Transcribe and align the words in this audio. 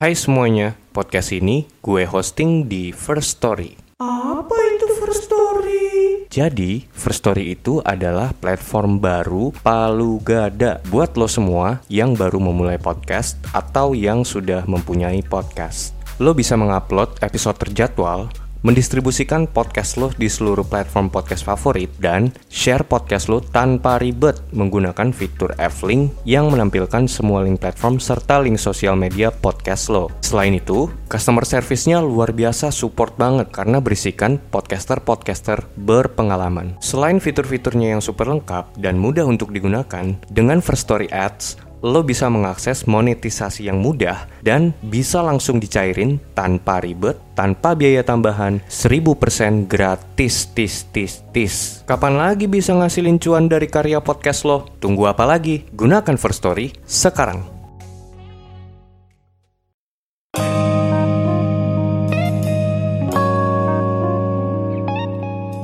Hai 0.00 0.16
semuanya, 0.16 0.80
podcast 0.96 1.28
ini 1.28 1.68
gue 1.84 2.08
hosting 2.08 2.64
di 2.64 2.88
First 2.88 3.36
Story. 3.36 3.76
Apa 4.00 4.56
itu 4.72 4.96
First 4.96 5.28
Story? 5.28 6.24
Jadi, 6.32 6.88
First 6.88 7.20
Story 7.20 7.52
itu 7.52 7.84
adalah 7.84 8.32
platform 8.32 8.96
baru 8.96 9.52
palu 9.60 10.16
gada 10.24 10.80
buat 10.88 11.20
lo 11.20 11.28
semua 11.28 11.84
yang 11.92 12.16
baru 12.16 12.40
memulai 12.40 12.80
podcast 12.80 13.36
atau 13.52 13.92
yang 13.92 14.24
sudah 14.24 14.64
mempunyai 14.64 15.20
podcast. 15.20 15.92
Lo 16.16 16.32
bisa 16.32 16.56
mengupload 16.56 17.20
episode 17.20 17.60
terjadwal, 17.60 18.32
mendistribusikan 18.60 19.48
podcast 19.48 19.96
lo 19.96 20.12
di 20.16 20.28
seluruh 20.28 20.66
platform 20.66 21.08
podcast 21.08 21.46
favorit, 21.46 21.88
dan 21.96 22.32
share 22.52 22.84
podcast 22.84 23.32
lo 23.32 23.40
tanpa 23.40 23.96
ribet 23.96 24.36
menggunakan 24.52 25.14
fitur 25.14 25.56
F-Link 25.56 26.12
yang 26.28 26.52
menampilkan 26.52 27.08
semua 27.08 27.44
link 27.44 27.60
platform 27.60 27.96
serta 27.96 28.40
link 28.42 28.60
sosial 28.60 28.96
media 28.96 29.32
podcast 29.32 29.88
lo. 29.88 30.12
Selain 30.20 30.52
itu, 30.52 30.92
customer 31.08 31.46
service-nya 31.48 32.04
luar 32.04 32.36
biasa 32.36 32.68
support 32.74 33.16
banget 33.16 33.48
karena 33.54 33.80
berisikan 33.80 34.36
podcaster-podcaster 34.50 35.64
berpengalaman. 35.80 36.76
Selain 36.84 37.18
fitur-fiturnya 37.18 37.96
yang 37.96 38.02
super 38.04 38.28
lengkap 38.28 38.76
dan 38.76 39.00
mudah 39.00 39.24
untuk 39.24 39.50
digunakan, 39.54 40.16
dengan 40.28 40.58
First 40.60 40.84
Story 40.86 41.08
Ads, 41.08 41.69
lo 41.80 42.04
bisa 42.04 42.28
mengakses 42.28 42.84
monetisasi 42.84 43.68
yang 43.68 43.80
mudah 43.80 44.28
dan 44.44 44.76
bisa 44.84 45.24
langsung 45.24 45.56
dicairin 45.56 46.20
tanpa 46.36 46.80
ribet, 46.80 47.16
tanpa 47.32 47.72
biaya 47.72 48.04
tambahan, 48.04 48.60
1000% 48.68 49.64
gratis, 49.68 50.48
tis, 50.52 50.84
tis, 50.92 51.24
tis. 51.32 51.80
Kapan 51.88 52.20
lagi 52.20 52.44
bisa 52.46 52.76
ngasilin 52.76 53.16
cuan 53.16 53.48
dari 53.48 53.68
karya 53.68 54.00
podcast 54.04 54.44
lo? 54.44 54.68
Tunggu 54.78 55.08
apa 55.08 55.24
lagi? 55.24 55.64
Gunakan 55.72 56.16
First 56.20 56.44
Story 56.44 56.72
sekarang. 56.84 57.60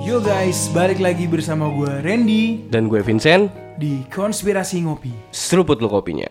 Yo 0.07 0.25
guys, 0.25 0.73
balik 0.73 0.97
lagi 0.97 1.29
bersama 1.29 1.69
gue 1.69 1.93
Randy 2.01 2.73
Dan 2.73 2.89
gue 2.89 3.05
Vincent, 3.05 3.66
di 3.77 4.09
Konspirasi 4.09 4.81
Ngopi. 4.83 5.13
seruput 5.31 5.81
lo 5.81 5.89
kopinya. 5.89 6.29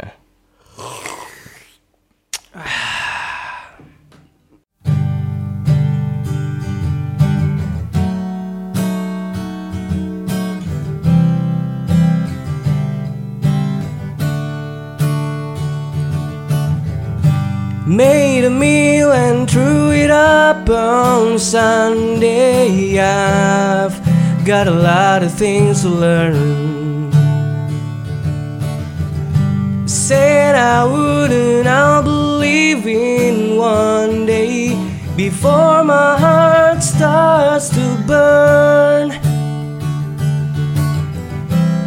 Made 17.85 18.43
a 18.43 18.49
meal 18.49 19.11
and 19.13 19.47
threw 19.47 19.91
it 19.91 20.09
up 20.09 20.67
on 20.67 21.37
Sunday. 21.37 22.99
I've 22.99 23.95
got 24.43 24.67
a 24.67 24.71
lot 24.73 25.21
of 25.21 25.31
things 25.31 25.83
to 25.83 25.89
learn. 25.89 26.84
Said 30.07 30.53
I 30.53 30.85
wouldn't, 30.85 31.65
I'll 31.65 32.03
believe 32.03 32.85
in 32.85 33.57
one 33.57 34.27
day 34.27 34.77
before 35.17 35.83
my 35.83 36.15
heart 36.15 36.83
starts 36.83 37.69
to 37.69 38.03
burn. 38.05 39.09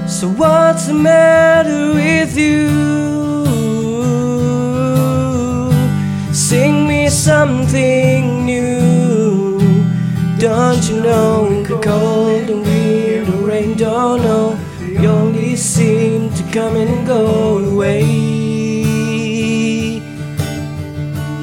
So, 0.09 0.27
what's 0.31 0.89
the 0.89 0.95
matter 0.95 1.95
with 1.95 2.37
you? 2.37 2.67
Sing 6.35 6.89
me 6.89 7.11
something 7.11 8.45
new. 8.45 9.61
Don't 10.41 10.83
you 10.91 11.03
know 11.03 11.63
the 11.63 11.79
cold 11.79 12.51
and 12.51 12.67
weird 12.67 13.29
rain? 13.29 13.77
Don't 13.77 14.23
know. 14.23 14.68
Come 16.53 16.77
and 16.77 17.07
go 17.07 17.59
away. 17.59 18.03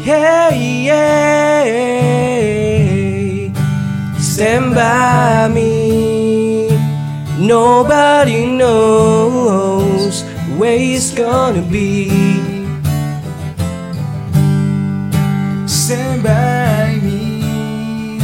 Yeah, 0.04 0.50
yeah. 0.50 1.06
Stand 4.18 4.74
by 4.74 5.48
me. 5.54 6.70
Nobody 7.40 8.48
knows 8.48 10.24
where 10.58 10.76
it's 10.80 11.12
gonna 11.12 11.62
be. 11.62 12.10
Stand 15.68 16.24
by 16.24 17.00
me. 17.04 18.18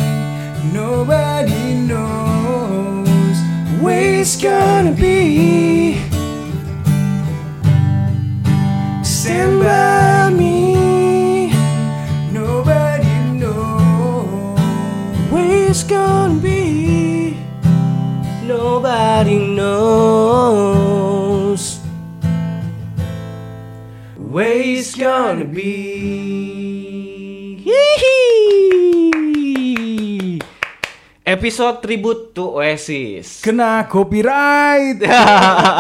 Nobody 0.74 1.76
knows 1.76 3.38
where 3.82 4.20
it's 4.22 4.36
gonna 4.42 4.94
be. 4.94 5.81
Where 24.32 24.64
it's 24.64 24.96
gonna 24.96 25.44
be. 25.44 25.76
Hihi. 27.68 28.16
Episode 31.22 31.84
tribute 31.84 32.32
to 32.34 32.60
Oasis. 32.60 33.44
Kena 33.44 33.86
copyright. 33.92 35.04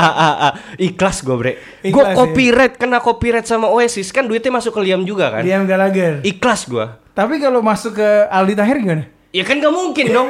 Ikhlas 0.92 1.24
gue 1.24 1.36
bre. 1.40 1.54
Gue 1.82 1.90
Ikhlas, 1.92 2.14
ya. 2.14 2.16
copyright 2.20 2.76
kena 2.76 3.00
copyright 3.00 3.48
sama 3.48 3.72
Oasis 3.72 4.12
kan 4.12 4.28
duitnya 4.28 4.52
masuk 4.54 4.76
ke 4.76 4.82
Liam 4.84 5.08
juga 5.08 5.32
kan. 5.32 5.42
Liam 5.48 5.64
Gallagher. 5.64 6.20
Ikhlas 6.22 6.68
gue. 6.68 6.86
Tapi 7.16 7.40
kalau 7.40 7.64
masuk 7.64 8.00
ke 8.00 8.10
Aldi 8.32 8.54
Taher 8.56 8.78
gimana? 8.80 9.06
Ya 9.32 9.48
kan 9.48 9.64
gak 9.64 9.72
mungkin 9.72 10.12
dong. 10.12 10.28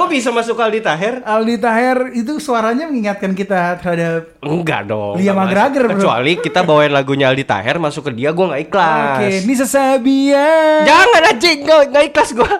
Kok 0.00 0.08
bisa 0.08 0.32
masuk 0.32 0.56
ke 0.56 0.62
Aldi 0.64 0.80
Taher? 0.80 1.20
Aldi 1.20 1.60
Taher 1.60 2.08
itu 2.16 2.40
suaranya 2.40 2.88
mengingatkan 2.88 3.36
kita 3.36 3.76
terhadap 3.76 4.32
Enggak 4.40 4.88
dong. 4.88 5.20
Liam 5.20 5.36
McGregor, 5.36 5.84
masuk. 5.84 5.92
bro. 5.92 6.00
Kecuali 6.00 6.32
kita 6.40 6.60
bawain 6.64 6.88
lagunya 6.88 7.28
Aldi 7.28 7.44
Taher 7.44 7.76
masuk 7.76 8.08
ke 8.08 8.16
dia 8.16 8.32
gue 8.32 8.40
nggak 8.40 8.62
ikhlas. 8.64 9.20
Oke, 9.20 9.28
Nisa 9.44 9.66
Sabian. 9.68 10.88
Jangan 10.88 11.22
anjing, 11.36 11.58
nggak 11.68 11.80
nggak 11.92 12.04
ikhlas 12.08 12.30
gue. 12.32 12.52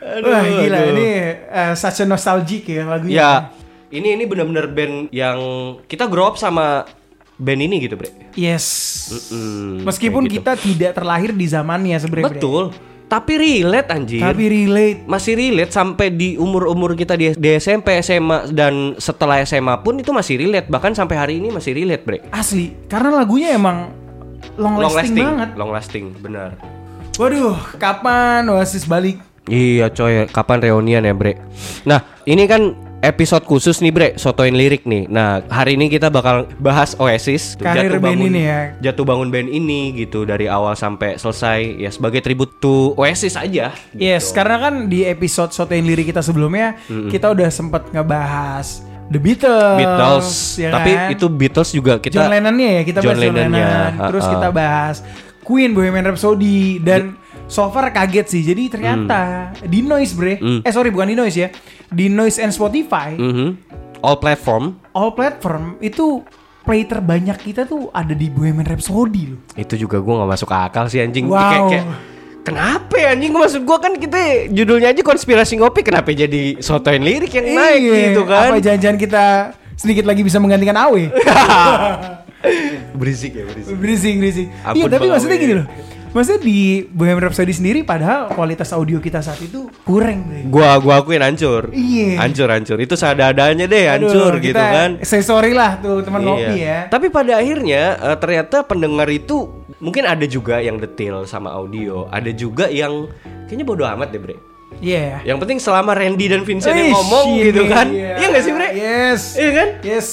Wah 0.00 0.42
gila 0.42 0.78
ini 0.90 1.08
eh, 1.50 1.72
such 1.74 2.02
a 2.02 2.06
nostalgic 2.06 2.62
ya 2.66 2.86
lagunya. 2.86 3.14
Ya, 3.14 3.30
ini 3.90 4.14
ini 4.14 4.24
benar-benar 4.26 4.70
band 4.70 5.10
yang 5.10 5.38
kita 5.86 6.06
grow 6.06 6.30
up 6.30 6.36
sama 6.38 6.86
band 7.38 7.60
ini 7.62 7.82
gitu, 7.82 7.98
Bre. 7.98 8.10
Yes. 8.38 8.66
Mm, 9.34 9.82
Meskipun 9.82 10.22
kayak 10.26 10.30
gitu. 10.30 10.38
kita 10.42 10.52
tidak 10.54 10.92
terlahir 10.94 11.30
di 11.34 11.46
zamannya 11.50 11.98
sebenarnya. 11.98 12.38
Bre. 12.38 12.88
Tapi 13.10 13.32
relate 13.34 13.90
anjir. 13.90 14.22
Tapi 14.22 14.44
relate. 14.46 15.02
masih 15.02 15.34
relate 15.34 15.74
sampai 15.74 16.14
di 16.14 16.38
umur-umur 16.38 16.94
kita 16.94 17.18
di, 17.18 17.34
di 17.34 17.48
SMP, 17.58 17.98
SMA 18.06 18.54
dan 18.54 18.94
setelah 19.02 19.42
SMA 19.42 19.82
pun 19.82 19.98
itu 19.98 20.14
masih 20.14 20.38
relate 20.38 20.70
bahkan 20.70 20.94
sampai 20.94 21.18
hari 21.18 21.34
ini 21.42 21.50
masih 21.50 21.74
relate, 21.74 22.06
Bre. 22.06 22.18
Asli. 22.30 22.70
Karena 22.86 23.18
lagunya 23.18 23.58
emang 23.58 23.90
long 24.54 24.78
lasting, 24.78 25.26
banget. 25.26 25.50
long 25.58 25.74
lasting, 25.74 26.04
benar. 26.22 26.54
Waduh, 27.18 27.58
kapan 27.82 28.46
Oasis 28.46 28.86
balik? 28.86 29.18
Iya 29.50 29.90
coy, 29.90 30.30
kapan 30.30 30.62
reunian 30.62 31.02
ya 31.02 31.10
bre? 31.16 31.34
Nah 31.82 32.22
ini 32.22 32.46
kan 32.46 32.76
episode 33.00 33.44
khusus 33.48 33.80
nih 33.80 33.92
bre, 33.92 34.08
sotoin 34.20 34.52
lirik 34.52 34.84
nih 34.84 35.08
Nah 35.08 35.40
hari 35.48 35.76
ini 35.76 35.88
kita 35.88 36.12
bakal 36.12 36.44
bahas 36.60 36.92
Oasis 37.00 37.56
Karir 37.56 37.96
band 37.96 38.20
ini 38.20 38.40
ya. 38.44 38.60
Jatuh 38.80 39.04
bangun 39.08 39.32
band 39.32 39.48
ini 39.48 39.96
gitu 39.96 40.28
Dari 40.28 40.46
awal 40.46 40.76
sampai 40.76 41.16
selesai 41.16 41.80
Ya 41.80 41.88
sebagai 41.88 42.20
tribute 42.20 42.60
to 42.60 42.92
Oasis 43.00 43.40
aja 43.40 43.72
gitu. 43.92 44.00
Yes, 44.00 44.30
karena 44.30 44.60
kan 44.60 44.86
di 44.92 45.08
episode 45.08 45.50
Sotein 45.56 45.88
Lirik 45.88 46.12
kita 46.12 46.20
sebelumnya 46.20 46.76
kita 47.08 47.32
udah 47.32 47.48
sempet 47.48 47.88
ngebahas 47.90 48.84
The 49.10 49.18
Beatles. 49.18 49.78
Beatles 49.82 50.28
ya 50.54 50.70
Tapi 50.70 50.90
kan? 50.94 51.08
itu 51.10 51.26
Beatles 51.26 51.70
juga 51.74 51.98
kita 51.98 52.14
John 52.14 52.30
Lennon-nya 52.30 52.68
ya 52.78 52.82
kita 52.86 52.98
John 53.02 53.16
bahas 53.16 53.18
John 53.18 53.34
Lennon-nya, 53.34 53.66
Lennon. 53.66 53.92
Terus 54.12 54.24
ha-ha. 54.24 54.34
kita 54.36 54.48
bahas 54.54 54.96
Queen 55.42 55.70
Bohemian 55.74 56.04
Rhapsody 56.06 56.78
dan 56.78 57.16
so 57.16 57.20
far 57.50 57.90
kaget 57.90 58.26
sih. 58.26 58.42
Jadi 58.42 58.70
ternyata 58.70 59.50
di 59.60 59.82
Noise 59.82 60.14
bre. 60.14 60.34
Hmm. 60.38 60.60
Eh 60.62 60.70
sorry 60.70 60.88
bukan 60.88 61.10
di 61.10 61.16
Noise 61.18 61.36
ya. 61.36 61.48
Di 61.86 62.06
Noise 62.06 62.38
and 62.40 62.54
Spotify 62.54 63.12
Mhm. 63.12 63.48
All 64.00 64.16
platform 64.16 64.78
all 64.90 65.12
platform 65.12 65.76
itu 65.78 66.22
play 66.60 66.84
terbanyak 66.84 67.36
kita 67.36 67.64
tuh 67.64 67.90
ada 67.90 68.12
di 68.12 68.30
Bohemian 68.30 68.64
Rhapsody 68.64 69.34
loh. 69.34 69.40
Itu 69.52 69.74
juga 69.74 69.98
gue 69.98 70.14
gak 70.14 70.30
masuk 70.30 70.48
akal 70.48 70.86
sih 70.86 71.00
anjing 71.00 71.26
Wow. 71.26 71.36
Kayak, 71.36 71.64
kayak 71.68 71.86
Kenapa 72.40 72.96
ya 72.96 73.12
anjing 73.12 73.36
maksud 73.36 73.68
gua 73.68 73.76
kan 73.76 73.92
kita 74.00 74.48
judulnya 74.48 74.96
aja 74.96 75.04
konspirasi 75.04 75.60
ngopi 75.60 75.84
kenapa 75.84 76.08
jadi 76.08 76.56
sotoin 76.56 77.04
lirik 77.04 77.36
yang 77.36 77.52
naik 77.52 77.80
Iya, 77.84 77.96
gitu 78.08 78.22
kan? 78.24 78.48
Apa 78.48 78.64
jangan-jangan 78.64 78.96
kita 78.96 79.24
sedikit 79.76 80.08
lagi 80.08 80.24
bisa 80.24 80.40
menggantikan 80.40 80.72
Awe? 80.72 81.12
berisik 83.00 83.36
ya 83.36 83.44
berisik. 83.44 83.74
Berisik, 83.76 84.14
berisik. 84.16 84.46
Iya, 84.72 84.84
tapi 84.88 85.06
maksudnya 85.08 85.36
gini 85.36 85.54
loh. 85.60 85.66
Maksudnya 86.10 86.42
di 86.42 86.82
Bohemian 86.90 87.22
Rhapsody 87.22 87.54
sendiri 87.54 87.80
padahal 87.86 88.34
kualitas 88.34 88.74
audio 88.74 88.98
kita 88.98 89.22
saat 89.22 89.38
itu 89.38 89.70
kurang 89.86 90.26
deh. 90.26 90.42
Gua 90.50 90.74
gua 90.82 90.98
akuin 90.98 91.22
hancur. 91.22 91.70
Iya. 91.70 92.18
Hancur 92.18 92.50
hancur. 92.50 92.82
Itu 92.82 92.98
seadanya 92.98 93.70
deh 93.70 93.86
Aduh, 93.86 94.10
hancur 94.10 94.42
gitu 94.42 94.58
kita 94.58 94.64
kan. 94.74 94.90
Say 95.06 95.22
sorry 95.22 95.54
lah 95.54 95.78
tuh 95.78 96.02
teman 96.02 96.26
Iya. 96.34 96.50
ya. 96.50 96.78
Tapi 96.90 97.14
pada 97.14 97.38
akhirnya 97.38 97.94
eh, 97.94 98.16
ternyata 98.18 98.66
pendengar 98.66 99.06
itu 99.06 99.54
mungkin 99.78 100.02
ada 100.02 100.26
juga 100.26 100.58
yang 100.58 100.82
detail 100.82 101.22
sama 101.30 101.54
audio, 101.54 102.10
ada 102.10 102.34
juga 102.34 102.66
yang 102.66 103.06
kayaknya 103.46 103.62
bodoh 103.62 103.86
amat 103.86 104.10
deh, 104.10 104.18
Bre. 104.18 104.36
Iya. 104.82 105.22
Yang 105.22 105.38
penting 105.46 105.58
selama 105.62 105.94
Randy 105.94 106.26
dan 106.26 106.42
Vincent 106.42 106.74
yang 106.74 106.90
Wih, 106.90 106.94
ngomong 106.94 107.26
gitu 107.38 107.62
ini 107.62 107.70
kan. 107.70 107.86
Iya 107.90 108.26
gak 108.34 108.42
sih, 108.42 108.52
Bre? 108.54 108.68
Yes. 108.74 109.20
Iya 109.38 109.50
kan? 109.54 109.68
Yes. 109.86 110.08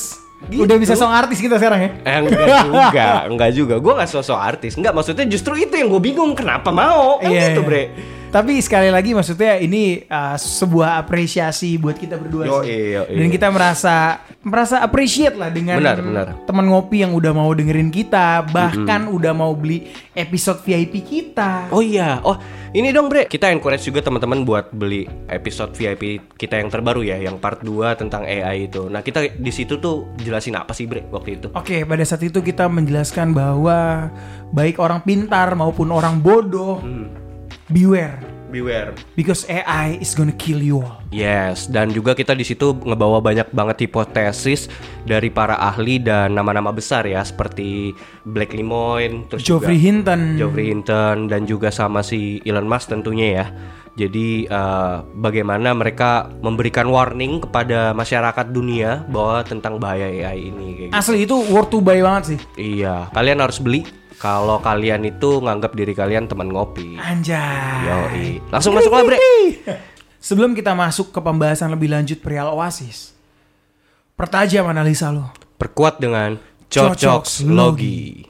Gitu. 0.48 0.64
Udah 0.64 0.78
bisa 0.78 0.94
song 0.94 1.10
artis 1.10 1.42
kita 1.42 1.58
sekarang 1.58 1.82
ya. 1.82 1.90
Eh, 2.06 2.18
enggak 2.24 2.48
juga, 2.70 3.08
enggak 3.26 3.52
juga. 3.58 3.76
Gue 3.82 3.94
gak 3.98 4.08
sosok 4.08 4.38
artis. 4.38 4.78
Enggak, 4.78 4.94
maksudnya 4.94 5.26
justru 5.26 5.58
itu 5.58 5.74
yang 5.74 5.90
gue 5.90 6.00
bingung. 6.00 6.38
Kenapa 6.38 6.70
mau? 6.70 7.18
Kan 7.18 7.34
Iya, 7.34 7.58
gitu, 7.58 7.62
iya. 7.66 7.68
Bre. 7.68 7.84
Tapi 8.28 8.60
sekali 8.60 8.92
lagi 8.92 9.16
maksudnya 9.16 9.56
ini 9.56 10.04
uh, 10.04 10.36
sebuah 10.36 11.00
apresiasi 11.00 11.80
buat 11.80 11.96
kita 11.96 12.20
berdua 12.20 12.44
Yoi, 12.44 12.66
sih. 12.68 12.84
yoi. 12.94 13.16
Dan 13.18 13.28
kita 13.32 13.48
merasa 13.48 14.20
merasa 14.44 14.84
appreciate 14.84 15.34
lah 15.34 15.48
dengan 15.48 15.80
Benar, 15.80 15.98
benar. 16.04 16.28
teman 16.44 16.68
ngopi 16.68 17.02
yang 17.02 17.16
udah 17.16 17.32
mau 17.32 17.48
dengerin 17.50 17.88
kita, 17.88 18.44
bahkan 18.48 19.08
udah 19.08 19.32
mau 19.32 19.56
beli 19.56 19.88
episode 20.12 20.60
VIP 20.62 21.02
kita. 21.02 21.72
Oh 21.72 21.80
iya, 21.80 22.20
oh 22.22 22.36
ini 22.72 22.92
dong 22.92 23.08
Bre, 23.08 23.26
kita 23.26 23.48
encourage 23.48 23.88
juga 23.88 24.04
teman-teman 24.04 24.44
buat 24.44 24.70
beli 24.70 25.08
episode 25.28 25.72
VIP 25.72 26.20
kita 26.36 26.60
yang 26.60 26.68
terbaru 26.68 27.02
ya, 27.02 27.16
yang 27.18 27.40
part 27.40 27.64
2 27.64 27.96
tentang 27.96 28.22
AI 28.22 28.68
itu. 28.68 28.86
Nah 28.86 29.00
kita 29.00 29.24
di 29.34 29.52
situ 29.52 29.80
tuh 29.80 30.04
jelasin 30.20 30.60
apa 30.60 30.76
sih 30.76 30.84
Bre 30.84 31.08
waktu 31.10 31.40
itu? 31.40 31.48
Oke, 31.56 31.88
pada 31.88 32.04
saat 32.04 32.22
itu 32.22 32.44
kita 32.44 32.68
menjelaskan 32.68 33.32
bahwa 33.32 34.12
baik 34.52 34.78
orang 34.78 35.00
pintar 35.02 35.56
maupun 35.56 35.90
orang 35.90 36.20
bodoh, 36.20 36.84
Hmm. 36.84 37.08
Beware 37.68 38.38
Beware. 38.48 38.96
because 39.20 39.44
AI 39.52 40.00
is 40.00 40.16
gonna 40.16 40.32
kill 40.32 40.64
you 40.64 40.80
all. 40.80 41.04
Yes, 41.12 41.68
dan 41.68 41.92
juga 41.92 42.16
kita 42.16 42.32
di 42.32 42.48
situ 42.48 42.72
ngebawa 42.72 43.20
banyak 43.20 43.52
banget 43.52 43.88
hipotesis 43.88 44.72
dari 45.04 45.28
para 45.28 45.60
ahli 45.60 46.00
dan 46.00 46.36
nama-nama 46.36 46.72
besar 46.72 47.04
ya, 47.04 47.20
seperti 47.24 47.92
Black 48.24 48.56
Lemoine, 48.56 49.28
terus 49.28 49.44
Geoffrey 49.44 49.76
juga 49.76 49.88
Hinton. 49.92 50.22
Geoffrey 50.40 50.66
Hinton 50.72 51.16
dan 51.28 51.44
juga 51.44 51.70
sama 51.72 52.00
si 52.04 52.40
Elon 52.48 52.68
Musk 52.68 52.92
tentunya 52.92 53.28
ya. 53.44 53.46
Jadi 53.98 54.46
eh, 54.46 54.96
bagaimana 55.18 55.74
mereka 55.74 56.30
memberikan 56.40 56.86
warning 56.88 57.44
kepada 57.44 57.98
masyarakat 57.98 58.46
dunia 58.54 59.04
bahwa 59.10 59.42
tentang 59.42 59.82
bahaya 59.82 60.08
AI 60.08 60.54
ini 60.54 60.68
kayak 60.78 60.90
gitu. 60.94 60.96
Asli 60.96 61.18
itu 61.26 61.36
worth 61.52 61.74
to 61.74 61.82
buy 61.82 62.00
banget 62.00 62.38
sih. 62.38 62.40
Iya, 62.56 63.10
kalian 63.12 63.42
harus 63.42 63.58
beli 63.60 63.84
kalau 64.18 64.58
kalian 64.62 65.06
itu 65.06 65.42
nganggap 65.42 65.78
diri 65.78 65.94
kalian 65.94 66.26
teman 66.26 66.50
ngopi. 66.50 66.98
Anjay. 66.98 67.86
Yoi. 67.86 68.28
Langsung 68.50 68.74
masuk 68.74 68.92
lah, 68.92 69.06
Bre. 69.06 69.18
Sebelum 70.18 70.58
kita 70.58 70.74
masuk 70.74 71.14
ke 71.14 71.20
pembahasan 71.22 71.72
lebih 71.72 71.94
lanjut 71.94 72.20
perihal 72.20 72.52
Oasis, 72.58 73.14
pertajam 74.18 74.66
analisa 74.68 75.14
lo. 75.14 75.30
Perkuat 75.56 76.02
dengan 76.02 76.36
Cocok 76.68 77.24
Cocok 77.24 77.24
Logi. 77.48 78.28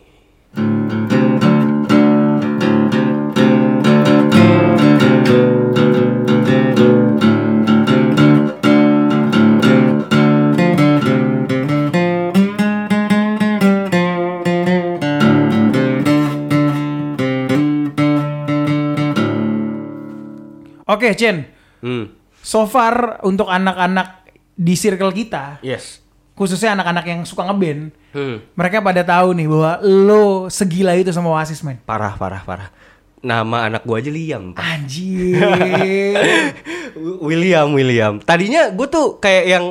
Oke, 20.97 21.13
Chen. 21.13 21.45
Hmm. 21.79 22.09
So 22.41 22.65
far 22.65 23.21
untuk 23.21 23.45
anak-anak 23.45 24.25
di 24.51 24.73
circle 24.73 25.13
kita, 25.13 25.61
Yes. 25.61 26.01
khususnya 26.33 26.73
anak-anak 26.73 27.05
yang 27.05 27.21
suka 27.21 27.45
ngeband, 27.45 27.93
Hmm. 28.09 28.41
mereka 28.53 28.81
pada 28.81 29.05
tahu 29.05 29.31
nih 29.31 29.45
bahwa 29.45 29.71
lo 29.83 30.25
segila 30.47 30.91
itu 30.91 31.13
sama 31.13 31.29
Oasis, 31.31 31.61
men. 31.61 31.77
Parah, 31.83 32.17
parah, 32.17 32.41
parah. 32.41 32.69
Nama 33.17 33.67
anak 33.67 33.81
gua 33.83 33.97
aja 33.97 34.09
Liam. 34.09 34.53
Pak. 34.53 34.61
Anjir. 34.61 35.41
William, 37.21 37.67
William. 37.71 38.17
Tadinya 38.17 38.69
gue 38.69 38.87
tuh 38.87 39.17
kayak 39.17 39.45
yang 39.45 39.65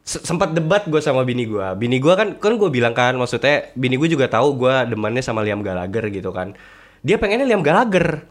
se- 0.00 0.22
sempat 0.22 0.52
debat 0.52 0.84
gue 0.84 1.00
sama 1.00 1.24
bini 1.24 1.44
gue. 1.44 1.64
Bini 1.76 1.96
gue 1.98 2.12
kan, 2.12 2.36
kan 2.36 2.52
gue 2.54 2.70
bilang 2.70 2.92
kan, 2.92 3.16
maksudnya 3.16 3.68
bini 3.74 3.96
gue 3.96 4.08
juga 4.08 4.28
tahu 4.28 4.56
gue 4.56 4.74
demannya 4.88 5.20
sama 5.20 5.44
Liam 5.44 5.60
Gallagher 5.60 6.08
gitu 6.08 6.30
kan. 6.30 6.56
Dia 7.00 7.16
pengennya 7.16 7.44
Liam 7.44 7.60
Gallagher 7.60 8.24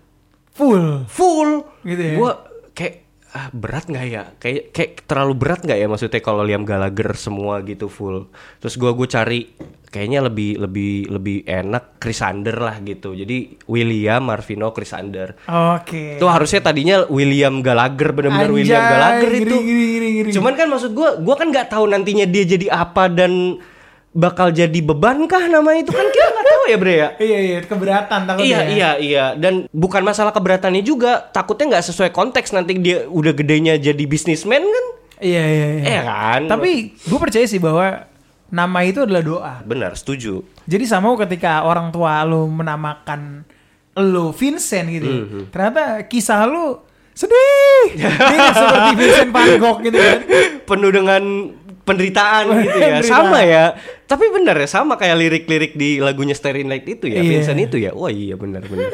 Full. 0.58 1.06
full. 1.06 1.50
Gitu 1.86 2.02
ya? 2.02 2.16
Gue 2.18 2.32
kayak 2.74 2.96
ah, 3.38 3.48
berat 3.54 3.86
nggak 3.86 4.06
ya? 4.10 4.24
Kayak 4.42 4.74
kayak 4.74 4.92
terlalu 5.06 5.34
berat 5.38 5.62
nggak 5.62 5.78
ya 5.78 5.86
maksudnya 5.86 6.22
kalau 6.26 6.42
Liam 6.42 6.66
Gallagher 6.66 7.14
semua 7.14 7.62
gitu 7.62 7.86
full. 7.88 8.34
Terus 8.58 8.76
gue 8.82 8.92
gue 8.92 9.08
cari 9.08 9.40
kayaknya 9.88 10.20
lebih 10.28 10.60
lebih 10.60 10.94
lebih 11.14 11.38
enak 11.48 12.02
Chris 12.02 12.20
Under 12.26 12.58
lah 12.58 12.82
gitu. 12.84 13.14
Jadi 13.14 13.56
William, 13.72 14.26
Marvino, 14.26 14.74
Chris 14.76 14.92
Under. 14.92 15.38
Oke. 15.48 16.20
Itu 16.20 16.28
harusnya 16.28 16.66
tadinya 16.66 17.08
William 17.08 17.62
Gallagher 17.62 18.12
bener-bener 18.12 18.50
Anjay, 18.52 18.58
William 18.58 18.84
Gallagher 18.84 19.32
itu. 19.32 19.56
ngeri, 19.56 19.86
ngeri, 19.94 20.10
ngeri. 20.22 20.30
Cuman 20.36 20.54
kan 20.58 20.68
maksud 20.68 20.92
gua, 20.92 21.22
gua 21.22 21.36
kan 21.40 21.54
nggak 21.54 21.72
tahu 21.72 21.86
nantinya 21.88 22.26
dia 22.26 22.44
jadi 22.44 22.68
apa 22.74 23.08
dan 23.08 23.62
bakal 24.18 24.50
jadi 24.50 24.80
beban 24.82 25.24
kah 25.24 25.46
nama 25.46 25.78
itu 25.78 25.90
kan 25.90 26.02
kita 26.04 26.26
nggak 26.28 26.46
tahu 26.48 26.64
ya 26.66 26.78
Bre 26.78 26.96
ya. 26.96 27.10
Iya, 27.24 27.38
iya, 27.40 27.58
keberatan 27.62 28.20
takutnya. 28.26 28.44
Iya 28.44 28.58
ya. 28.58 28.66
iya 28.68 28.90
iya 28.98 29.26
dan 29.34 29.70
bukan 29.70 30.02
masalah 30.02 30.32
keberatannya 30.32 30.82
juga 30.82 31.22
takutnya 31.28 31.70
nggak 31.72 31.86
sesuai 31.86 32.10
konteks 32.10 32.50
nanti 32.52 32.74
dia 32.76 33.06
udah 33.06 33.32
gedenya 33.32 33.78
jadi 33.78 34.04
bisnismen 34.04 34.62
kan 34.62 34.86
Iya, 35.18 35.44
iya, 35.44 35.68
iya. 35.72 35.84
Iya 35.88 36.02
kan? 36.04 36.42
Tapi 36.48 36.72
gue 36.96 37.20
percaya 37.20 37.42
sih 37.44 37.58
bahwa 37.58 38.06
nama 38.48 38.80
itu 38.82 39.02
adalah 39.02 39.22
doa. 39.22 39.54
benar 39.62 39.94
setuju 39.94 40.46
Jadi 40.64 40.86
sama 40.86 41.10
ketika 41.20 41.62
orang 41.62 41.90
tua 41.90 42.22
lo 42.22 42.46
menamakan 42.46 43.42
lo 43.96 44.30
Vincent 44.30 44.88
gitu, 44.88 45.06
ya, 45.06 45.18
Mhm. 45.20 45.42
ternyata 45.50 45.84
kisah 46.06 46.46
lo 46.46 46.86
sedih, 47.12 47.98
Dia 47.98 48.14
seperti 48.54 48.92
Vincent 48.96 49.32
Van 49.32 49.50
Gogh 49.58 49.80
gitu 49.82 49.98
kan. 49.98 50.20
penuh 50.64 50.92
dengan 50.92 51.24
penderitaan 51.88 52.44
gitu 52.60 52.78
ya 52.78 53.00
Penderitaan. 53.00 53.08
sama 53.08 53.40
ya 53.42 53.66
tapi 54.04 54.28
benar 54.28 54.54
ya 54.54 54.68
sama 54.68 54.94
kayak 54.94 55.16
lirik-lirik 55.16 55.74
di 55.74 55.98
lagunya 55.98 56.36
Starry 56.36 56.62
Night 56.62 56.84
itu 56.84 57.08
ya 57.08 57.18
Iya. 57.18 57.30
Vincent 57.32 57.60
itu 57.62 57.80
ya 57.80 57.96
wah 57.96 58.12
iya 58.12 58.36
benar 58.36 58.62
benar 58.62 58.92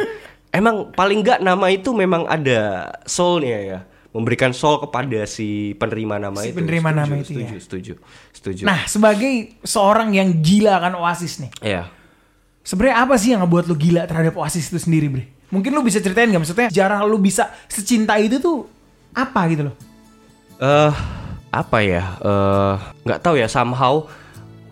emang 0.49 0.93
paling 0.93 1.19
nggak 1.19 1.39
nama 1.41 1.65
itu 1.67 1.89
memang 1.91 2.23
ada 2.23 2.93
soulnya 3.03 3.59
ya 3.59 3.79
memberikan 4.09 4.53
soul 4.53 4.77
kepada 4.79 5.25
si 5.25 5.73
penerima 5.73 6.21
nama 6.21 6.37
Si 6.37 6.53
itu 6.53 6.61
penerima 6.61 6.85
Setuju, 6.85 7.01
nama 7.01 7.13
itu 7.17 7.25
setuju, 7.25 7.41
ya. 7.43 7.59
setuju 7.59 7.93
setuju 8.29 8.61
Nah, 8.63 8.79
sebagai 8.85 9.33
seorang 9.59 10.13
yang 10.13 10.29
gila 10.37 10.77
akan 10.77 11.01
Oasis 11.01 11.41
nih, 11.41 11.49
ya 11.59 11.89
sebenarnya 12.61 13.01
apa 13.01 13.17
sih 13.17 13.33
yang 13.33 13.41
ngebuat 13.41 13.65
lo 13.65 13.73
gila 13.73 14.05
terhadap 14.05 14.37
Oasis 14.37 14.69
itu 14.69 14.77
sendiri, 14.77 15.09
Bre? 15.09 15.25
Mungkin 15.49 15.73
lo 15.73 15.81
bisa 15.81 15.97
ceritain 15.97 16.29
nggak? 16.29 16.45
Maksudnya 16.45 16.69
sejarah 16.69 17.01
lo 17.01 17.17
bisa 17.17 17.49
secinta 17.65 18.13
itu 18.15 18.37
tuh 18.37 18.69
apa 19.11 19.41
gitu 19.49 19.65
loh? 19.65 19.75
eh 20.55 20.93
apa 21.53 21.85
ya 21.85 22.03
eh 22.17 22.75
nggak 23.05 23.21
tahu 23.21 23.37
ya 23.37 23.45
somehow 23.45 24.09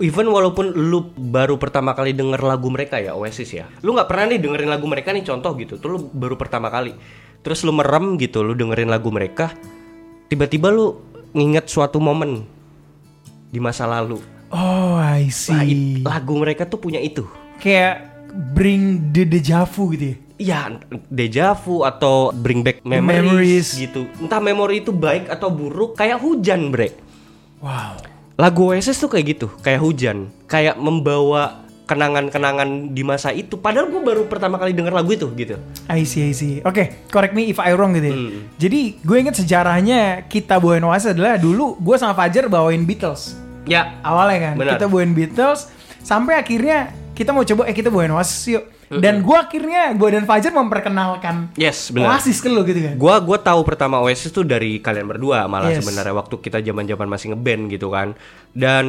even 0.01 0.25
walaupun 0.25 0.73
lu 0.73 1.13
baru 1.13 1.61
pertama 1.61 1.93
kali 1.93 2.09
denger 2.11 2.41
lagu 2.41 2.73
mereka 2.73 2.97
ya 2.97 3.13
Oasis 3.13 3.53
ya 3.53 3.69
lu 3.85 3.93
nggak 3.93 4.09
pernah 4.09 4.33
nih 4.33 4.41
dengerin 4.41 4.65
lagu 4.65 4.89
mereka 4.89 5.13
nih 5.13 5.21
contoh 5.21 5.53
gitu 5.55 5.77
tuh 5.77 5.89
lu 5.93 5.99
baru 6.09 6.33
pertama 6.33 6.73
kali 6.73 6.97
terus 7.41 7.61
lu 7.61 7.69
merem 7.69 8.17
gitu 8.17 8.41
lu 8.41 8.57
dengerin 8.57 8.89
lagu 8.89 9.13
mereka 9.13 9.53
tiba-tiba 10.25 10.73
lu 10.73 10.97
nginget 11.31 11.69
suatu 11.69 12.01
momen 12.01 12.49
di 13.47 13.61
masa 13.61 13.85
lalu 13.85 14.17
Oh, 14.51 14.99
I 14.99 15.31
Nah, 15.47 15.63
see. 15.63 16.03
lagu 16.03 16.35
mereka 16.35 16.67
tuh 16.67 16.75
punya 16.75 16.99
itu 16.99 17.23
Kayak 17.55 18.03
bring 18.51 19.13
the 19.15 19.23
deja 19.23 19.63
vu 19.63 19.95
gitu 19.95 20.11
ya. 20.11 20.15
Iya, 20.41 20.81
deja 21.05 21.53
vu 21.53 21.85
atau 21.85 22.33
bring 22.33 22.65
back 22.65 22.81
memories, 22.81 23.13
Memories. 23.21 23.67
gitu. 23.77 24.09
Entah 24.17 24.41
memori 24.41 24.81
itu 24.81 24.89
baik 24.89 25.29
atau 25.29 25.53
buruk, 25.53 25.93
kayak 25.93 26.17
hujan, 26.17 26.73
bre. 26.73 26.89
Wow. 27.61 28.01
Lagu 28.41 28.73
Oasis 28.73 28.97
tuh 28.97 29.05
kayak 29.05 29.37
gitu, 29.37 29.47
kayak 29.61 29.77
hujan, 29.77 30.33
kayak 30.49 30.81
membawa 30.81 31.61
kenangan-kenangan 31.85 32.89
di 32.89 33.03
masa 33.03 33.29
itu. 33.29 33.53
Padahal 33.53 33.91
gue 33.91 34.01
baru 34.01 34.25
pertama 34.25 34.57
kali 34.57 34.73
denger 34.73 34.95
lagu 34.95 35.13
itu 35.13 35.29
gitu. 35.35 35.61
I 35.85 36.01
see, 36.01 36.25
I 36.25 36.33
see. 36.33 36.57
Oke, 36.65 37.05
correct 37.11 37.37
me 37.37 37.45
if 37.45 37.61
I 37.61 37.75
wrong 37.75 37.93
gitu 37.93 38.07
ya. 38.09 38.15
Hmm. 38.17 38.31
Jadi 38.57 38.79
gue 38.97 39.17
inget 39.19 39.35
sejarahnya 39.37 40.25
kita 40.25 40.57
bawain 40.57 40.81
Oasis 40.81 41.13
adalah 41.13 41.37
dulu 41.37 41.77
gue 41.77 41.95
sama 41.99 42.17
Fajar 42.17 42.49
bawain 42.49 42.81
Beatles. 42.81 43.37
Ya, 43.69 44.01
Awalnya 44.01 44.39
kan, 44.41 44.53
Benar. 44.57 44.71
kita 44.73 44.85
bawain 44.89 45.13
Beatles 45.13 45.69
sampai 46.01 46.33
akhirnya 46.33 46.89
kita 47.13 47.29
mau 47.29 47.45
coba 47.45 47.69
eh 47.69 47.75
kita 47.75 47.93
bawain 47.93 48.09
Oasis 48.09 48.41
yuk. 48.49 48.65
Dan 48.99 49.23
gue 49.23 49.37
akhirnya 49.37 49.95
gue 49.95 50.09
dan 50.11 50.27
Fajar 50.27 50.51
memperkenalkan 50.51 51.55
Yes, 51.55 51.95
benar. 51.95 52.19
Oasis 52.19 52.43
ke 52.43 52.51
lu 52.51 52.67
gitu 52.67 52.83
kan. 52.83 52.95
Gua 52.99 53.15
gua 53.23 53.39
tahu 53.39 53.63
pertama 53.63 54.03
Oasis 54.03 54.35
tuh 54.35 54.43
dari 54.43 54.83
kalian 54.83 55.07
berdua 55.07 55.47
malah 55.47 55.71
Yes. 55.71 55.79
sebenarnya 55.79 56.11
waktu 56.11 56.35
kita 56.43 56.59
zaman-zaman 56.59 57.07
masih 57.07 57.31
ngeband 57.31 57.71
gitu 57.71 57.87
kan. 57.87 58.11
Dan 58.51 58.85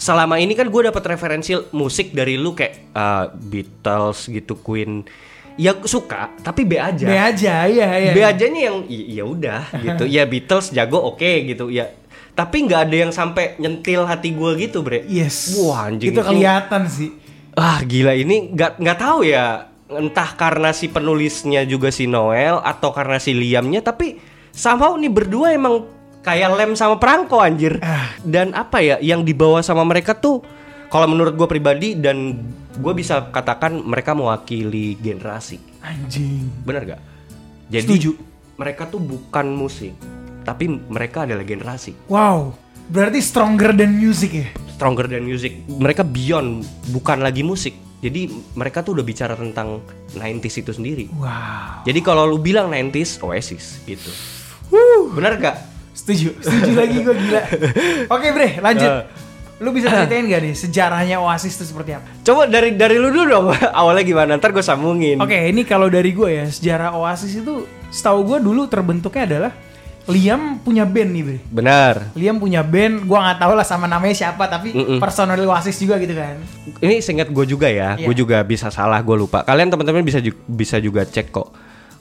selama 0.00 0.40
ini 0.40 0.56
kan 0.56 0.72
gue 0.72 0.82
dapat 0.88 1.04
referensi 1.04 1.52
musik 1.76 2.16
dari 2.16 2.40
lu 2.40 2.56
kayak 2.56 2.96
uh, 2.96 3.28
Beatles 3.36 4.32
gitu, 4.32 4.56
Queen. 4.56 5.04
Ya 5.54 5.76
suka, 5.84 6.32
tapi 6.40 6.64
B 6.64 6.80
aja. 6.80 7.04
B 7.06 7.12
aja, 7.14 7.54
iya 7.68 7.88
iya. 8.00 8.12
B 8.16 8.18
aja 8.24 8.44
nih 8.48 8.62
yang 8.64 8.76
ya 8.88 9.24
udah 9.28 9.62
gitu. 9.84 10.04
Ya 10.08 10.24
Beatles 10.24 10.72
jago 10.72 10.98
oke 11.04 11.44
gitu. 11.44 11.68
Ya 11.68 11.92
tapi 12.34 12.66
nggak 12.66 12.90
ada 12.90 12.96
yang 13.06 13.12
sampai 13.14 13.54
nyentil 13.62 14.02
hati 14.10 14.34
gue 14.34 14.50
gitu, 14.58 14.82
Bre. 14.82 15.06
Yes. 15.06 15.54
Wah, 15.54 15.86
anjing 15.86 16.10
Itu 16.10 16.18
kelihatan 16.18 16.90
sih. 16.90 17.14
Ah 17.54 17.78
gila 17.80 18.12
ini 18.12 18.50
nggak 18.50 18.76
nggak 18.76 18.98
tahu 18.98 19.22
ya 19.22 19.66
entah 19.86 20.30
karena 20.34 20.70
si 20.70 20.88
penulisnya 20.88 21.62
juga 21.62 21.88
si 21.88 22.04
Noel 22.04 22.58
atau 22.58 22.90
karena 22.90 23.16
si 23.16 23.30
Liamnya 23.30 23.78
tapi 23.78 24.18
somehow 24.50 24.96
nih 24.96 25.08
berdua 25.08 25.52
emang 25.52 25.86
kayak 26.20 26.50
lem 26.52 26.72
sama 26.72 26.96
perangko 26.96 27.38
anjir 27.38 27.78
Ah. 27.78 28.10
dan 28.20 28.50
apa 28.52 28.80
ya 28.80 28.96
yang 28.98 29.22
dibawa 29.22 29.60
sama 29.60 29.84
mereka 29.84 30.16
tuh 30.16 30.40
kalau 30.88 31.06
menurut 31.06 31.34
gue 31.34 31.44
pribadi 31.44 31.94
dan 31.94 32.42
gue 32.74 32.92
bisa 32.92 33.28
katakan 33.28 33.76
mereka 33.78 34.12
mewakili 34.12 34.96
generasi 34.96 35.60
Anjing. 35.78 36.48
bener 36.64 36.82
gak? 36.88 37.02
Jadi 37.68 37.86
Setuju. 37.86 38.10
mereka 38.56 38.88
tuh 38.88 38.98
bukan 38.98 39.46
musik 39.48 39.92
tapi 40.42 40.66
mereka 40.68 41.22
adalah 41.22 41.42
generasi 41.42 41.92
Wow. 42.08 42.56
Berarti 42.88 43.20
stronger 43.24 43.72
than 43.72 43.96
music 43.96 44.32
ya. 44.34 44.48
stronger 44.74 45.06
than 45.06 45.22
music. 45.24 45.64
Mereka 45.70 46.02
beyond, 46.02 46.66
bukan 46.90 47.22
lagi 47.22 47.46
musik. 47.46 47.78
Jadi 48.02 48.28
mereka 48.58 48.84
tuh 48.84 48.98
udah 48.98 49.06
bicara 49.06 49.32
tentang 49.32 49.80
90s 50.12 50.60
itu 50.60 50.72
sendiri. 50.76 51.06
Wow. 51.16 51.86
Jadi 51.88 52.00
kalau 52.04 52.28
lu 52.28 52.36
bilang 52.36 52.68
90s, 52.68 53.22
Oasis 53.24 53.80
gitu. 53.88 54.10
Bener 55.14 55.40
gak? 55.40 55.56
Setuju. 55.94 56.36
Setuju 56.42 56.72
lagi 56.74 56.96
gue 57.00 57.14
gila. 57.16 57.42
Oke 58.18 58.26
Bre, 58.34 58.60
lanjut. 58.60 58.90
Eh. 58.90 59.04
Lu 59.62 59.70
bisa 59.70 59.88
ceritain 59.94 60.26
gak 60.26 60.42
nih 60.42 60.52
sejarahnya 60.52 61.16
Oasis 61.22 61.54
itu 61.56 61.64
seperti 61.64 61.96
apa? 61.96 62.04
Coba 62.26 62.50
dari 62.50 62.74
dari 62.76 62.98
lu 63.00 63.08
dulu 63.08 63.24
dong. 63.30 63.46
Awalnya 63.80 64.04
gimana? 64.04 64.30
Ntar 64.36 64.52
gue 64.52 64.64
sambungin. 64.66 65.16
Oke, 65.22 65.38
ini 65.48 65.62
kalau 65.64 65.86
dari 65.88 66.12
gue 66.12 66.28
ya, 66.28 66.46
sejarah 66.50 66.92
Oasis 66.98 67.40
itu 67.40 67.64
setahu 67.88 68.26
gue 68.26 68.38
dulu 68.42 68.66
terbentuknya 68.66 69.22
adalah 69.24 69.52
Liam 70.04 70.60
punya 70.60 70.84
band 70.84 71.10
nih, 71.10 71.22
Bre. 71.24 71.38
Benar. 71.48 71.94
Liam 72.12 72.36
punya 72.36 72.60
band, 72.60 73.08
gua 73.08 73.24
nggak 73.24 73.38
tahu 73.40 73.52
lah 73.56 73.64
sama 73.64 73.88
namanya 73.88 74.12
siapa, 74.12 74.44
tapi 74.44 74.76
Mm-mm. 74.76 75.00
personel 75.00 75.40
Oasis 75.40 75.80
juga 75.80 75.96
gitu 75.96 76.12
kan. 76.12 76.36
Ini 76.78 77.00
seingat 77.00 77.32
gue 77.32 77.44
juga 77.48 77.72
ya. 77.72 77.96
Iya. 77.96 78.04
Gue 78.04 78.14
juga 78.14 78.44
bisa 78.44 78.68
salah, 78.68 79.00
gue 79.00 79.16
lupa. 79.16 79.40
Kalian 79.42 79.72
teman-teman 79.72 80.04
bisa 80.04 80.20
ju- 80.20 80.36
bisa 80.44 80.76
juga 80.76 81.08
cek 81.08 81.32
kok. 81.32 81.48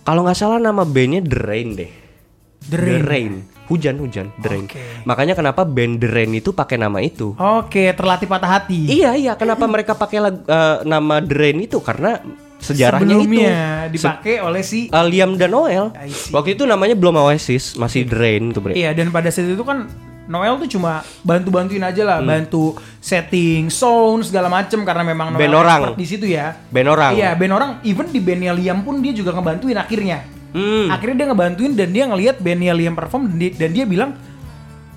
Kalau 0.03 0.27
nggak 0.27 0.35
salah 0.35 0.59
nama 0.59 0.83
bandnya 0.83 1.23
The 1.23 1.39
Rain 1.39 1.69
deh. 1.79 1.91
The 2.63 2.99
Rain. 2.99 3.33
Hujan 3.71 3.95
hujan 3.95 4.35
The 4.43 4.47
Rain. 4.51 4.67
Oke. 4.67 4.83
Makanya 5.07 5.39
kenapa 5.39 5.63
band 5.63 6.03
The 6.03 6.07
Rain 6.11 6.35
itu 6.35 6.51
pakai 6.51 6.75
nama 6.75 6.99
itu? 6.99 7.31
Oke, 7.39 7.95
terlatih 7.95 8.27
patah 8.27 8.59
hati. 8.59 8.83
Iya 8.91 9.15
iya, 9.15 9.33
kenapa 9.39 9.63
mereka 9.63 9.95
pakai 9.95 10.19
eh, 10.19 10.77
nama 10.83 11.23
Drain 11.23 11.63
itu 11.63 11.79
karena 11.79 12.19
sejarahnya 12.63 13.03
Sebelumnya 13.13 13.51
itu. 13.51 13.59
Se- 13.93 13.93
dipakai 13.99 14.35
oleh 14.39 14.63
si 14.63 14.87
eh, 14.87 15.05
Liam 15.05 15.35
dan 15.35 15.51
Noel. 15.51 15.91
Waktu 16.31 16.55
itu 16.55 16.63
namanya 16.63 16.95
belum 16.95 17.19
Oasis, 17.21 17.75
masih 17.75 18.03
Drain 18.03 18.49
tuh, 18.49 18.63
Bre. 18.63 18.73
Iya, 18.73 18.91
dan 18.91 19.11
pada 19.11 19.27
saat 19.27 19.45
itu 19.45 19.61
kan 19.61 19.85
Noel 20.23 20.55
tuh 20.57 20.71
cuma 20.71 21.03
bantu-bantuin 21.19 21.83
aja 21.83 21.99
Hmm. 21.99 22.07
lah, 22.07 22.19
bantu 22.23 22.73
setting 22.97 23.67
sound 23.67 24.23
segala 24.23 24.47
macem 24.47 24.81
karena 24.81 25.03
memang 25.03 25.29
Noel 25.29 25.43
Band 25.43 25.55
orang. 25.57 25.81
di 25.93 26.07
situ 26.07 26.23
ya. 26.23 26.55
Band 26.65 26.87
orang. 26.87 27.11
Iya, 27.13 27.35
band 27.35 27.51
orang. 27.51 27.71
Even 27.83 28.07
di 28.07 28.17
bandnya 28.17 28.55
Liam 28.55 28.81
pun 28.81 28.97
dia 28.97 29.11
juga 29.11 29.29
ngebantuin 29.29 29.75
akhirnya. 29.75 30.23
Hmm. 30.49 30.87
Akhirnya 30.87 31.15
dia 31.17 31.27
ngebantuin 31.27 31.71
dan 31.73 31.89
dia 31.89 32.03
ngelihat 32.05 32.39
bandnya 32.39 32.71
Liam 32.71 32.93
perform 32.93 33.27
dan 33.27 33.37
dia, 33.37 33.51
dan 33.51 33.69
dia 33.69 33.83
bilang 33.83 34.15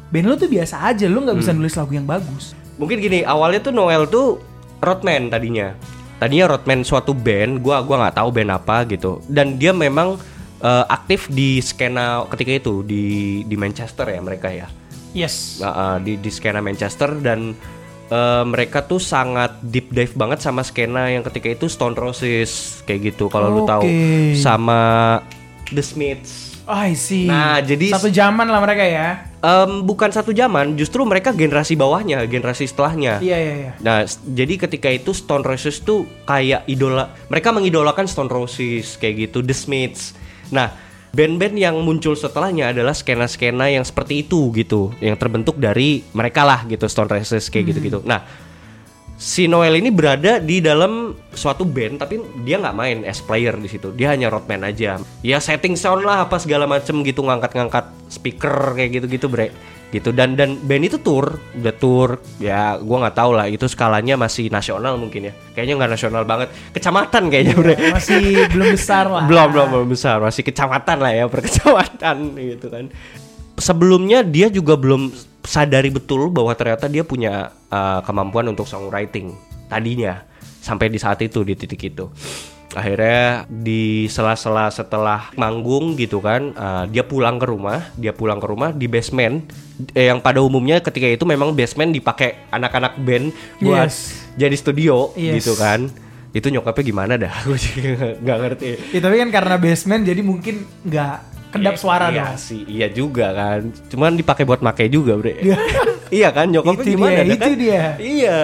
band 0.06 0.25
lu 0.25 0.35
tuh 0.37 0.46
biasa 0.46 0.87
aja, 0.87 1.04
lu 1.04 1.18
nggak 1.20 1.37
bisa 1.37 1.50
Hmm. 1.50 1.58
nulis 1.58 1.75
lagu 1.75 1.90
yang 1.90 2.06
bagus. 2.06 2.54
Mungkin 2.76 2.96
gini, 2.96 3.25
awalnya 3.25 3.58
tuh 3.61 3.73
Noel 3.73 4.06
tuh 4.06 4.38
roadman 4.78 5.26
tadinya. 5.26 5.75
Tadinya 6.16 6.56
roadman 6.56 6.80
suatu 6.80 7.12
band, 7.12 7.61
gua 7.61 7.85
gua 7.85 8.06
nggak 8.06 8.16
tahu 8.16 8.28
band 8.32 8.50
apa 8.52 8.76
gitu. 8.88 9.20
Dan 9.28 9.61
dia 9.61 9.76
memang 9.76 10.16
eh, 10.64 10.85
aktif 10.88 11.28
di 11.28 11.61
skena 11.61 12.25
ketika 12.32 12.52
itu 12.56 12.75
di 12.80 13.04
di 13.44 13.56
Manchester 13.56 14.08
ya 14.08 14.20
mereka 14.25 14.49
ya. 14.49 14.68
Yes. 15.12 15.61
Nah, 15.61 15.73
eh, 15.73 15.96
di 16.04 16.12
di 16.16 16.30
skena 16.32 16.64
Manchester 16.64 17.20
dan 17.20 17.52
eh, 18.08 18.44
mereka 18.49 18.85
tuh 18.85 19.00
sangat 19.00 19.61
deep 19.61 19.92
dive 19.92 20.16
banget 20.16 20.40
sama 20.40 20.64
skena 20.64 21.12
yang 21.12 21.20
ketika 21.25 21.52
itu 21.52 21.66
Stone 21.68 21.96
Roses 21.96 22.80
kayak 22.88 23.12
gitu 23.12 23.28
kalau 23.28 23.52
lu 23.52 23.62
tahu 23.68 23.85
sama 24.37 25.20
The 25.68 25.82
Smiths. 25.85 26.46
Oh, 26.66 26.75
I 26.75 26.99
see. 26.99 27.30
Nah, 27.30 27.62
jadi- 27.62 27.94
satu 27.94 28.11
zaman 28.11 28.50
lah 28.50 28.58
mereka 28.58 28.82
ya. 28.82 29.30
Em, 29.38 29.87
bukan 29.87 30.11
satu 30.11 30.35
zaman, 30.35 30.75
justru 30.75 31.06
mereka 31.06 31.30
generasi 31.30 31.78
bawahnya, 31.78 32.26
generasi 32.26 32.66
setelahnya. 32.66 33.23
Iya 33.23 33.38
iya 33.38 33.54
iya. 33.54 33.73
Nah, 33.78 34.02
jadi 34.26 34.66
ketika 34.66 34.90
itu 34.90 35.14
Stone 35.14 35.46
Roses 35.46 35.78
tuh 35.78 36.02
kayak 36.26 36.66
idola, 36.66 37.14
mereka 37.30 37.54
mengidolakan 37.54 38.11
Stone 38.11 38.26
Roses 38.26 38.99
kayak 38.99 39.30
gitu, 39.30 39.46
The 39.46 39.54
Smiths. 39.54 40.18
Nah, 40.50 40.75
band-band 41.14 41.54
yang 41.54 41.78
muncul 41.87 42.18
setelahnya 42.18 42.75
adalah 42.75 42.99
skena-skena 42.99 43.70
yang 43.70 43.87
seperti 43.87 44.26
itu 44.26 44.50
gitu, 44.50 44.90
yang 44.99 45.14
terbentuk 45.14 45.54
dari 45.62 46.02
mereka 46.11 46.42
lah 46.42 46.66
gitu, 46.66 46.90
Stone 46.90 47.14
Roses 47.14 47.46
kayak 47.46 47.70
gitu-gitu. 47.70 48.02
Nah, 48.02 48.26
si 49.16 49.49
Noel 49.49 49.80
ini 49.80 49.88
berada 49.88 50.37
di 50.37 50.61
dalam 50.61 51.16
suatu 51.32 51.64
band 51.64 52.04
tapi 52.04 52.20
dia 52.44 52.61
nggak 52.61 52.76
main 52.76 52.99
as 53.08 53.25
player 53.25 53.56
di 53.56 53.68
situ. 53.68 53.90
Dia 53.96 54.12
hanya 54.12 54.28
roadman 54.28 54.62
aja. 54.62 55.00
Ya 55.25 55.38
setting 55.40 55.75
sound 55.75 56.04
lah 56.04 56.28
apa 56.28 56.37
segala 56.37 56.68
macem 56.68 57.00
gitu 57.02 57.25
ngangkat-ngangkat 57.25 58.12
speaker 58.12 58.76
kayak 58.76 59.00
gitu-gitu 59.00 59.26
bre. 59.32 59.49
Gitu. 59.88 60.12
Dan 60.12 60.37
dan 60.37 60.61
band 60.61 60.85
itu 60.85 61.00
tour 61.00 61.40
udah 61.56 61.75
tour. 61.80 62.20
Ya 62.37 62.76
gua 62.76 63.08
nggak 63.08 63.16
tahu 63.16 63.30
lah 63.32 63.46
itu 63.49 63.64
skalanya 63.66 64.20
masih 64.20 64.52
nasional 64.52 65.00
mungkin 65.00 65.32
ya. 65.32 65.35
Kayaknya 65.56 65.75
nggak 65.80 65.92
nasional 65.96 66.23
banget. 66.28 66.49
Kecamatan 66.76 67.23
kayaknya 67.32 67.54
bre. 67.56 67.75
Masih 67.96 68.52
belum 68.52 68.68
besar 68.76 69.08
lah. 69.08 69.25
belum 69.32 69.49
belum 69.56 69.66
belum 69.73 69.88
besar. 69.88 70.20
Masih 70.20 70.44
kecamatan 70.44 71.00
lah 71.00 71.12
ya 71.16 71.25
per 71.26 71.40
kecamatan 71.40 72.16
gitu 72.52 72.68
kan. 72.68 72.92
Sebelumnya 73.56 74.20
dia 74.20 74.52
juga 74.52 74.76
belum 74.76 75.08
sadari 75.47 75.88
betul 75.88 76.29
bahwa 76.29 76.53
ternyata 76.53 76.91
dia 76.91 77.07
punya 77.07 77.55
uh, 77.71 78.03
kemampuan 78.03 78.50
untuk 78.50 78.67
songwriting 78.67 79.33
tadinya 79.67 80.26
sampai 80.61 80.91
di 80.91 80.99
saat 80.99 81.23
itu 81.23 81.47
di 81.47 81.55
titik 81.55 81.81
itu. 81.87 82.11
Akhirnya 82.76 83.47
di 83.49 84.05
sela-sela 84.11 84.69
setelah 84.69 85.33
manggung 85.38 85.97
gitu 85.97 86.21
kan 86.21 86.53
uh, 86.53 86.85
dia 86.85 87.07
pulang 87.07 87.41
ke 87.41 87.47
rumah 87.49 87.88
dia 87.97 88.12
pulang 88.12 88.37
ke 88.37 88.47
rumah 88.50 88.75
di 88.75 88.85
basement. 88.85 89.47
Eh, 89.95 90.11
yang 90.11 90.21
pada 90.21 90.43
umumnya 90.45 90.83
ketika 90.83 91.07
itu 91.09 91.25
memang 91.25 91.57
basement 91.57 91.95
dipakai 91.95 92.49
anak-anak 92.50 92.99
band 93.00 93.33
buat 93.62 93.88
Yes. 93.88 94.29
jadi 94.37 94.57
studio 94.59 95.15
Yes. 95.17 95.41
gitu 95.41 95.57
kan. 95.57 95.88
Itu 96.37 96.53
nyokapnya 96.53 96.85
gimana 96.85 97.15
dah? 97.17 97.33
Gue 97.49 97.57
nggak 98.21 98.38
ngerti. 98.45 98.93
Ya, 98.93 99.00
tapi 99.00 99.15
kan 99.25 99.31
karena 99.33 99.57
basement 99.57 100.03
jadi 100.05 100.21
mungkin 100.21 100.69
nggak 100.85 101.17
kedap 101.57 101.73
Iya, 101.73 101.81
suara 101.81 102.07
iya 102.09 102.21
dong. 102.23 102.37
sih 102.37 102.63
iya 102.65 102.87
juga 102.89 103.27
kan 103.31 103.61
cuman 103.89 104.11
dipakai 104.15 104.45
buat 104.45 104.61
make 104.61 104.87
juga 104.87 105.13
bre 105.15 105.35
iya 106.09 106.29
kan 106.37 106.47
nyokapnya 106.47 106.77
Itu 106.79 106.91
gimana 106.91 107.19
dia, 107.19 107.25
itu 107.27 107.41
kan? 107.43 107.53
dia. 107.57 107.83
iya 107.99 108.39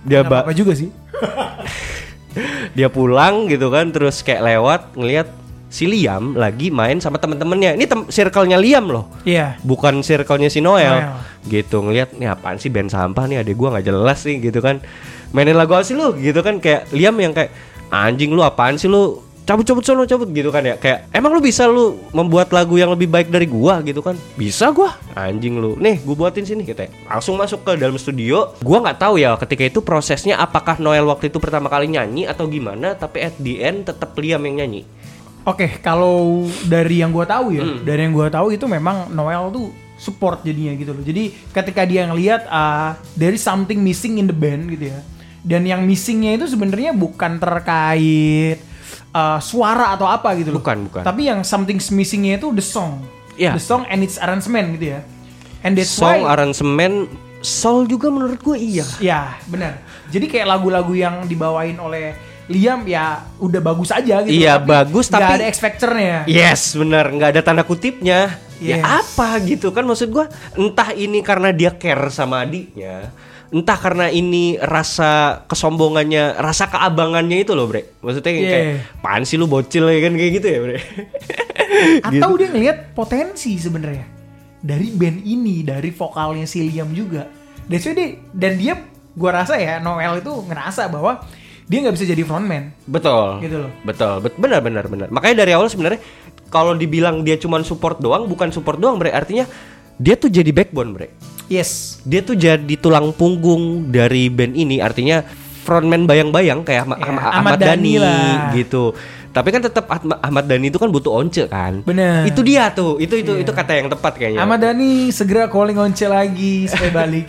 dia 0.00 0.18
apa-apa 0.20 0.52
juga 0.52 0.72
sih. 0.72 0.88
dia 2.76 2.88
pulang 2.88 3.46
gitu 3.46 3.68
kan 3.68 3.88
terus 3.88 4.20
kayak 4.20 4.42
lewat 4.44 4.80
ngelihat 4.94 5.28
si 5.68 5.86
Liam 5.86 6.34
lagi 6.34 6.70
main 6.70 6.98
sama 6.98 7.16
temen-temennya 7.16 7.74
ini 7.74 7.84
tem 7.84 8.06
circle-nya 8.06 8.54
Liam 8.56 8.86
loh 8.86 9.06
Iya. 9.22 9.58
bukan 9.60 10.02
circle-nya 10.02 10.46
si 10.46 10.58
Noel, 10.58 10.98
Noel. 10.98 11.14
gitu 11.44 11.80
ngelihat 11.80 12.14
nih 12.14 12.28
apaan 12.28 12.58
sih 12.58 12.68
band 12.68 12.88
sampah 12.88 13.24
nih 13.24 13.40
adek 13.40 13.54
gua 13.54 13.72
nggak 13.72 13.86
jelas 13.86 14.18
sih 14.20 14.38
gitu 14.38 14.58
kan 14.58 14.78
mainin 15.30 15.54
lagu 15.54 15.72
apa 15.72 15.82
sih 15.82 15.94
lu 15.94 16.14
gitu 16.14 16.40
kan 16.40 16.58
kayak 16.58 16.90
Liam 16.90 17.14
yang 17.16 17.30
kayak 17.30 17.50
anjing 17.88 18.30
lu 18.30 18.42
apaan 18.42 18.74
sih 18.74 18.86
lu 18.86 19.18
cabut 19.44 19.64
cabut 19.64 19.84
sono 19.84 20.08
cabut 20.08 20.28
gitu 20.32 20.48
kan 20.48 20.64
ya. 20.64 20.80
Kayak 20.80 21.12
emang 21.12 21.36
lu 21.36 21.40
bisa 21.44 21.68
lu 21.68 22.00
membuat 22.10 22.48
lagu 22.50 22.80
yang 22.80 22.90
lebih 22.92 23.06
baik 23.06 23.28
dari 23.28 23.44
gua? 23.44 23.84
Gitu 23.84 24.00
kan. 24.00 24.16
Bisa 24.34 24.72
gua. 24.72 24.96
Anjing 25.12 25.60
lu. 25.60 25.76
Nih 25.76 26.00
gua 26.02 26.26
buatin 26.26 26.48
sini 26.48 26.64
gitu 26.64 26.84
langsung 27.06 27.36
masuk 27.36 27.62
ke 27.62 27.76
dalam 27.76 27.94
studio. 28.00 28.56
Gua 28.64 28.80
nggak 28.80 28.98
tahu 28.98 29.20
ya 29.20 29.36
ketika 29.36 29.62
itu 29.68 29.80
prosesnya 29.84 30.40
apakah 30.40 30.80
Noel 30.80 31.04
waktu 31.04 31.28
itu 31.28 31.38
pertama 31.38 31.68
kali 31.68 31.92
nyanyi 31.92 32.24
atau 32.24 32.48
gimana 32.48 32.96
tapi 32.96 33.20
at 33.22 33.36
the 33.38 33.60
end 33.60 33.84
tetap 33.86 34.16
Liam 34.16 34.40
yang 34.48 34.64
nyanyi. 34.64 34.82
Oke, 35.44 35.76
kalau 35.84 36.48
dari 36.64 37.04
yang 37.04 37.12
gua 37.12 37.28
tahu 37.28 37.52
ya, 37.52 37.60
Hmm. 37.60 37.84
dari 37.84 38.08
yang 38.08 38.16
gua 38.16 38.32
tahu 38.32 38.56
itu 38.56 38.64
memang 38.64 39.12
Noel 39.12 39.52
tuh 39.52 39.68
support 40.00 40.40
jadinya 40.40 40.72
gitu 40.72 40.96
loh. 40.96 41.04
Jadi 41.04 41.52
ketika 41.52 41.84
dia 41.84 42.08
ngelihat 42.08 42.48
ah 42.48 42.96
there 43.12 43.36
is 43.36 43.44
something 43.44 43.84
missing 43.84 44.16
in 44.16 44.24
the 44.24 44.32
band 44.32 44.72
gitu 44.72 44.88
ya. 44.88 45.04
Dan 45.44 45.68
yang 45.68 45.84
missingnya 45.84 46.40
itu 46.40 46.48
sebenarnya 46.48 46.96
bukan 46.96 47.36
terkait 47.36 48.56
ah, 49.14 49.38
suara 49.38 49.94
atau 49.94 50.10
apa 50.10 50.34
gitu 50.34 50.50
loh. 50.50 50.58
Bukan, 50.58 50.90
bukan. 50.90 51.02
Tapi 51.06 51.30
yang 51.30 51.46
something 51.46 51.78
missingnya 51.94 52.36
itu 52.36 52.50
the 52.50 52.64
song. 52.64 52.98
Iya. 53.38 53.54
The 53.54 53.62
song 53.62 53.86
and 53.86 54.02
its 54.02 54.18
arrangement 54.18 54.74
gitu 54.74 54.98
ya. 54.98 55.00
And 55.62 55.78
that's 55.78 55.94
song 55.94 56.26
why 56.26 56.28
aransemen 56.28 57.08
soul 57.40 57.86
juga 57.86 58.10
menurut 58.10 58.42
gue 58.42 58.58
iya. 58.58 58.86
Ya, 58.98 59.22
benar. 59.46 59.80
Jadi 60.10 60.28
kayak 60.28 60.46
lagu-lagu 60.50 60.92
yang 60.92 61.24
dibawain 61.24 61.78
oleh 61.78 62.12
Liam 62.44 62.84
ya 62.84 63.24
udah 63.40 63.60
bagus 63.64 63.88
aja 63.88 64.20
gitu. 64.20 64.36
Iya, 64.36 64.60
bagus, 64.60 65.08
nggak 65.08 65.16
tapi- 65.16 65.36
ada 65.40 65.46
X 65.48 65.56
Factor-nya. 65.64 66.28
Yes, 66.28 66.76
bener 66.76 67.08
nggak 67.08 67.30
ada 67.32 67.40
tanda 67.40 67.64
kutipnya. 67.64 68.36
Ya 68.62 68.78
Yes. 68.78 68.84
apa 68.86 69.28
gitu 69.42 69.74
kan 69.74 69.82
maksud 69.82 70.14
gua 70.14 70.30
entah 70.54 70.94
ini 70.94 71.24
karena 71.26 71.50
dia 71.50 71.74
care 71.74 72.06
sama 72.12 72.44
adiknya, 72.46 73.10
entah 73.50 73.76
karena 73.76 74.06
ini 74.08 74.56
rasa 74.56 75.42
kesombongannya, 75.44 76.36
rasa 76.36 76.68
keabangannya 76.68 77.42
itu 77.42 77.52
loh, 77.52 77.66
Bre. 77.66 77.98
Maksudnya 78.00 78.30
Yeah. 78.30 78.42
kayak 78.42 78.66
pan 79.00 79.22
sih 79.22 79.36
lu 79.36 79.44
bocil 79.44 79.84
ya 79.86 80.00
kan 80.00 80.14
kayak 80.14 80.32
gitu 80.34 80.46
ya, 80.46 80.58
Bre. 80.60 80.76
Atau 82.06 82.34
Gitu. 82.34 82.38
dia 82.38 82.48
ngelihat 82.50 82.78
potensi 82.92 83.58
sebenarnya 83.58 84.06
dari 84.58 84.88
band 84.90 85.20
ini, 85.20 85.60
dari 85.60 85.90
vokalnya 85.90 86.46
si 86.46 86.64
Liam 86.64 86.94
juga. 86.94 87.28
Why 87.64 87.78
dia- 87.80 88.16
dan 88.30 88.52
dia 88.56 88.74
gua 89.12 89.42
rasa 89.42 89.56
ya 89.56 89.78
Noel 89.78 90.18
itu 90.18 90.30
ngerasa 90.30 90.88
bahwa 90.88 91.20
dia 91.64 91.80
nggak 91.80 91.94
bisa 91.94 92.04
jadi 92.04 92.22
frontman. 92.22 92.72
Betul. 92.84 93.40
Gitu 93.40 93.56
loh. 93.58 93.70
Betul, 93.82 94.20
bet 94.20 94.34
benar 94.36 94.60
benar 94.60 94.84
benar. 94.84 95.08
Makanya 95.08 95.44
dari 95.44 95.52
awal 95.52 95.68
sebenarnya 95.68 96.00
kalau 96.48 96.72
dibilang 96.72 97.22
dia 97.22 97.34
cuman 97.34 97.62
support 97.62 97.98
doang, 97.98 98.24
bukan 98.24 98.52
support 98.52 98.76
doang, 98.76 98.96
Bre. 98.96 99.10
Artinya 99.10 99.48
dia 99.96 100.14
tuh 100.14 100.28
jadi 100.28 100.50
backbone, 100.50 100.90
Bre. 100.90 101.08
Yes. 101.44 102.00
dia 102.02 102.20
tuh 102.20 102.32
jadi 102.34 102.74
tulang 102.74 103.12
punggung 103.12 103.86
dari 103.86 104.28
band 104.28 104.56
ini 104.56 104.80
artinya 104.80 105.20
frontman 105.60 106.04
bayang-bayang 106.04 106.60
kayak 106.60 106.84
Ahmad, 106.84 106.98
Ya, 106.98 107.06
Ahmad, 107.06 107.22
Ahmad 107.30 107.52
Dhani 107.54 107.68
Dhani 107.68 107.94
lah. 107.96 108.48
gitu 108.54 108.84
tapi 109.28 109.50
kan 109.50 109.60
tetap 109.60 109.84
Ahmad, 110.20 110.46
Dhani 110.46 110.70
itu 110.70 110.78
kan 110.78 110.88
butuh 110.88 111.12
once 111.12 111.44
kan 111.44 111.82
Bener. 111.82 112.24
itu 112.24 112.40
dia 112.40 112.70
tuh 112.70 112.96
itu 112.96 113.12
itu 113.18 113.32
Iya. 113.34 113.42
itu 113.42 113.50
kata 113.50 113.72
yang 113.74 113.88
tepat 113.88 114.12
kayaknya 114.14 114.40
Ahmad 114.40 114.56
Dhani 114.58 115.10
segera 115.10 115.44
calling 115.46 115.76
Once 115.76 116.00
lagi 116.02 116.64
supaya 116.64 116.90
balik. 116.94 117.28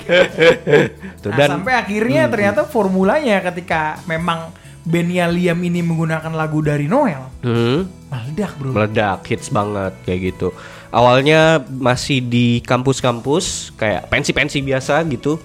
Tuh, 1.23 1.27
Nah, 1.27 1.35
dan 1.35 1.47
sampai 1.51 1.73
akhirnya 1.75 2.29
ternyata 2.29 2.63
formulanya 2.63 3.43
ketika 3.43 3.99
memang 4.05 4.53
bandnya 4.81 5.25
Liam 5.25 5.57
ini 5.59 5.81
menggunakan 5.81 6.29
lagu 6.29 6.61
dari 6.61 6.85
Noel, 6.85 7.25
hmm, 7.41 7.79
meledak 8.07 8.51
bro. 8.55 8.69
meledak 8.69 9.25
hits 9.25 9.49
banget 9.49 9.91
kayak 10.03 10.31
gitu 10.31 10.53
awalnya 10.95 11.59
masih 11.67 12.23
di 12.23 12.63
kampus-kampus 12.63 13.75
kayak 13.75 14.07
pensi-pensi 14.07 14.63
biasa 14.63 15.03
gitu. 15.11 15.35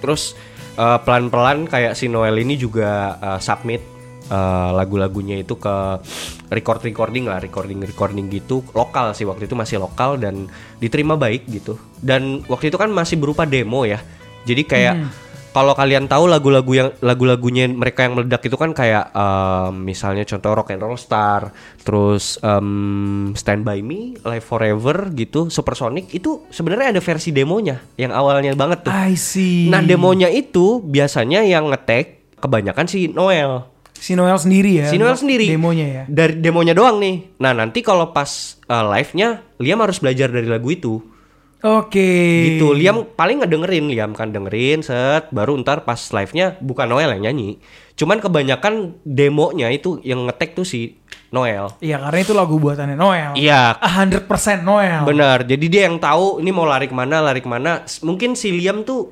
Terus 0.00 0.32
eh, 0.80 0.98
pelan-pelan 1.04 1.68
kayak 1.68 1.92
si 1.92 2.08
Noel 2.08 2.40
ini 2.40 2.56
juga 2.56 3.20
eh, 3.20 3.40
submit 3.44 3.84
eh, 4.32 4.70
lagu-lagunya 4.72 5.44
itu 5.44 5.60
ke 5.60 6.00
record 6.48 6.80
recording 6.80 7.28
lah 7.28 7.36
recording 7.36 7.84
recording 7.84 8.32
gitu. 8.32 8.64
Lokal 8.72 9.12
sih 9.12 9.28
waktu 9.28 9.44
itu 9.44 9.52
masih 9.52 9.76
lokal 9.84 10.16
dan 10.16 10.48
diterima 10.80 11.20
baik 11.20 11.44
gitu. 11.52 11.76
Dan 12.00 12.40
waktu 12.48 12.72
itu 12.72 12.80
kan 12.80 12.88
masih 12.88 13.20
berupa 13.20 13.44
demo 13.44 13.84
ya. 13.84 14.00
Jadi 14.48 14.64
kayak 14.64 14.96
kalau 15.52 15.74
kalian 15.74 16.06
tahu 16.06 16.28
lagu-lagu 16.30 16.72
yang 16.76 16.88
lagu-lagunya 17.02 17.66
mereka 17.66 18.06
yang 18.06 18.14
meledak 18.14 18.44
itu 18.46 18.54
kan 18.54 18.70
kayak 18.76 19.10
em, 19.10 19.72
misalnya 19.82 20.22
contoh 20.28 20.54
Rock 20.54 20.70
and 20.70 20.82
Roll 20.82 21.00
Star, 21.00 21.50
terus 21.82 22.38
em, 22.44 23.32
Stand 23.34 23.66
by 23.66 23.82
Me, 23.82 24.14
Live 24.22 24.46
Forever 24.46 25.10
gitu, 25.16 25.48
Supersonic 25.48 26.12
itu 26.14 26.46
sebenarnya 26.52 26.96
ada 26.96 27.00
versi 27.02 27.34
demonya 27.34 27.80
yang 27.98 28.14
awalnya 28.14 28.54
banget 28.54 28.86
tuh. 28.86 28.92
I 28.94 29.18
see. 29.18 29.66
Nah 29.66 29.82
demonya 29.82 30.30
itu 30.30 30.84
biasanya 30.84 31.42
yang 31.42 31.72
ngetek 31.72 32.38
kebanyakan 32.38 32.86
si 32.86 33.10
Noel. 33.10 33.66
si 33.98 34.14
Noel 34.14 34.38
sendiri 34.38 34.78
ya. 34.78 34.86
Si 34.86 34.94
Noel 34.94 35.18
sendiri. 35.18 35.50
Demonya 35.50 35.86
ya. 35.86 36.04
Dari 36.06 36.38
demonya 36.38 36.70
doang 36.70 37.02
nih. 37.02 37.34
Nah 37.42 37.50
nanti 37.50 37.82
kalau 37.82 38.14
pas 38.14 38.54
uh, 38.70 38.86
live-nya 38.94 39.42
Liam 39.58 39.82
harus 39.82 39.98
belajar 39.98 40.30
dari 40.30 40.46
lagu 40.46 40.70
itu. 40.70 41.02
Oke. 41.58 42.10
Gitu. 42.54 42.70
Liam 42.70 43.02
paling 43.08 43.42
ngedengerin, 43.42 43.90
Liam 43.90 44.14
kan 44.14 44.30
dengerin 44.30 44.78
set, 44.80 45.26
baru 45.30 45.58
ntar 45.58 45.82
pas 45.82 45.98
live-nya 45.98 46.54
bukan 46.58 46.86
Noel 46.86 47.18
yang 47.18 47.30
nyanyi. 47.30 47.58
Cuman 47.98 48.22
kebanyakan 48.22 49.02
demonya 49.02 49.66
itu 49.68 49.98
yang 50.00 50.22
ngetek 50.24 50.54
tuh 50.54 50.62
si 50.62 51.02
Noel. 51.28 51.74
Iya 51.82 51.98
karena 51.98 52.18
itu 52.22 52.32
lagu 52.32 52.56
buatannya 52.56 52.94
Noel. 52.94 53.34
Iya, 53.34 53.74
A 53.74 53.88
100% 54.06 54.62
Noel. 54.62 55.02
benar. 55.02 55.42
Jadi 55.42 55.66
dia 55.66 55.90
yang 55.90 55.98
tahu 55.98 56.38
ini 56.38 56.48
mau 56.48 56.62
lari 56.62 56.86
ke 56.86 56.94
mana, 56.94 57.18
lari 57.18 57.42
ke 57.42 57.50
mana. 57.50 57.82
Mungkin 58.00 58.32
si 58.32 58.54
Liam 58.54 58.86
tuh 58.86 59.10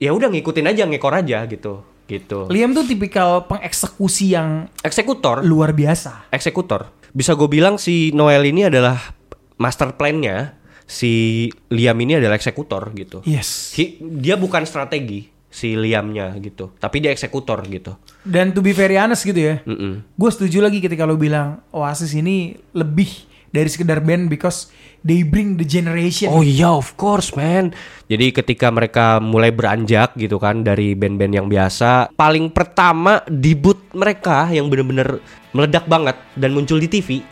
ya 0.00 0.10
udah 0.10 0.32
ngikutin 0.32 0.64
aja, 0.64 0.88
ngekor 0.88 1.12
aja 1.12 1.44
gitu. 1.44 1.84
Gitu. 2.04 2.48
Liam 2.48 2.72
tuh 2.72 2.84
tipikal 2.84 3.44
pengeksekusi 3.44 4.32
yang 4.32 4.68
Eksekutor. 4.80 5.40
luar 5.40 5.72
biasa. 5.72 6.28
eksekutor. 6.28 6.88
Bisa 7.12 7.32
gue 7.32 7.48
bilang 7.48 7.76
si 7.76 8.12
Noel 8.12 8.44
ini 8.44 8.66
adalah 8.66 8.96
master 9.56 9.94
plan-nya, 9.94 10.58
si 10.84 11.46
Liam 11.72 11.96
ini 12.00 12.20
adalah 12.20 12.36
eksekutor 12.36 12.92
gitu. 12.94 13.24
Yes. 13.24 13.72
Hi- 13.76 13.98
dia 14.00 14.36
bukan 14.36 14.64
strategi 14.68 15.28
si 15.48 15.78
Liamnya 15.78 16.34
gitu, 16.42 16.74
tapi 16.82 16.98
dia 16.98 17.14
eksekutor 17.14 17.62
gitu. 17.70 17.94
Dan 18.26 18.50
to 18.50 18.58
be 18.58 18.74
very 18.74 18.98
honest 18.98 19.22
gitu 19.22 19.38
ya. 19.38 19.56
Mm-mm. 19.62 20.02
Gue 20.18 20.30
setuju 20.34 20.64
lagi 20.64 20.82
ketika 20.82 21.06
lo 21.06 21.14
bilang 21.14 21.62
Oasis 21.70 22.10
ini 22.18 22.58
lebih 22.74 23.06
dari 23.54 23.70
sekedar 23.70 24.02
band 24.02 24.26
because 24.26 24.66
they 25.06 25.22
bring 25.22 25.54
the 25.54 25.62
generation. 25.62 26.26
Oh 26.34 26.42
iya, 26.42 26.74
of 26.74 26.98
course, 26.98 27.38
man. 27.38 27.70
Jadi 28.10 28.34
ketika 28.34 28.74
mereka 28.74 29.22
mulai 29.22 29.54
beranjak 29.54 30.18
gitu 30.18 30.42
kan 30.42 30.66
dari 30.66 30.98
band-band 30.98 31.38
yang 31.38 31.46
biasa, 31.46 32.10
paling 32.18 32.50
pertama 32.50 33.22
debut 33.30 33.78
mereka 33.94 34.50
yang 34.50 34.66
bener-bener 34.66 35.22
meledak 35.54 35.86
banget 35.86 36.18
dan 36.34 36.50
muncul 36.50 36.82
di 36.82 36.90
TV, 36.90 37.22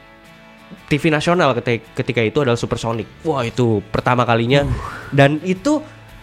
TV 0.86 1.08
nasional 1.08 1.52
ketika, 1.92 2.20
itu 2.20 2.38
adalah 2.38 2.56
Supersonic. 2.56 3.06
Wah 3.22 3.42
itu 3.42 3.80
pertama 3.88 4.22
kalinya 4.22 4.64
dan 5.10 5.38
itu 5.42 5.82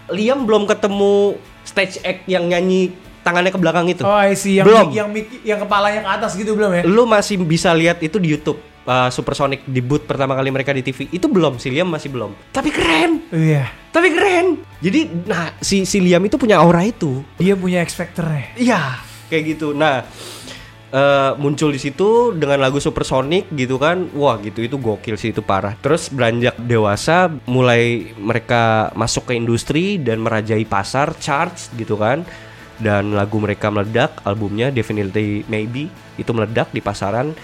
Liam 0.09 0.43
belum 0.43 0.65
ketemu 0.65 1.37
stage 1.61 2.01
act 2.01 2.25
yang 2.25 2.49
nyanyi 2.49 2.89
tangannya 3.21 3.53
ke 3.53 3.59
belakang 3.61 3.85
itu. 3.85 4.01
Oh, 4.01 4.09
I 4.09 4.33
see. 4.33 4.57
Yang 4.57 4.65
Belum. 4.65 4.87
yang 4.89 5.09
yang 5.45 5.59
kepalanya 5.61 6.01
ke 6.01 6.09
atas 6.09 6.33
gitu 6.33 6.57
belum 6.57 6.71
ya? 6.71 6.81
Lu 6.81 7.05
masih 7.05 7.37
bisa 7.37 7.69
lihat 7.71 8.01
itu 8.01 8.17
di 8.17 8.33
YouTube. 8.33 8.57
uh, 8.89 9.11
Supersonic 9.13 9.69
debut 9.69 10.01
pertama 10.01 10.33
kali 10.33 10.49
mereka 10.49 10.73
di 10.73 10.81
TV 10.81 11.13
itu 11.13 11.29
belum 11.29 11.61
si 11.61 11.69
Liam 11.69 11.93
masih 11.93 12.09
belum 12.09 12.33
tapi 12.49 12.73
keren 12.73 13.21
Iya. 13.29 13.69
tapi 13.93 14.09
keren. 14.09 14.57
Jadi 14.81 15.29
nah 15.29 15.53
si 15.61 15.85
si 15.85 16.01
Liam 16.01 16.25
itu 16.25 16.41
punya 16.41 16.57
aura 16.57 16.81
itu. 16.81 17.21
Dia 17.37 17.53
punya 17.53 17.85
X 17.85 17.93
Factor-nya. 17.93 18.57
Iya, 18.57 18.97
kayak 19.29 19.43
gitu. 19.45 19.77
Nah, 19.77 20.09
eh, 20.89 21.31
muncul 21.37 21.69
di 21.71 21.79
situ 21.79 22.33
dengan 22.33 22.59
lagu 22.61 22.77
Supersonic 22.77 23.49
gitu 23.53 23.77
kan. 23.77 24.09
Wah, 24.13 24.37
gitu 24.41 24.61
itu 24.61 24.75
gokil 24.75 25.15
sih 25.15 25.29
itu 25.31 25.41
parah. 25.41 25.77
Terus 25.79 26.09
beranjak 26.09 26.57
dewasa 26.57 27.29
mulai 27.45 28.13
mereka 28.17 28.89
masuk 28.93 29.29
ke 29.29 29.33
industri 29.37 29.97
dan 29.97 30.21
merajai 30.21 30.65
pasar, 30.65 31.13
charts 31.17 31.69
gitu 31.77 31.95
kan. 31.95 32.25
Dan 32.79 33.11
lagu 33.11 33.35
mereka 33.43 33.67
meledak, 33.67 34.23
albumnya 34.23 34.71
Definitely 34.71 35.43
Maybe 35.51 35.91
itu 36.15 36.31
meledak 36.31 36.71
di 36.71 36.79
pasaran. 36.79 37.35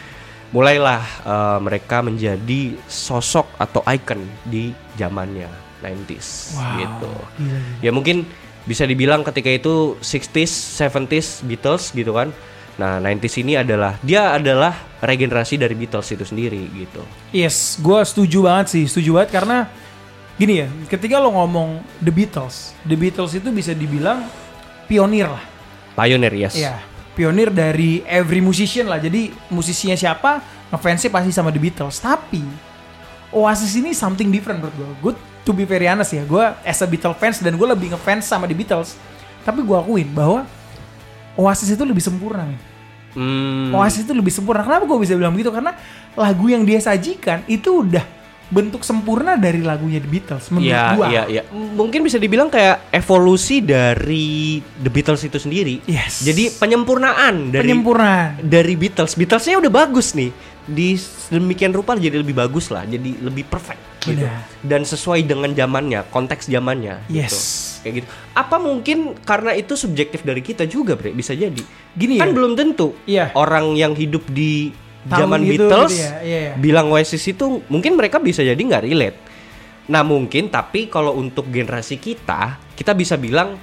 Mulailah 0.54 1.04
eh, 1.26 1.60
mereka 1.60 2.00
menjadi 2.00 2.78
sosok 2.88 3.60
atau 3.60 3.84
icon 3.92 4.24
di 4.48 4.72
zamannya 4.96 5.52
90s 5.84 6.56
Wow, 6.56 6.80
gitu. 6.80 7.14
gila, 7.44 7.60
Ya 7.84 7.92
mungkin 7.92 8.24
bisa 8.66 8.88
dibilang 8.88 9.22
ketika 9.22 9.52
itu 9.52 10.00
60s, 10.02 10.82
70s 10.82 11.46
Beatles 11.46 11.94
gitu 11.94 12.16
kan. 12.16 12.34
Nah, 12.76 13.00
90s 13.00 13.36
ini 13.40 13.56
adalah 13.56 13.96
dia 14.04 14.36
adalah 14.36 14.76
regenerasi 15.00 15.56
dari 15.56 15.76
Beatles 15.80 16.12
itu 16.12 16.28
sendiri 16.28 16.60
gitu. 16.76 17.00
Yes, 17.32 17.80
gue 17.80 18.00
setuju 18.04 18.52
banget 18.52 18.76
sih, 18.76 18.84
setuju 18.84 19.22
banget 19.22 19.32
karena 19.32 19.58
gini 20.36 20.60
ya, 20.60 20.68
ketika 20.92 21.16
lo 21.24 21.32
ngomong 21.32 21.80
The 22.04 22.12
Beatles, 22.12 22.76
The 22.84 23.00
Beatles 23.00 23.32
itu 23.40 23.48
bisa 23.56 23.72
dibilang 23.72 24.28
pionir 24.92 25.32
lah. 25.32 25.44
Pioneer, 25.96 26.36
yes. 26.36 26.60
Iya, 26.60 26.84
pionir 27.16 27.48
dari 27.56 28.04
every 28.04 28.44
musician 28.44 28.92
lah. 28.92 29.00
Jadi 29.00 29.32
musisinya 29.48 29.96
siapa, 29.96 30.44
ngefansnya 30.76 31.08
pasti 31.08 31.32
sama 31.32 31.56
The 31.56 31.62
Beatles. 31.64 32.04
Tapi 32.04 32.44
Oasis 33.32 33.80
ini 33.80 33.96
something 33.96 34.28
different 34.28 34.60
menurut 34.60 34.76
gue. 34.76 34.90
Gue 35.00 35.14
to 35.48 35.56
be 35.56 35.64
very 35.64 35.88
honest 35.88 36.12
ya, 36.12 36.28
gue 36.28 36.44
as 36.68 36.84
a 36.84 36.88
Beatles 36.88 37.16
fans 37.16 37.40
dan 37.40 37.56
gue 37.56 37.68
lebih 37.68 37.96
ngefans 37.96 38.28
sama 38.28 38.44
The 38.52 38.56
Beatles. 38.56 39.00
Tapi 39.48 39.64
gue 39.64 39.78
akuin 39.80 40.12
bahwa 40.12 40.44
Oasis 41.36 41.72
itu 41.72 41.84
lebih 41.84 42.00
sempurna 42.00 42.44
nih. 42.44 42.60
Hmm, 43.16 43.72
Oasis 43.72 44.04
itu 44.04 44.12
lebih 44.12 44.30
sempurna. 44.30 44.60
Kenapa 44.60 44.84
gue 44.84 45.00
bisa 45.00 45.16
bilang 45.16 45.32
begitu? 45.32 45.48
Karena 45.48 45.72
lagu 46.14 46.46
yang 46.48 46.64
dia 46.64 46.80
sajikan 46.80 47.44
itu 47.46 47.84
udah 47.84 48.04
bentuk 48.46 48.86
sempurna 48.86 49.34
dari 49.36 49.58
lagunya 49.60 49.98
The 49.98 50.06
Beatles 50.06 50.46
menurut 50.54 50.70
Iya, 50.70 50.84
gua. 50.94 51.06
iya, 51.10 51.24
iya. 51.26 51.42
Mungkin 51.50 52.06
bisa 52.06 52.22
dibilang 52.22 52.46
kayak 52.46 52.94
evolusi 52.94 53.58
dari 53.60 54.62
The 54.62 54.92
Beatles 54.92 55.26
itu 55.26 55.42
sendiri. 55.42 55.82
Yes. 55.84 56.22
Jadi 56.22 56.54
penyempurnaan 56.54 57.50
dari 57.50 57.66
Penyempurnaan. 57.66 58.38
dari 58.46 58.74
Beatles. 58.78 59.18
Beatlesnya 59.18 59.58
udah 59.58 59.72
bagus 59.74 60.14
nih. 60.14 60.30
Di 60.66 60.98
demikian 61.30 61.70
rupa 61.72 61.94
jadi 61.94 62.18
lebih 62.18 62.34
bagus 62.34 62.74
lah, 62.74 62.86
jadi 62.90 63.22
lebih 63.22 63.46
perfect 63.46 63.78
gitu. 64.02 64.26
Benar. 64.26 64.46
Dan 64.66 64.82
sesuai 64.82 65.22
dengan 65.26 65.54
zamannya, 65.54 66.10
konteks 66.10 66.50
zamannya 66.50 67.06
Yes. 67.06 67.30
gitu. 67.30 67.38
Kayak 67.86 67.94
gitu. 68.02 68.08
Apa 68.34 68.58
mungkin 68.58 68.98
karena 69.22 69.54
itu 69.54 69.78
subjektif 69.78 70.26
dari 70.26 70.42
kita 70.42 70.66
juga, 70.66 70.98
Bre? 70.98 71.14
Bisa 71.14 71.38
jadi. 71.38 71.62
Gini 71.94 72.18
kan 72.18 72.30
ya. 72.30 72.34
belum 72.34 72.52
tentu 72.58 72.98
Iya. 73.06 73.30
orang 73.38 73.78
yang 73.78 73.94
hidup 73.94 74.26
di 74.30 74.74
Tahun 75.06 75.22
zaman 75.22 75.42
itu 75.46 75.54
Beatles 75.54 75.94
gitu 75.94 76.02
ya, 76.02 76.12
iya, 76.26 76.40
iya. 76.50 76.54
bilang 76.58 76.90
Oasis 76.90 77.22
itu 77.30 77.62
mungkin 77.70 77.94
mereka 77.94 78.18
bisa 78.18 78.42
jadi 78.42 78.58
nggak 78.58 78.84
relate. 78.90 79.18
Nah 79.86 80.02
mungkin 80.02 80.50
tapi 80.50 80.90
kalau 80.90 81.14
untuk 81.14 81.46
generasi 81.54 82.02
kita, 82.02 82.58
kita 82.74 82.98
bisa 82.98 83.14
bilang 83.14 83.54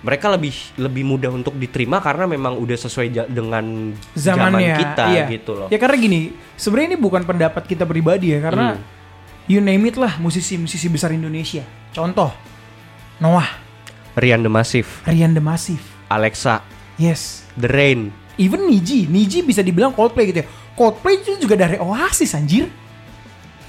mereka 0.00 0.32
lebih 0.32 0.56
lebih 0.80 1.04
mudah 1.04 1.28
untuk 1.28 1.52
diterima 1.54 2.00
karena 2.00 2.24
memang 2.24 2.56
udah 2.56 2.76
sesuai 2.76 3.06
ja- 3.12 3.28
dengan 3.28 3.92
zaman 4.16 4.56
kita 4.56 5.04
iya. 5.12 5.24
gitu 5.28 5.52
loh. 5.52 5.68
Ya 5.68 5.76
karena 5.76 5.96
gini, 6.00 6.20
sebenarnya 6.56 6.96
ini 6.96 6.98
bukan 6.98 7.22
pendapat 7.24 7.68
kita 7.68 7.84
pribadi 7.84 8.32
ya 8.32 8.40
karena 8.40 8.80
Hmm. 8.80 8.82
you 9.44 9.60
name 9.60 9.84
it 9.84 10.00
lah 10.00 10.16
musisi-musisi 10.16 10.88
besar 10.88 11.12
Indonesia. 11.12 11.60
Contoh 11.92 12.32
Noah, 13.20 13.48
Rian 14.16 14.40
The 14.40 14.48
Massive, 14.48 14.88
Rian 15.04 15.36
The 15.36 15.44
Massive. 15.44 15.84
Alexa, 16.08 16.64
Yes. 16.96 17.44
The 17.56 17.68
Rain. 17.68 18.10
Even 18.40 18.64
Niji, 18.64 19.04
Niji 19.04 19.44
bisa 19.44 19.60
dibilang 19.60 19.92
Coldplay 19.92 20.32
gitu 20.32 20.40
ya. 20.40 20.46
Coldplay 20.72 21.20
itu 21.20 21.36
juga 21.36 21.60
dari 21.60 21.76
Oasis 21.76 22.32
anjir. 22.32 22.72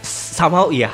Somehow 0.02 0.72
iya, 0.72 0.90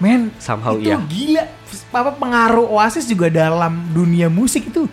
Men, 0.00 0.32
somehow 0.40 0.80
itu 0.80 0.88
iya. 0.88 0.98
gila. 1.04 1.44
Apa 1.92 2.16
pengaruh 2.16 2.66
Oasis 2.72 3.04
juga 3.04 3.28
dalam 3.28 3.92
dunia 3.92 4.32
musik 4.32 4.72
itu 4.72 4.88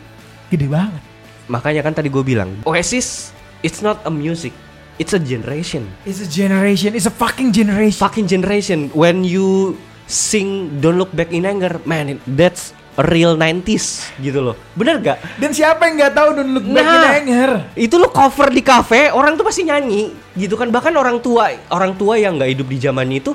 gede 0.51 0.67
banget. 0.67 0.99
Makanya 1.47 1.81
kan 1.81 1.95
tadi 1.95 2.11
gue 2.11 2.21
bilang, 2.21 2.51
Oasis 2.67 3.31
it's 3.63 3.79
not 3.79 4.03
a 4.03 4.11
music, 4.11 4.51
it's 4.99 5.15
a 5.15 5.21
generation. 5.21 5.87
It's 6.03 6.19
a 6.19 6.27
generation, 6.27 6.91
it's 6.91 7.07
a 7.07 7.15
fucking 7.15 7.55
generation. 7.55 8.03
Fucking 8.03 8.27
generation. 8.27 8.91
When 8.91 9.23
you 9.23 9.79
sing 10.11 10.77
Don't 10.83 10.99
Look 10.99 11.15
Back 11.15 11.31
in 11.31 11.47
Anger, 11.47 11.79
man, 11.87 12.19
that's 12.27 12.75
real 12.97 13.39
90s 13.39 14.11
gitu 14.19 14.41
loh. 14.41 14.55
Bener 14.73 14.99
gak? 14.99 15.23
Dan 15.37 15.53
siapa 15.53 15.85
yang 15.87 16.03
nggak 16.03 16.13
tahu 16.17 16.29
Don't 16.35 16.51
Look 16.51 16.67
Back 16.67 16.83
in 16.83 16.99
Nah. 16.99 17.13
Anger? 17.15 17.51
Itu 17.79 17.95
lo 17.95 18.09
cover 18.09 18.49
di 18.51 18.59
cafe, 18.65 19.13
orang 19.13 19.39
tuh 19.39 19.47
pasti 19.47 19.63
nyanyi 19.63 20.11
gitu 20.33 20.59
kan. 20.59 20.67
Bahkan 20.67 20.93
orang 20.97 21.23
tua, 21.23 21.53
orang 21.71 21.93
tua 21.95 22.19
yang 22.19 22.35
nggak 22.35 22.57
hidup 22.57 22.67
di 22.67 22.77
zaman 22.81 23.07
itu 23.13 23.31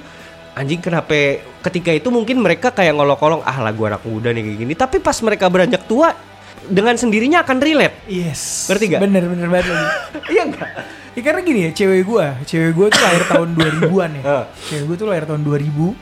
anjing 0.52 0.80
kenapa 0.84 1.40
ketika 1.64 1.90
itu 1.96 2.08
mungkin 2.12 2.40
mereka 2.40 2.68
kayak 2.72 2.92
ngolok-olok 2.92 3.40
ah 3.44 3.58
lagu 3.64 3.88
anak 3.88 4.04
muda 4.04 4.32
nih 4.36 4.42
kayak 4.44 4.58
gini 4.60 4.72
tapi 4.76 4.96
pas 5.00 5.16
mereka 5.24 5.48
beranjak 5.48 5.88
tua 5.88 6.12
dengan 6.68 6.94
sendirinya 6.94 7.42
akan 7.42 7.58
relate 7.58 7.96
Yes. 8.06 8.68
Ngerti 8.70 8.84
nggak? 8.92 9.00
Bener 9.02 9.24
bener 9.26 9.48
banget 9.48 9.66
lagi. 9.72 9.86
iya 10.36 10.42
enggak 10.46 10.70
Ya 11.12 11.20
karena 11.20 11.40
gini 11.44 11.60
ya, 11.68 11.70
cewek 11.76 12.08
gua, 12.08 12.40
cewek 12.48 12.72
gua 12.72 12.88
tuh 12.88 13.04
lahir 13.04 13.24
tahun 13.28 13.48
2000-an 13.52 14.10
ya. 14.16 14.22
Cewek 14.72 14.84
gua 14.88 14.96
tuh 14.96 15.08
lahir 15.12 15.24
tahun 15.28 15.42
2000. 15.44 15.92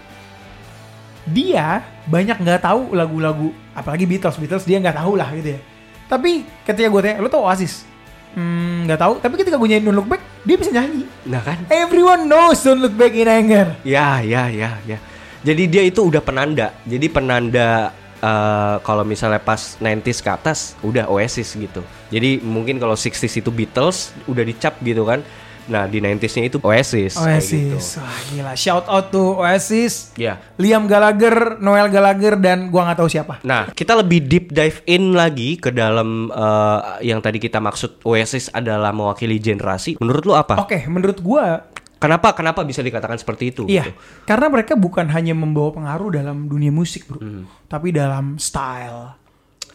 Dia 1.34 1.82
banyak 2.06 2.38
nggak 2.38 2.62
tahu 2.62 2.94
lagu-lagu, 2.94 3.50
apalagi 3.74 4.06
Beatles, 4.06 4.38
Beatles 4.38 4.62
dia 4.62 4.78
nggak 4.78 5.02
tahu 5.02 5.18
lah 5.18 5.26
gitu 5.34 5.58
ya. 5.58 5.60
Tapi 6.06 6.46
ketika 6.62 6.86
gue 6.86 7.00
tanya, 7.02 7.22
lo 7.22 7.26
tau 7.26 7.42
Oasis? 7.42 7.89
Hmm, 8.34 8.86
nggak 8.86 9.00
tahu. 9.00 9.14
Tapi 9.18 9.34
ketika 9.40 9.56
gue 9.58 9.68
nyanyi 9.68 9.84
Don't 9.90 9.96
Look 9.98 10.08
Back, 10.08 10.22
dia 10.46 10.56
bisa 10.56 10.70
nyanyi. 10.70 11.04
nah 11.26 11.42
kan 11.42 11.58
Everyone 11.68 12.26
knows 12.30 12.62
Don't 12.62 12.78
Look 12.78 12.94
Back 12.94 13.12
in 13.14 13.26
Anger. 13.26 13.74
Ya, 13.82 14.22
ya, 14.22 14.46
ya, 14.48 14.78
ya. 14.86 14.98
Jadi 15.40 15.62
dia 15.66 15.82
itu 15.82 16.04
udah 16.04 16.20
penanda. 16.22 16.76
Jadi 16.84 17.06
penanda 17.08 17.90
eh, 18.20 18.76
kalau 18.84 19.02
misalnya 19.02 19.40
pas 19.40 19.80
90s 19.80 20.20
ke 20.20 20.30
atas 20.30 20.58
udah 20.84 21.08
Oasis 21.08 21.56
gitu. 21.56 21.82
Jadi 22.12 22.38
mungkin 22.44 22.76
kalau 22.78 22.94
60s 22.94 23.40
itu 23.40 23.50
Beatles 23.50 24.14
udah 24.30 24.44
dicap 24.44 24.78
gitu 24.84 25.02
kan. 25.08 25.24
Nah, 25.70 25.86
di 25.86 25.98
90s-nya 25.98 26.44
itu 26.44 26.58
Oasis. 26.58 27.14
kayak 27.14 27.40
gitu. 27.40 27.72
Oasis, 27.72 27.86
wah 27.96 28.18
gila. 28.26 28.52
Shout 28.52 28.84
out 28.84 29.06
to 29.08 29.38
Oasis, 29.38 30.10
Ya. 30.14 30.42
Liam 30.56 30.84
Gallagher, 30.84 31.56
Noel 31.56 31.86
Gallagher, 31.88 32.34
dan 32.34 32.68
gua 32.68 32.84
nggak 32.84 32.98
tahu 32.98 33.08
siapa. 33.08 33.34
Nah, 33.40 33.70
kita 33.70 33.94
lebih 33.94 34.20
deep 34.20 34.50
dive 34.50 34.82
in 34.84 35.14
lagi 35.14 35.54
ke 35.54 35.70
dalam 35.70 36.26
eh, 36.26 36.78
yang 37.06 37.18
tadi 37.18 37.38
kita 37.38 37.56
maksud 37.56 38.02
Oasis 38.02 38.50
adalah 38.50 38.90
mewakili 38.90 39.38
generasi. 39.38 39.94
Menurut 39.96 40.22
lu 40.22 40.34
apa? 40.34 40.58
Oke, 40.58 40.84
menurut 40.84 41.16
gua 41.18 41.70
Kenapa 41.96 42.32
kenapa 42.32 42.64
bisa 42.64 42.80
dikatakan 42.80 43.14
seperti 43.14 43.52
itu? 43.52 43.62
Iya, 43.64 43.84
gitu? 43.84 43.92
karena 44.24 44.48
mereka 44.48 44.72
bukan 44.72 45.04
hanya 45.06 45.36
membawa 45.36 45.68
pengaruh 45.70 46.08
dalam 46.10 46.48
dunia 46.48 46.72
musik, 46.72 47.04
bro, 47.04 47.20
Hmm. 47.20 47.44
tapi 47.68 47.92
dalam 47.92 48.40
style, 48.40 49.20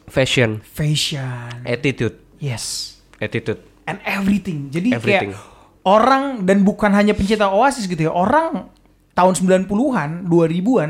Fashion, 0.05 0.57
fashion, 0.59 1.61
attitude, 1.63 2.17
yes, 2.35 2.97
attitude. 3.15 3.61
and 3.85 4.01
everything. 4.01 4.69
Jadi 4.69 4.89
Everything. 4.91 5.37
kayak 5.37 5.54
orang 5.85 6.43
dan 6.43 6.65
bukan 6.65 6.91
hanya 6.91 7.13
pencinta 7.13 7.47
Oasis 7.53 7.85
gitu 7.85 8.09
ya, 8.09 8.11
orang 8.11 8.67
tahun 9.15 9.33
90-an, 9.37 10.27
2000-an 10.27 10.89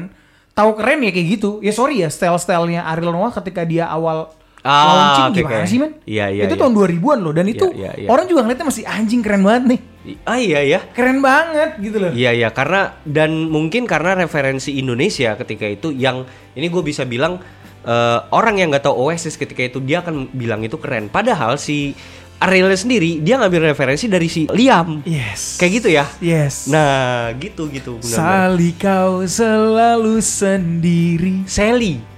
tahu 0.56 0.70
keren 0.80 1.04
ya 1.04 1.12
kayak 1.12 1.28
gitu. 1.38 1.60
Ya 1.60 1.76
sorry 1.76 2.02
ya, 2.02 2.10
style-stylenya 2.10 2.88
Ariel 2.88 3.12
Noah 3.12 3.36
ketika 3.36 3.68
dia 3.68 3.86
awal 3.92 4.32
Ah, 4.66 4.90
launching 4.90 5.26
oke, 5.30 5.38
gimana 5.46 5.62
oke. 5.62 5.70
sih, 5.70 5.78
men? 5.78 5.94
Iya, 6.10 6.26
iya, 6.34 6.44
Itu 6.50 6.58
iya. 6.58 6.62
tahun 6.66 6.74
2000-an 6.74 7.20
loh, 7.22 7.34
dan 7.38 7.46
itu 7.46 7.70
iya, 7.78 7.94
iya. 8.02 8.10
orang 8.10 8.26
juga 8.26 8.42
ngeliatnya 8.42 8.66
masih 8.66 8.84
anjing 8.90 9.22
keren 9.22 9.46
banget 9.46 9.64
nih. 9.78 9.80
Ah 10.26 10.42
iya 10.42 10.60
ya. 10.66 10.80
Keren 10.90 11.22
banget 11.22 11.78
gitu 11.86 11.98
loh. 12.02 12.10
Iya 12.10 12.34
ya 12.34 12.50
karena 12.50 12.98
dan 13.06 13.46
mungkin 13.46 13.86
karena 13.86 14.18
referensi 14.18 14.74
Indonesia 14.74 15.38
ketika 15.38 15.70
itu 15.70 15.94
yang 15.94 16.26
ini 16.58 16.66
gue 16.70 16.82
bisa 16.82 17.06
bilang 17.06 17.38
eh, 17.86 18.20
orang 18.34 18.58
yang 18.58 18.74
nggak 18.74 18.90
tahu 18.90 19.06
Oasis 19.06 19.38
ketika 19.38 19.62
itu 19.62 19.78
dia 19.86 20.02
akan 20.02 20.34
bilang 20.34 20.66
itu 20.66 20.82
keren. 20.82 21.14
Padahal 21.14 21.62
si 21.62 21.94
Ariel 22.40 22.72
sendiri 22.76 23.24
dia 23.24 23.40
ngambil 23.40 23.72
referensi 23.72 24.12
dari 24.12 24.28
si 24.28 24.46
Liam. 24.52 25.02
Yes. 25.08 25.56
Kayak 25.60 25.72
gitu 25.82 25.90
ya. 25.92 26.06
Yes. 26.20 26.68
Nah 26.68 27.32
gitu 27.40 27.72
gitu 27.72 27.98
benar. 28.02 28.18
Sali 28.18 28.72
kau 28.76 29.24
selalu 29.24 30.20
sendiri. 30.20 31.48
Sally, 31.48 32.15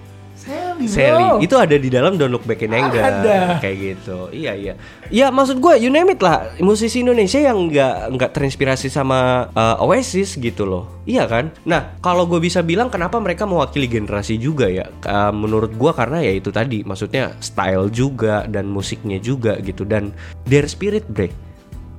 Sally, 0.47 0.85
Sally 0.87 1.25
bro. 1.27 1.43
itu 1.43 1.55
ada 1.59 1.75
di 1.75 1.89
dalam 1.91 2.15
Don't 2.15 2.31
Look 2.31 2.47
Back 2.47 2.63
in 2.63 2.71
Anger. 2.71 3.03
Ada. 3.03 3.59
Kayak 3.59 3.77
gitu. 3.83 4.31
Iya 4.31 4.53
iya. 4.55 4.73
Ya 5.11 5.27
maksud 5.27 5.59
gue 5.59 5.73
you 5.83 5.91
name 5.91 6.15
it 6.15 6.23
lah 6.23 6.47
musisi 6.63 7.03
Indonesia 7.03 7.43
yang 7.43 7.67
nggak 7.67 8.15
nggak 8.15 8.31
terinspirasi 8.31 8.87
sama 8.87 9.51
uh, 9.51 9.83
Oasis 9.83 10.39
gitu 10.39 10.63
loh. 10.63 11.03
Iya 11.03 11.27
kan? 11.27 11.51
Nah 11.67 11.99
kalau 11.99 12.23
gue 12.23 12.39
bisa 12.39 12.63
bilang 12.63 12.87
kenapa 12.87 13.19
mereka 13.19 13.43
mewakili 13.43 13.91
generasi 13.91 14.39
juga 14.39 14.71
ya? 14.71 14.87
Uh, 15.03 15.35
menurut 15.35 15.75
gue 15.75 15.91
karena 15.91 16.23
ya 16.23 16.31
itu 16.31 16.49
tadi 16.55 16.87
maksudnya 16.87 17.35
style 17.43 17.91
juga 17.91 18.47
dan 18.47 18.71
musiknya 18.71 19.19
juga 19.19 19.59
gitu 19.59 19.83
dan 19.83 20.15
their 20.47 20.71
spirit 20.71 21.03
break. 21.11 21.35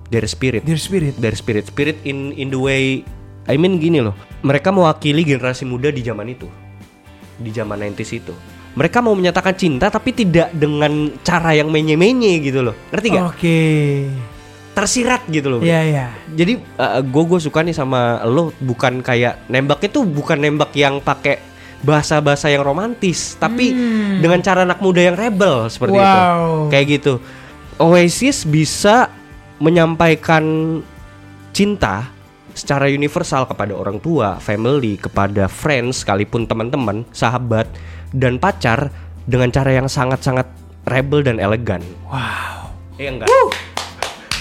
Their 0.08 0.24
spirit. 0.24 0.64
Dear 0.64 0.80
Spirit. 0.80 1.20
Their 1.20 1.36
spirit. 1.36 1.68
Spirit 1.68 2.00
in 2.08 2.32
in 2.32 2.48
the 2.48 2.56
way 2.56 3.04
I 3.44 3.60
mean 3.60 3.76
gini 3.76 4.00
loh. 4.00 4.16
Mereka 4.40 4.72
mewakili 4.72 5.20
generasi 5.20 5.68
muda 5.68 5.92
di 5.92 6.00
zaman 6.00 6.32
itu 6.32 6.48
di 7.38 7.50
zaman 7.50 7.78
90s 7.78 8.12
itu. 8.12 8.34
Mereka 8.74 8.98
mau 9.00 9.14
menyatakan 9.14 9.54
cinta 9.54 9.88
tapi 9.88 10.12
tidak 10.12 10.50
dengan 10.52 11.10
cara 11.22 11.54
yang 11.54 11.70
menye-menye 11.70 12.38
gitu 12.38 12.62
loh. 12.62 12.74
Ngerti 12.90 13.06
gak? 13.10 13.24
Oke. 13.32 13.58
Tersirat 14.74 15.26
gitu 15.26 15.58
loh. 15.58 15.60
Iya 15.62 15.80
iya. 15.82 16.06
Jadi 16.30 16.62
gue 17.02 17.24
gue 17.26 17.40
suka 17.42 17.66
nih 17.66 17.74
sama 17.74 18.22
lo 18.22 18.54
bukan 18.62 19.02
kayak 19.02 19.50
nembak 19.50 19.82
itu 19.82 20.06
bukan 20.06 20.38
nembak 20.38 20.70
yang 20.78 21.02
pakai 21.02 21.42
bahasa-bahasa 21.78 22.50
yang 22.50 22.62
romantis, 22.62 23.38
tapi 23.38 23.70
Hmm. 23.70 24.18
dengan 24.18 24.42
cara 24.42 24.66
anak 24.66 24.82
muda 24.82 24.98
yang 24.98 25.14
rebel 25.14 25.66
seperti 25.70 25.94
itu. 25.94 26.18
Wow. 26.22 26.70
Kayak 26.70 26.86
gitu. 26.98 27.14
Oasis 27.78 28.42
bisa 28.42 29.10
menyampaikan 29.58 30.42
cinta 31.50 32.10
secara 32.58 32.90
universal 32.90 33.46
kepada 33.46 33.70
orang 33.70 34.02
tua, 34.02 34.42
family, 34.42 34.98
kepada 34.98 35.46
friends, 35.46 36.02
sekalipun 36.02 36.50
teman-teman, 36.50 37.06
sahabat, 37.14 37.70
dan 38.10 38.42
pacar 38.42 38.90
dengan 39.30 39.54
cara 39.54 39.70
yang 39.70 39.86
sangat-sangat 39.86 40.50
rebel 40.90 41.22
dan 41.22 41.38
elegan. 41.38 41.78
Wow. 42.10 42.74
Iya 42.98 43.14
enggak? 43.14 43.28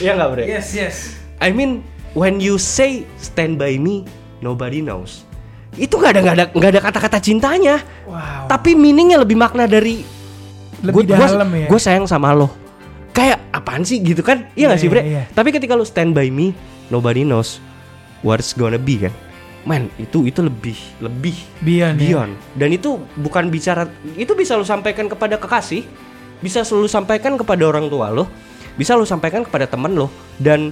Iya 0.01 0.11
enggak, 0.17 0.29
Bre? 0.33 0.43
Yes 0.49 0.67
yes. 0.73 0.95
I 1.37 1.53
mean, 1.53 1.85
when 2.17 2.41
you 2.41 2.57
say 2.57 3.05
stand 3.21 3.61
by 3.61 3.77
me, 3.77 4.09
nobody 4.41 4.81
knows. 4.81 5.21
Itu 5.77 6.01
nggak 6.01 6.17
ada 6.17 6.21
nggak 6.25 6.35
ada 6.35 6.45
nggak 6.57 6.71
ada 6.73 6.81
kata-kata 6.81 7.17
cintanya. 7.21 7.85
Wow. 8.09 8.49
Tapi 8.49 8.73
meaningnya 8.73 9.21
lebih 9.21 9.37
makna 9.37 9.69
dari 9.69 10.01
Lebih 10.81 11.09
dalam 11.09 11.49
ya. 11.57 11.69
Gue 11.69 11.81
sayang 11.81 12.05
sama 12.05 12.33
lo. 12.37 12.49
Kayak 13.13 13.49
apaan 13.49 13.81
sih 13.81 13.97
gitu 14.01 14.21
kan? 14.21 14.45
Iya 14.53 14.73
nggak 14.73 14.77
Iya, 14.77 14.85
sih 14.85 14.89
bre? 14.89 15.01
iya, 15.01 15.09
iya. 15.09 15.23
Tapi 15.33 15.49
ketika 15.49 15.73
lo 15.73 15.81
stand 15.81 16.13
by 16.13 16.29
me, 16.29 16.53
nobody 16.93 17.25
knows 17.25 17.57
what's 18.21 18.53
gonna 18.53 18.79
be 18.79 18.97
kan? 19.07 19.13
Man, 19.67 19.91
itu 19.99 20.23
itu 20.23 20.39
lebih 20.39 20.79
lebih 21.03 21.35
Beyond, 21.59 21.97
ya. 21.99 22.03
beyond. 22.07 22.31
Dan 22.55 22.69
itu 22.71 22.95
bukan 23.19 23.51
bicara 23.51 23.83
itu 24.15 24.31
bisa 24.31 24.55
lo 24.55 24.63
sampaikan 24.63 25.11
kepada 25.11 25.35
kekasih, 25.35 25.83
bisa 26.39 26.63
lo 26.71 26.87
sampaikan 26.87 27.35
kepada 27.35 27.67
orang 27.67 27.91
tua 27.91 28.07
lo, 28.07 28.31
bisa 28.79 28.95
lo 28.95 29.03
sampaikan 29.03 29.43
kepada 29.43 29.67
teman 29.67 29.91
lo 29.91 30.07
dan 30.39 30.71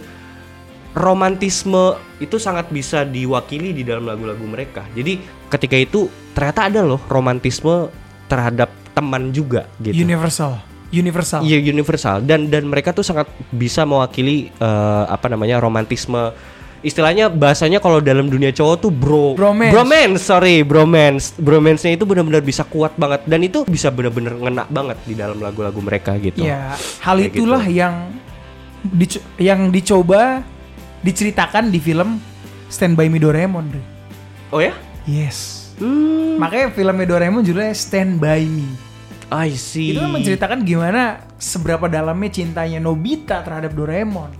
romantisme 0.95 1.99
itu 2.23 2.39
sangat 2.39 2.71
bisa 2.71 3.03
diwakili 3.03 3.75
di 3.75 3.83
dalam 3.83 4.07
lagu-lagu 4.07 4.47
mereka. 4.47 4.87
Jadi 4.95 5.19
ketika 5.51 5.75
itu 5.75 6.07
ternyata 6.31 6.71
ada 6.71 6.81
loh 6.87 7.03
romantisme 7.11 7.91
terhadap 8.31 8.71
teman 8.95 9.35
juga 9.35 9.67
gitu. 9.83 9.91
Universal. 9.91 10.63
Universal. 10.95 11.43
Iya 11.43 11.59
universal 11.75 12.23
dan 12.23 12.47
dan 12.47 12.71
mereka 12.71 12.95
tuh 12.95 13.03
sangat 13.03 13.27
bisa 13.51 13.83
mewakili 13.83 14.47
eh, 14.55 15.03
apa 15.11 15.27
namanya 15.27 15.59
romantisme 15.59 16.31
istilahnya 16.85 17.27
bahasanya 17.27 17.77
kalau 17.77 17.97
dalam 17.97 18.25
dunia 18.25 18.49
cowok 18.49 18.75
tuh 18.77 18.89
bro 18.89 19.33
Bromance. 19.33 19.73
bromance 19.73 20.19
sorry 20.21 20.61
bromance 20.61 21.33
bromance-nya 21.35 21.93
itu 21.93 22.05
benar-benar 22.05 22.39
bisa 22.39 22.61
kuat 22.63 22.93
banget 22.93 23.25
dan 23.25 23.41
itu 23.41 23.65
bisa 23.65 23.89
benar-benar 23.89 24.37
ngena 24.37 24.63
banget 24.65 25.01
di 25.01 25.13
dalam 25.13 25.37
lagu-lagu 25.37 25.77
mereka 25.77 26.13
gitu 26.15 26.39
Ya, 26.39 26.77
hal 27.01 27.17
Kayak 27.17 27.33
itulah 27.33 27.63
gitu. 27.63 27.75
yang 27.75 27.95
dic- 28.85 29.25
yang 29.35 29.67
dicoba 29.67 30.45
diceritakan 31.01 31.69
di 31.69 31.79
film 31.79 32.21
Stand 32.67 32.93
by 32.93 33.07
Me 33.07 33.17
Doraemon. 33.17 33.65
Oh 34.49 34.57
ya 34.57 34.73
Yes. 35.03 35.69
Hmm, 35.75 36.37
Makanya 36.37 36.71
filmnya 36.71 37.05
Doraemon 37.07 37.41
judulnya 37.41 37.73
Stand 37.73 38.17
By 38.17 38.41
Me. 38.41 38.65
I 39.27 39.51
see. 39.51 39.91
Itu 39.91 39.99
kan 39.99 40.11
menceritakan 40.11 40.59
gimana 40.61 41.01
seberapa 41.35 41.85
dalamnya 41.85 42.29
cintanya 42.31 42.77
Nobita 42.77 43.41
terhadap 43.41 43.73
Doraemon. 43.73 44.31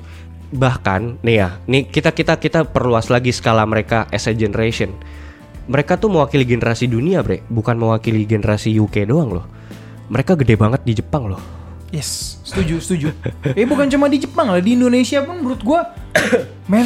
Bahkan 0.54 1.18
nih 1.26 1.36
ya 1.42 1.50
nih 1.66 1.90
kita 1.90 2.14
kita 2.14 2.38
kita 2.38 2.60
perluas 2.70 3.10
lagi 3.10 3.34
skala 3.34 3.66
mereka 3.66 4.10
as 4.12 4.30
a 4.30 4.34
generation. 4.34 4.94
Mereka 5.66 5.98
tuh 5.98 6.14
mewakili 6.14 6.46
generasi 6.46 6.86
dunia 6.86 7.26
bre. 7.26 7.42
Bukan 7.50 7.74
mewakili 7.74 8.30
generasi 8.30 8.78
UK 8.78 9.10
doang 9.10 9.42
loh. 9.42 9.46
Mereka 10.14 10.38
gede 10.38 10.54
banget 10.54 10.86
di 10.86 10.94
Jepang 10.94 11.26
loh. 11.26 11.42
Yes, 11.90 12.38
setuju, 12.46 12.78
setuju. 12.78 13.10
eh 13.58 13.66
bukan 13.66 13.90
cuma 13.90 14.06
di 14.06 14.22
Jepang 14.22 14.54
lah, 14.54 14.62
di 14.62 14.78
Indonesia 14.78 15.26
pun 15.26 15.42
menurut 15.42 15.62
gua, 15.66 15.90
men 16.72 16.86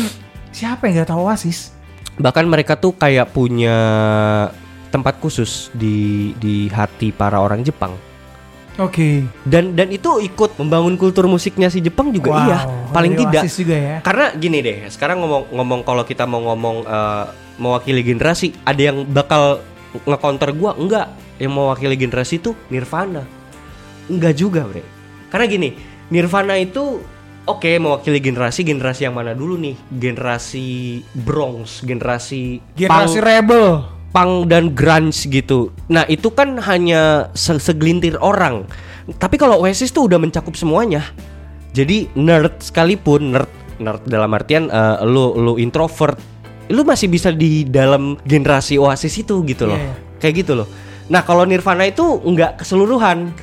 siapa 0.55 0.87
yang 0.87 1.03
nggak 1.03 1.11
tahu 1.11 1.27
Oasis? 1.27 1.79
bahkan 2.19 2.43
mereka 2.43 2.75
tuh 2.75 2.91
kayak 2.93 3.31
punya 3.31 3.77
tempat 4.91 5.17
khusus 5.23 5.71
di 5.71 6.35
di 6.35 6.67
hati 6.67 7.15
para 7.15 7.39
orang 7.39 7.63
Jepang 7.63 7.95
Oke. 8.79 9.27
dan 9.43 9.75
dan 9.75 9.91
itu 9.91 10.23
ikut 10.23 10.55
membangun 10.55 10.95
kultur 10.95 11.27
musiknya 11.27 11.67
si 11.67 11.83
Jepang 11.83 12.15
juga 12.15 12.31
Wow, 12.31 12.39
iya. 12.47 12.59
paling 12.95 13.13
tidak. 13.19 13.43
juga 13.51 13.75
ya. 13.75 13.97
karena 13.99 14.31
gini 14.33 14.63
deh 14.63 14.87
sekarang 14.87 15.19
ngomong 15.19 15.51
ngomong 15.51 15.81
kalau 15.83 16.07
kita 16.07 16.23
mau 16.23 16.39
ngomong 16.47 16.87
eh, 16.87 17.25
mewakili 17.59 18.01
generasi 18.01 18.55
ada 18.63 18.79
yang 18.79 19.03
bakal 19.03 19.59
nge-counter 20.07 20.55
gua? 20.55 20.73
Enggak. 20.79 21.11
Yang 21.39 21.51
mewakili 21.55 21.95
generasi 21.95 22.39
itu 22.39 22.51
Nirvana. 22.71 23.23
Enggak 24.07 24.33
juga 24.35 24.63
bre. 24.63 24.83
Karena 25.27 25.45
gini 25.45 25.69
Nirvana 26.09 26.55
itu 26.55 27.03
oke 27.45 27.69
mewakili 27.77 28.19
generasi 28.23 28.63
generasi 28.63 29.05
yang 29.05 29.15
mana 29.15 29.35
dulu 29.35 29.59
nih? 29.59 29.75
Generasi 29.91 30.67
Bronx 31.13 31.83
generasi 31.83 32.63
Generasi 32.75 33.17
punk, 33.19 33.27
rebel. 33.27 33.67
Punk 34.09 34.49
dan 34.49 34.73
grunge 34.73 35.29
gitu. 35.29 35.69
Nah 35.89 36.05
itu 36.09 36.29
kan 36.33 36.57
hanya 36.61 37.29
se- 37.37 37.61
segelintir 37.61 38.17
orang. 38.21 38.65
Tapi 39.17 39.41
kalau 39.41 39.65
Oasis 39.65 39.89
tuh 39.89 40.09
udah 40.09 40.21
mencakup 40.21 40.53
semuanya. 40.53 41.05
Jadi 41.73 42.09
nerd 42.17 42.57
sekalipun 42.61 43.33
nerd 43.33 43.49
nerd 43.77 44.01
dalam 44.09 44.29
artian 44.33 44.67
eh, 44.69 44.97
lu 45.05 45.37
lu 45.37 45.55
introvert 45.61 46.17
lu 46.69 46.85
masih 46.85 47.09
bisa 47.09 47.33
di 47.33 47.65
dalam 47.65 48.13
generasi 48.25 48.77
Oasis 48.77 49.25
itu 49.25 49.41
gitu 49.45 49.65
loh. 49.65 49.77
Iya, 49.77 49.89
iya. 49.89 49.95
kayak 50.21 50.33
gitu 50.45 50.53
loh. 50.53 50.67
Nah 51.09 51.25
kalau 51.25 51.43
Nirvana 51.45 51.89
itu 51.89 52.05
nggak 52.05 52.61
keseluruhan. 52.61 53.33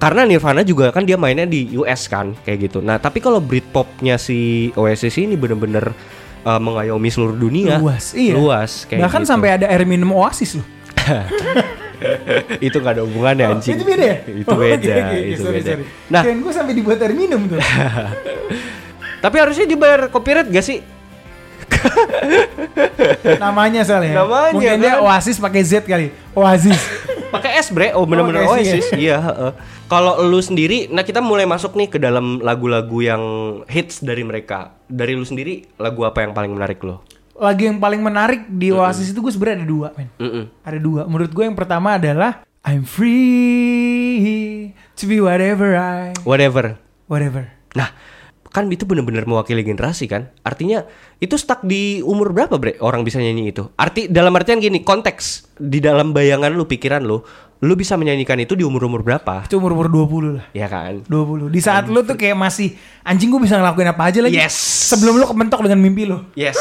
Karena 0.00 0.24
Nirvana 0.24 0.64
juga 0.64 0.88
kan 0.92 1.04
dia 1.04 1.20
mainnya 1.20 1.44
di 1.44 1.76
US 1.76 2.08
kan 2.08 2.32
kayak 2.44 2.68
gitu. 2.68 2.80
Nah 2.80 2.96
tapi 3.00 3.20
kalau 3.20 3.40
Britpopnya 3.40 4.16
si 4.16 4.68
Oasis 4.76 5.16
ini 5.20 5.36
bener-bener 5.36 5.92
eh, 6.40 6.60
mengayomi 6.60 7.08
seluruh 7.08 7.34
dunia 7.34 7.76
Luas, 7.76 8.12
iya. 8.12 8.34
luas 8.34 8.84
kayak 8.84 9.04
Bahkan 9.04 9.22
gitu. 9.22 9.30
sampai 9.30 9.48
ada 9.54 9.66
air 9.66 9.82
minum 9.84 10.10
Oasis 10.14 10.56
loh. 10.56 10.66
itu 12.60 12.72
nggak 12.74 12.94
ada 12.96 13.02
hubungannya 13.04 13.44
Oh, 13.44 13.52
anjing 13.54 13.76
Itu 13.76 13.84
beda 13.84 14.00
ya? 14.02 14.16
itu 14.24 14.46
Oh, 14.46 14.56
beda 14.56 14.80
oke, 14.80 14.88
oke, 14.90 15.04
oke, 15.04 15.18
itu 15.26 15.42
sorry, 15.42 15.56
beda 15.58 15.70
sorry. 15.70 15.84
nah 16.08 16.22
Kirain 16.22 16.40
gue 16.40 16.52
sampai 16.52 16.72
dibuat 16.72 16.98
air 16.98 17.12
minum 17.12 17.40
tuh. 17.44 17.60
tapi 19.24 19.36
harusnya 19.36 19.66
dibayar 19.66 20.08
copyright 20.08 20.48
gak 20.48 20.64
sih 20.64 20.80
Namanya 23.38 23.80
soalnya. 23.82 24.20
Namanya, 24.20 24.52
Mungkin 24.52 24.80
dia 24.80 24.92
kan? 24.96 25.00
Oasis 25.02 25.36
pakai 25.38 25.62
Z 25.62 25.84
kali. 25.84 26.12
Oasis. 26.32 26.76
pakai 27.30 27.62
S 27.62 27.70
bre 27.70 27.94
oh 27.94 28.04
bener-bener 28.04 28.44
S, 28.44 28.50
Oasis 28.50 28.86
iya 28.98 29.22
heeh. 29.22 29.52
kalau 29.86 30.20
lu 30.26 30.42
sendiri 30.42 30.90
nah 30.90 31.06
kita 31.06 31.22
mulai 31.22 31.46
masuk 31.46 31.78
nih 31.78 31.88
ke 31.88 31.98
dalam 32.02 32.42
lagu-lagu 32.42 32.98
yang 33.00 33.22
hits 33.70 34.02
dari 34.02 34.26
mereka 34.26 34.74
dari 34.90 35.14
lu 35.14 35.24
sendiri 35.24 35.64
lagu 35.78 36.02
apa 36.02 36.26
yang 36.26 36.34
paling 36.34 36.52
menarik 36.52 36.82
lo 36.82 37.06
Lagu 37.40 37.64
yang 37.64 37.80
paling 37.80 38.04
menarik 38.04 38.52
di 38.52 38.68
Oasis 38.68 39.16
itu 39.16 39.24
gue 39.24 39.32
sebenarnya 39.32 39.64
ada 39.64 39.68
dua, 39.72 39.88
men. 39.96 40.12
Mm-mm. 40.20 40.44
Ada 40.60 40.76
dua. 40.76 41.08
Menurut 41.08 41.32
gue 41.32 41.40
yang 41.48 41.56
pertama 41.56 41.96
adalah 41.96 42.44
I'm 42.60 42.84
free 42.84 44.76
to 45.00 45.04
be 45.08 45.24
whatever 45.24 45.72
I 45.72 46.12
whatever 46.28 46.76
whatever. 47.08 47.48
nah 47.72 47.96
kan 48.50 48.66
itu 48.66 48.82
bener-bener 48.82 49.22
mewakili 49.26 49.62
generasi 49.62 50.10
kan 50.10 50.34
artinya 50.42 50.82
itu 51.22 51.38
stuck 51.38 51.62
di 51.62 52.02
umur 52.02 52.34
berapa 52.34 52.58
bre 52.58 52.74
orang 52.82 53.06
bisa 53.06 53.22
nyanyi 53.22 53.54
itu 53.54 53.70
arti 53.78 54.10
dalam 54.10 54.34
artian 54.34 54.58
gini 54.58 54.82
konteks 54.82 55.54
di 55.58 55.78
dalam 55.78 56.10
bayangan 56.10 56.50
lu 56.50 56.66
pikiran 56.66 57.06
lu 57.06 57.22
lu 57.60 57.76
bisa 57.76 57.92
menyanyikan 58.00 58.40
itu 58.40 58.56
di 58.56 58.64
umur-umur 58.64 59.04
berapa 59.04 59.44
Itu 59.44 59.60
umur-umur 59.60 59.92
20 59.92 60.36
lah. 60.40 60.46
ya 60.56 60.64
kan 60.64 61.04
20. 61.04 61.52
Di 61.52 61.60
saat 61.60 61.92
lu 61.92 62.00
tuh 62.00 62.16
kayak 62.16 62.32
masih 62.32 62.72
anjing 63.04 63.28
gue 63.28 63.36
bisa 63.36 63.60
ngelakuin 63.60 63.92
apa 63.92 64.02
aja 64.08 64.24
lagi. 64.24 64.40
Yes. 64.40 64.56
Sebelum 64.88 65.20
lu 65.20 65.28
kementok 65.28 65.60
dengan 65.68 65.76
mimpi 65.76 66.08
lu. 66.08 66.24
Yes. 66.32 66.56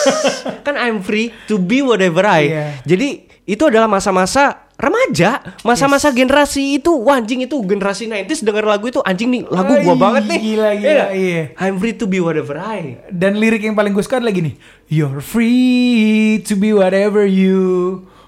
kan 0.68 0.76
I'm 0.76 1.00
free 1.00 1.32
to 1.48 1.56
be 1.56 1.80
whatever 1.80 2.28
I. 2.28 2.52
Iya. 2.52 2.66
Jadi 2.84 3.32
itu 3.48 3.64
adalah 3.64 3.88
masa-masa 3.88 4.69
remaja, 4.80 5.44
masa-masa 5.62 6.08
generasi 6.10 6.80
itu 6.80 6.88
wah 6.96 7.20
anjing 7.20 7.44
itu 7.44 7.60
generasi 7.60 8.08
90s 8.08 8.42
denger 8.42 8.64
lagu 8.64 8.88
itu 8.88 9.00
anjing 9.00 9.28
nih 9.30 9.44
lagu 9.46 9.76
gua 9.78 9.92
Ay, 9.92 10.00
banget 10.00 10.24
nih. 10.26 10.40
gila, 10.42 10.70
gila, 10.74 10.88
nggak? 10.96 11.10
iya. 11.14 11.42
I'm 11.58 11.76
free 11.78 11.92
to 11.94 12.06
be 12.06 12.18
whatever 12.18 12.56
I. 12.56 13.04
Dan 13.06 13.36
lirik 13.36 13.60
yang 13.62 13.76
paling 13.76 13.92
gue 13.92 14.00
suka 14.00 14.18
adalah 14.18 14.32
gini 14.32 14.56
You're 14.88 15.20
free 15.20 16.40
to 16.42 16.56
be 16.56 16.72
whatever 16.72 17.22
you 17.22 17.60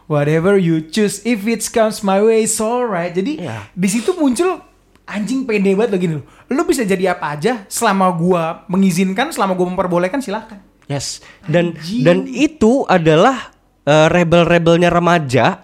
Whatever 0.05 0.59
you 0.59 0.83
choose 0.83 1.23
If 1.23 1.45
it 1.45 1.63
comes 1.65 2.01
my 2.01 2.19
way 2.19 2.43
it's 2.43 2.59
alright 2.59 3.09
Jadi 3.09 3.39
Iya. 3.39 3.71
di 3.71 3.87
situ 3.87 4.11
muncul 4.11 4.59
Anjing 5.03 5.43
pede 5.43 5.71
banget 5.71 5.89
loh 5.89 5.99
gini 5.99 6.13
loh 6.19 6.25
Lu 6.47 6.61
bisa 6.61 6.83
jadi 6.83 7.15
apa 7.15 7.33
aja 7.33 7.63
Selama 7.65 8.11
gua 8.11 8.43
mengizinkan 8.67 9.31
Selama 9.31 9.55
gua 9.55 9.71
memperbolehkan 9.71 10.19
silahkan 10.19 10.59
Yes. 10.85 11.23
Dan 11.41 11.71
Anjing. 11.73 12.03
dan 12.03 12.17
itu 12.27 12.83
adalah 12.83 13.55
uh, 13.81 14.11
rebel-rebelnya 14.11 14.91
remaja. 14.91 15.63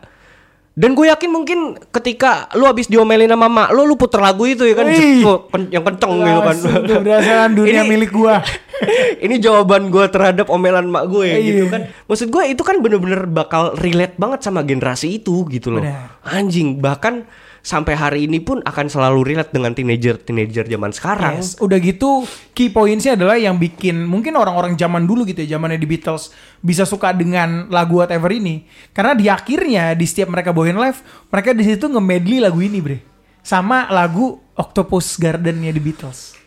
Dan 0.77 0.93
gue 0.93 1.09
yakin 1.09 1.33
mungkin 1.33 1.59
ketika 1.89 2.53
lu 2.53 2.69
habis 2.69 2.85
diomelin 2.85 3.25
sama 3.25 3.49
mak 3.49 3.73
lu, 3.73 3.81
lu 3.83 3.97
puter 3.97 4.21
lagu 4.21 4.45
itu 4.45 4.61
ya 4.61 4.77
kan, 4.77 4.85
Wih. 4.85 5.25
Yang 5.73 5.83
kenceng 5.83 6.13
gitu 6.21 6.39
kan. 6.39 6.55
Berdasarkan 7.01 7.51
dunia 7.51 7.81
Ini- 7.81 7.89
milik 7.89 8.11
gua 8.13 8.45
ini 9.25 9.41
jawaban 9.41 9.89
gue 9.89 10.05
terhadap 10.05 10.47
omelan 10.47 10.85
mak 10.85 11.09
gue 11.09 11.25
Iya. 11.27 11.41
gitu 11.41 11.65
kan 11.67 11.89
maksud 12.05 12.29
gue 12.29 12.43
itu 12.45 12.61
kan 12.61 12.77
bener-bener 12.77 13.25
bakal 13.25 13.73
relate 13.73 14.13
banget 14.15 14.39
sama 14.41 14.61
generasi 14.61 15.17
itu 15.17 15.49
gitu 15.49 15.73
loh 15.73 15.83
anjing 16.23 16.77
bahkan 16.77 17.25
sampai 17.67 17.99
hari 17.99 18.19
ini 18.31 18.39
pun 18.39 18.63
akan 18.63 18.87
selalu 18.87 19.35
relate 19.35 19.51
dengan 19.51 19.75
teenager 19.75 20.15
teenager 20.15 20.63
zaman 20.63 20.95
sekarang 20.95 21.43
Yes. 21.43 21.59
Udah 21.59 21.75
gitu 21.83 22.23
key 22.55 22.71
pointsnya 22.71 23.19
adalah 23.19 23.35
yang 23.35 23.59
bikin 23.59 24.07
mungkin 24.07 24.39
orang-orang 24.39 24.79
zaman 24.79 25.03
dulu 25.03 25.27
gitu 25.27 25.43
ya, 25.43 25.59
zamannya 25.59 25.75
di 25.75 25.83
Beatles 25.83 26.31
bisa 26.63 26.87
suka 26.87 27.11
dengan 27.11 27.67
lagu 27.67 27.99
whatever 27.99 28.31
ini. 28.31 28.63
Karena 28.95 29.11
di 29.11 29.27
akhirnya 29.27 29.91
di 29.91 30.07
setiap 30.07 30.31
mereka 30.31 30.55
bawain 30.55 30.79
live, 30.79 31.03
mereka 31.27 31.51
di 31.51 31.67
situ 31.67 31.91
nge-medley 31.91 32.39
lagu 32.39 32.63
ini, 32.63 32.79
Bre. 32.79 32.97
Sama 33.43 33.91
lagu 33.91 34.39
Octopus 34.55 35.19
Garden-nya 35.19 35.75
di 35.75 35.81
Beatles. 35.83 36.39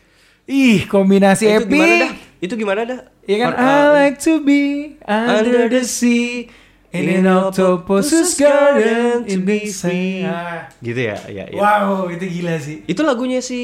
Ih, 0.49 0.89
kombinasi 0.89 1.45
itu 1.47 1.63
epic. 1.63 1.69
gimana 1.69 1.93
dah 2.01 2.11
itu 2.41 2.53
gimana 2.57 2.81
dah 2.83 2.99
Iya 3.29 3.37
kan? 3.37 3.51
Or- 3.53 3.59
I 3.61 3.69
uh, 3.69 3.89
like 3.93 4.17
to 4.25 4.41
be 4.41 4.61
under 5.05 5.69
the 5.69 5.85
sea 5.85 6.49
in 6.91 7.23
an 7.23 7.27
octopus's 7.27 8.35
garden 8.35 9.23
to 9.23 9.39
be 9.39 9.65
free. 9.65 10.21
Ah. 10.21 10.67
gitu 10.79 10.99
ya 11.01 11.15
ya, 11.25 11.43
ya. 11.47 11.55
Wow, 11.55 12.07
itu 12.07 12.27
gila 12.29 12.55
sih. 12.57 12.83
itu 12.83 13.01
lagunya 13.01 13.39
si 13.39 13.59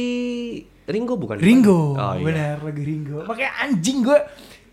Ringo 0.83 1.19
bukan 1.19 1.35
Ringo, 1.35 1.93
oh, 1.93 2.13
iya. 2.15 2.23
benar 2.23 2.55
lagi 2.63 2.79
Ringo. 2.81 3.19
Makanya 3.23 3.51
anjing 3.61 3.99
gue, 4.01 4.15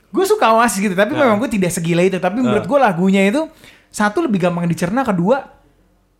gue 0.08 0.24
suka 0.24 0.54
Oasis 0.54 0.78
gitu. 0.80 0.94
Tapi 0.94 1.10
Ah. 1.12 1.26
memang 1.26 1.42
gue 1.42 1.50
tidak 1.50 1.74
segila 1.74 2.00
itu. 2.00 2.16
Tapi 2.16 2.38
menurut 2.38 2.62
gue 2.62 2.78
lagunya 2.78 3.26
itu 3.26 3.50
satu 3.90 4.22
lebih 4.22 4.38
gampang 4.40 4.62
dicerna, 4.64 5.02
kedua, 5.02 5.50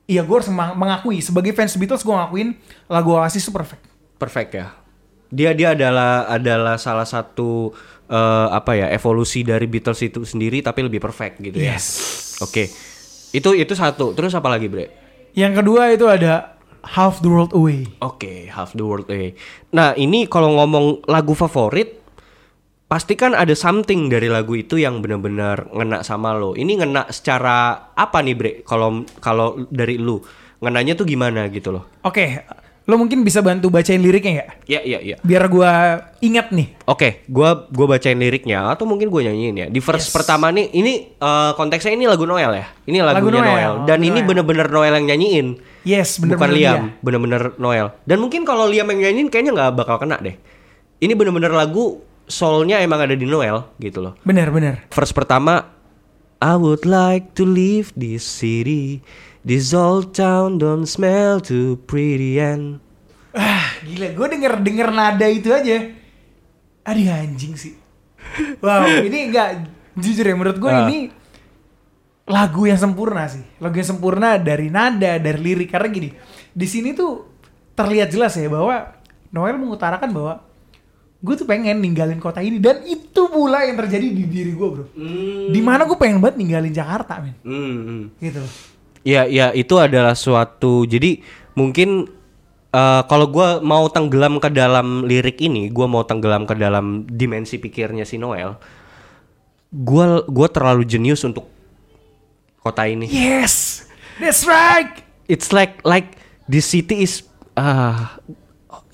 iya 0.05 0.21
gue 0.21 0.35
harus 0.35 0.51
meng- 0.51 0.75
mengakui 0.75 1.23
sebagai 1.23 1.55
fans 1.55 1.75
Beatles 1.75 2.03
gue 2.03 2.11
ngakuin 2.11 2.59
lagu 2.87 3.15
Oasis 3.15 3.41
itu 3.41 3.55
perfect. 3.55 3.87
perfect 4.15 4.51
ya 4.53 4.67
dia 5.31 5.51
dia 5.51 5.75
adalah 5.75 6.29
adalah 6.29 6.77
salah 6.77 7.03
satu 7.03 7.75
eh, 8.07 8.49
apa 8.51 8.75
ya 8.75 8.87
evolusi 8.91 9.43
dari 9.43 9.65
Beatles 9.65 9.99
itu 10.01 10.23
sendiri 10.23 10.61
tapi 10.61 10.85
lebih 10.85 11.01
perfect 11.01 11.41
gitu 11.41 11.59
ya 11.59 11.75
Oke. 12.43 12.71
Itu 13.35 13.55
itu 13.55 13.75
satu. 13.75 14.15
Terus 14.15 14.35
apa 14.35 14.51
lagi, 14.51 14.67
Bre? 14.71 14.91
Yang 15.35 15.63
kedua 15.63 15.91
itu 15.91 16.07
ada 16.07 16.55
Half 16.85 17.25
the 17.25 17.31
World 17.31 17.53
Away. 17.55 17.91
Oke, 17.99 18.47
Half 18.51 18.79
the 18.79 18.85
World 18.87 19.11
Away. 19.11 19.35
Nah, 19.75 19.95
ini 19.99 20.31
kalau 20.31 20.55
ngomong 20.59 21.07
lagu 21.11 21.35
favorit 21.35 22.03
pasti 22.85 23.19
kan 23.19 23.35
ada 23.35 23.57
something 23.57 24.07
dari 24.13 24.31
lagu 24.31 24.55
itu 24.55 24.79
yang 24.79 25.03
benar-benar 25.03 25.67
ngena 25.75 26.07
sama 26.07 26.37
lo. 26.37 26.55
Ini 26.55 26.85
ngena 26.85 27.11
secara 27.11 27.91
apa 27.97 28.23
nih, 28.23 28.35
Bre? 28.39 28.53
Kalau 28.63 29.03
kalau 29.19 29.67
dari 29.73 29.99
lu, 29.99 30.23
ngenanya 30.63 30.95
tuh 30.95 31.07
gimana 31.09 31.51
gitu 31.51 31.75
loh. 31.75 31.91
Oke, 32.07 32.45
lo 32.85 33.01
mungkin 33.01 33.25
bisa 33.25 33.41
bantu 33.41 33.73
bacain 33.73 33.97
liriknya 33.97 34.33
nggak? 34.45 34.49
Ya, 34.69 34.81
ya, 34.85 34.99
ya. 35.01 35.17
Biar 35.25 35.49
gue 35.49 35.71
ingat 36.21 36.53
nih. 36.53 36.77
Oke, 36.85 37.25
gua 37.33 37.65
gua 37.73 37.97
bacain 37.97 38.17
liriknya 38.21 38.69
atau 38.69 38.85
mungkin 38.85 39.09
gua 39.09 39.25
nyanyiin 39.25 39.57
ya. 39.57 39.67
Di 39.73 39.81
verse 39.81 40.13
pertama 40.13 40.53
nih, 40.53 40.69
ini 40.77 41.17
eh, 41.17 41.51
konteksnya 41.57 41.97
ini 41.97 42.05
lagu 42.05 42.29
Noel 42.29 42.61
ya. 42.61 42.67
Ini 42.85 43.01
lagunya 43.01 43.41
Noel, 43.41 43.49
Noel. 43.49 43.73
Dan 43.89 43.99
lagu 44.05 44.09
ini 44.13 44.19
Noel. 44.21 44.29
bener-bener 44.29 44.67
Noel 44.69 44.93
yang 45.01 45.07
nyanyiin. 45.17 45.47
Yes, 45.85 46.21
bener 46.21 46.37
Bukan 46.37 46.51
Liam, 46.53 46.83
bener-bener 47.01 47.57
Noel. 47.57 47.97
Dan 48.05 48.21
mungkin 48.21 48.45
kalau 48.45 48.69
Liam 48.69 48.89
yang 48.93 49.01
nyanyiin 49.01 49.29
kayaknya 49.33 49.53
nggak 49.57 49.71
bakal 49.81 49.97
kena 49.97 50.21
deh. 50.21 50.37
Ini 51.01 51.13
bener-bener 51.17 51.53
lagu 51.57 52.05
soulnya 52.29 52.81
emang 52.81 53.01
ada 53.01 53.17
di 53.17 53.25
Noel 53.25 53.65
gitu 53.81 54.05
loh. 54.05 54.13
Bener, 54.25 54.49
bener. 54.53 54.89
Verse 54.93 55.13
pertama, 55.13 55.73
I 56.41 56.57
would 56.57 56.85
like 56.85 57.33
to 57.41 57.49
leave 57.49 57.97
this 57.97 58.25
city. 58.25 59.01
This 59.45 59.77
old 59.77 60.17
town 60.17 60.57
don't 60.57 60.89
smell 60.89 61.37
too 61.39 61.77
pretty 61.85 62.41
and 62.41 62.81
Ah, 63.35 63.77
gila, 63.83 64.15
gue 64.15 64.27
denger 64.31 64.63
denger 64.63 64.89
nada 64.89 65.27
itu 65.27 65.51
aja. 65.51 65.91
Aduh 66.87 67.11
anjing 67.11 67.59
sih. 67.59 67.75
Wow, 68.63 68.89
ini 69.11 69.29
enggak 69.29 69.69
jujur 69.99 70.23
ya 70.23 70.35
menurut 70.35 70.57
gue 70.57 70.71
Ah. 70.71 70.87
ini 70.87 71.11
lagu 72.25 72.65
yang 72.65 72.79
sempurna 72.79 73.27
sih. 73.29 73.45
Lagu 73.59 73.75
yang 73.75 73.91
sempurna 73.91 74.39
dari 74.39 74.71
nada, 74.71 75.19
dari 75.19 75.37
lirik 75.37 75.69
karena 75.69 75.91
gini. 75.91 76.09
Di 76.55 76.65
sini 76.65 76.95
tuh 76.95 77.27
terlihat 77.75 78.09
jelas 78.09 78.39
ya 78.39 78.47
bahwa 78.47 78.97
Noel 79.29 79.59
mengutarakan 79.59 80.15
bahwa 80.15 80.35
gue 81.19 81.35
tuh 81.35 81.45
pengen 81.45 81.83
ninggalin 81.83 82.23
kota 82.23 82.39
ini 82.39 82.63
dan 82.63 82.87
itu 82.87 83.27
pula 83.29 83.67
yang 83.67 83.75
terjadi 83.77 84.07
di 84.09 84.25
diri 84.25 84.53
gue 84.55 84.69
bro. 84.71 84.85
Di 85.51 85.61
mana 85.61 85.85
gue 85.85 85.99
pengen 85.99 86.23
banget 86.23 86.39
ninggalin 86.39 86.71
Jakarta 86.71 87.19
men. 87.19 87.35
Hmm. 87.43 88.15
Gitu. 88.23 88.41
Ya, 89.05 89.29
ya 89.29 89.53
itu 89.53 89.77
adalah 89.77 90.17
suatu. 90.17 90.89
Jadi 90.89 91.21
mungkin 91.55 92.09
eh, 92.73 93.03
kalau 93.07 93.29
gua 93.29 93.61
mau 93.61 93.87
tenggelam 93.93 94.41
ke 94.41 94.49
dalam 94.49 95.05
lirik 95.05 95.39
ini, 95.45 95.69
gua 95.69 95.87
mau 95.87 96.03
tenggelam 96.03 96.49
ke 96.49 96.57
dalam 96.57 97.05
dimensi 97.05 97.61
pikirnya 97.61 98.09
si 98.09 98.17
Noel. 98.17 98.57
Gua 99.71 100.25
gua 100.25 100.49
terlalu 100.49 100.89
jenius 100.89 101.21
untuk 101.23 101.47
kota 102.65 102.89
ini. 102.89 103.05
Yes, 103.07 103.85
that's 104.17 104.49
right. 104.49 105.05
It's 105.29 105.53
like 105.53 105.85
like 105.85 106.17
this 106.49 106.65
city 106.65 107.05
is 107.05 107.29
ah 107.61 108.17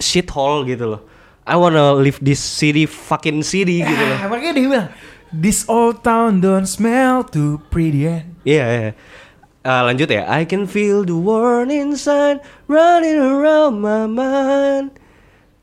shithole 0.02 0.66
gitu 0.66 0.98
loh. 0.98 1.02
I 1.46 1.58
wanna 1.58 1.94
leave 1.98 2.18
this 2.22 2.38
city 2.38 2.86
fucking 2.86 3.42
city 3.42 3.82
gitu 3.82 4.02
loh. 4.06 4.18
Ah, 4.22 4.28
makanya 4.30 4.52
dia 4.54 4.64
bilang, 4.66 4.88
this 5.34 5.66
old 5.66 6.02
town 6.06 6.38
don't 6.38 6.66
smell 6.66 7.26
too 7.26 7.58
pretty 7.70 8.06
Iya, 8.06 8.64
iya. 8.66 8.92
Ah, 9.60 9.84
lanjut 9.84 10.08
ya. 10.08 10.24
I 10.24 10.42
can 10.42 10.64
feel 10.64 11.04
the 11.04 11.12
world 11.12 11.68
inside 11.68 12.40
running 12.64 13.16
around 13.16 13.78
my 13.78 14.08
mind. 14.08 14.96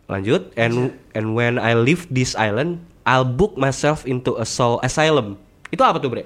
Lanjut. 0.06 0.54
And 0.54 0.94
and 1.12 1.34
when 1.34 1.58
I 1.58 1.74
leave 1.74 2.06
this 2.08 2.34
island, 2.34 2.78
I'll 3.04 3.26
book 3.26 3.58
myself 3.58 4.06
into 4.06 4.38
a 4.38 4.46
soul 4.46 4.78
asylum. 4.80 5.42
Itu 5.68 5.82
apa 5.82 5.98
tuh, 5.98 6.10
Bre? 6.10 6.26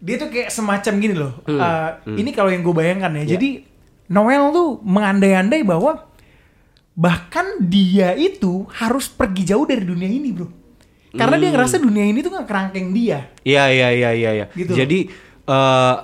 dia 0.00 0.16
tuh 0.16 0.32
kayak 0.32 0.48
semacam 0.48 0.92
gini 0.96 1.12
loh. 1.12 1.36
Hmm, 1.44 1.60
Uh, 1.60 2.16
Ini 2.16 2.32
kalau 2.32 2.48
yang 2.48 2.64
gue 2.64 2.72
bayangkan 2.72 3.12
ya. 3.12 3.20
Iya. 3.20 3.30
Jadi 3.36 3.50
Noel 4.08 4.48
tuh 4.48 4.80
mengandai-andai 4.80 5.60
bahwa 5.60 6.08
bahkan 6.96 7.60
dia 7.60 8.16
itu 8.16 8.64
harus 8.72 9.06
pergi 9.06 9.44
jauh 9.44 9.68
dari 9.68 9.84
dunia 9.84 10.08
ini, 10.08 10.32
bro. 10.32 10.48
Karena 11.12 11.36
Hmm. 11.36 11.42
dia 11.44 11.50
ngerasa 11.52 11.76
dunia 11.76 12.04
ini 12.06 12.22
tuh 12.22 12.32
nggak 12.32 12.48
kerangkeng 12.48 12.94
dia. 12.94 13.28
Iya, 13.42 13.64
iya, 13.68 13.88
iya, 13.92 14.10
iya, 14.14 14.30
iya. 14.32 14.46
Gitu. 14.54 14.72
Jadi 14.72 14.98
eh 15.44 15.94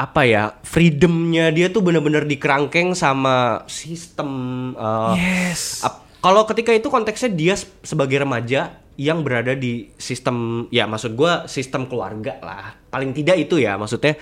apa 0.00 0.24
ya? 0.24 0.56
Freedomnya 0.64 1.52
dia 1.52 1.68
tuh 1.68 1.84
bener-bener 1.84 2.24
dikerangkeng 2.24 2.96
sama 2.96 3.68
sistem 3.68 4.28
eh, 4.72 5.12
yes. 5.20 5.84
Kalau 6.20 6.48
ketika 6.48 6.72
itu 6.72 6.88
konteksnya 6.88 7.28
dia 7.32 7.54
se- 7.56 7.68
sebagai 7.84 8.24
remaja 8.24 8.80
yang 8.96 9.24
berada 9.24 9.56
di 9.56 9.88
sistem 9.96 10.68
ya 10.68 10.84
maksud 10.88 11.12
gua 11.16 11.44
sistem 11.44 11.84
keluarga 11.84 12.40
lah. 12.40 12.76
Paling 12.88 13.12
tidak 13.12 13.36
itu 13.36 13.60
ya 13.60 13.76
maksudnya 13.76 14.16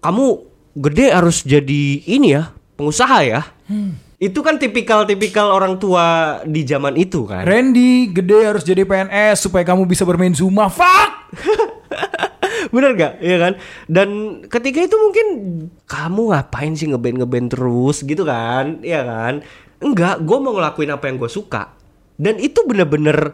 kamu 0.00 0.48
gede 0.80 1.12
harus 1.12 1.44
jadi 1.44 2.04
ini 2.08 2.32
ya, 2.40 2.52
pengusaha 2.80 3.18
ya. 3.24 3.40
Itu 4.20 4.44
kan 4.44 4.60
tipikal-tipikal 4.60 5.48
orang 5.48 5.80
tua 5.80 6.40
di 6.44 6.64
zaman 6.64 6.96
itu 6.96 7.24
kan. 7.24 7.44
Randy 7.44 8.12
gede 8.12 8.48
harus 8.48 8.64
jadi 8.64 8.84
PNS 8.84 9.48
supaya 9.48 9.64
kamu 9.64 9.88
bisa 9.88 10.04
bermain 10.04 10.32
Zuma. 10.32 10.68
Fuck! 10.68 11.10
Bener 12.70 12.90
gak? 12.92 13.12
Iya 13.18 13.36
kan? 13.38 13.52
Dan 13.86 14.08
ketika 14.46 14.78
itu 14.80 14.94
mungkin 14.94 15.26
kamu 15.84 16.22
ngapain 16.30 16.72
sih 16.72 16.86
ngeband 16.86 17.16
ngeband 17.18 17.48
terus 17.50 18.00
gitu 18.00 18.22
kan? 18.22 18.78
Iya 18.80 19.02
kan? 19.02 19.34
Enggak, 19.78 20.20
gue 20.20 20.38
mau 20.38 20.52
ngelakuin 20.52 20.90
apa 20.90 21.06
yang 21.06 21.16
gue 21.16 21.26
suka. 21.26 21.74
Dan 22.14 22.36
itu 22.36 22.62
bener-bener 22.62 23.32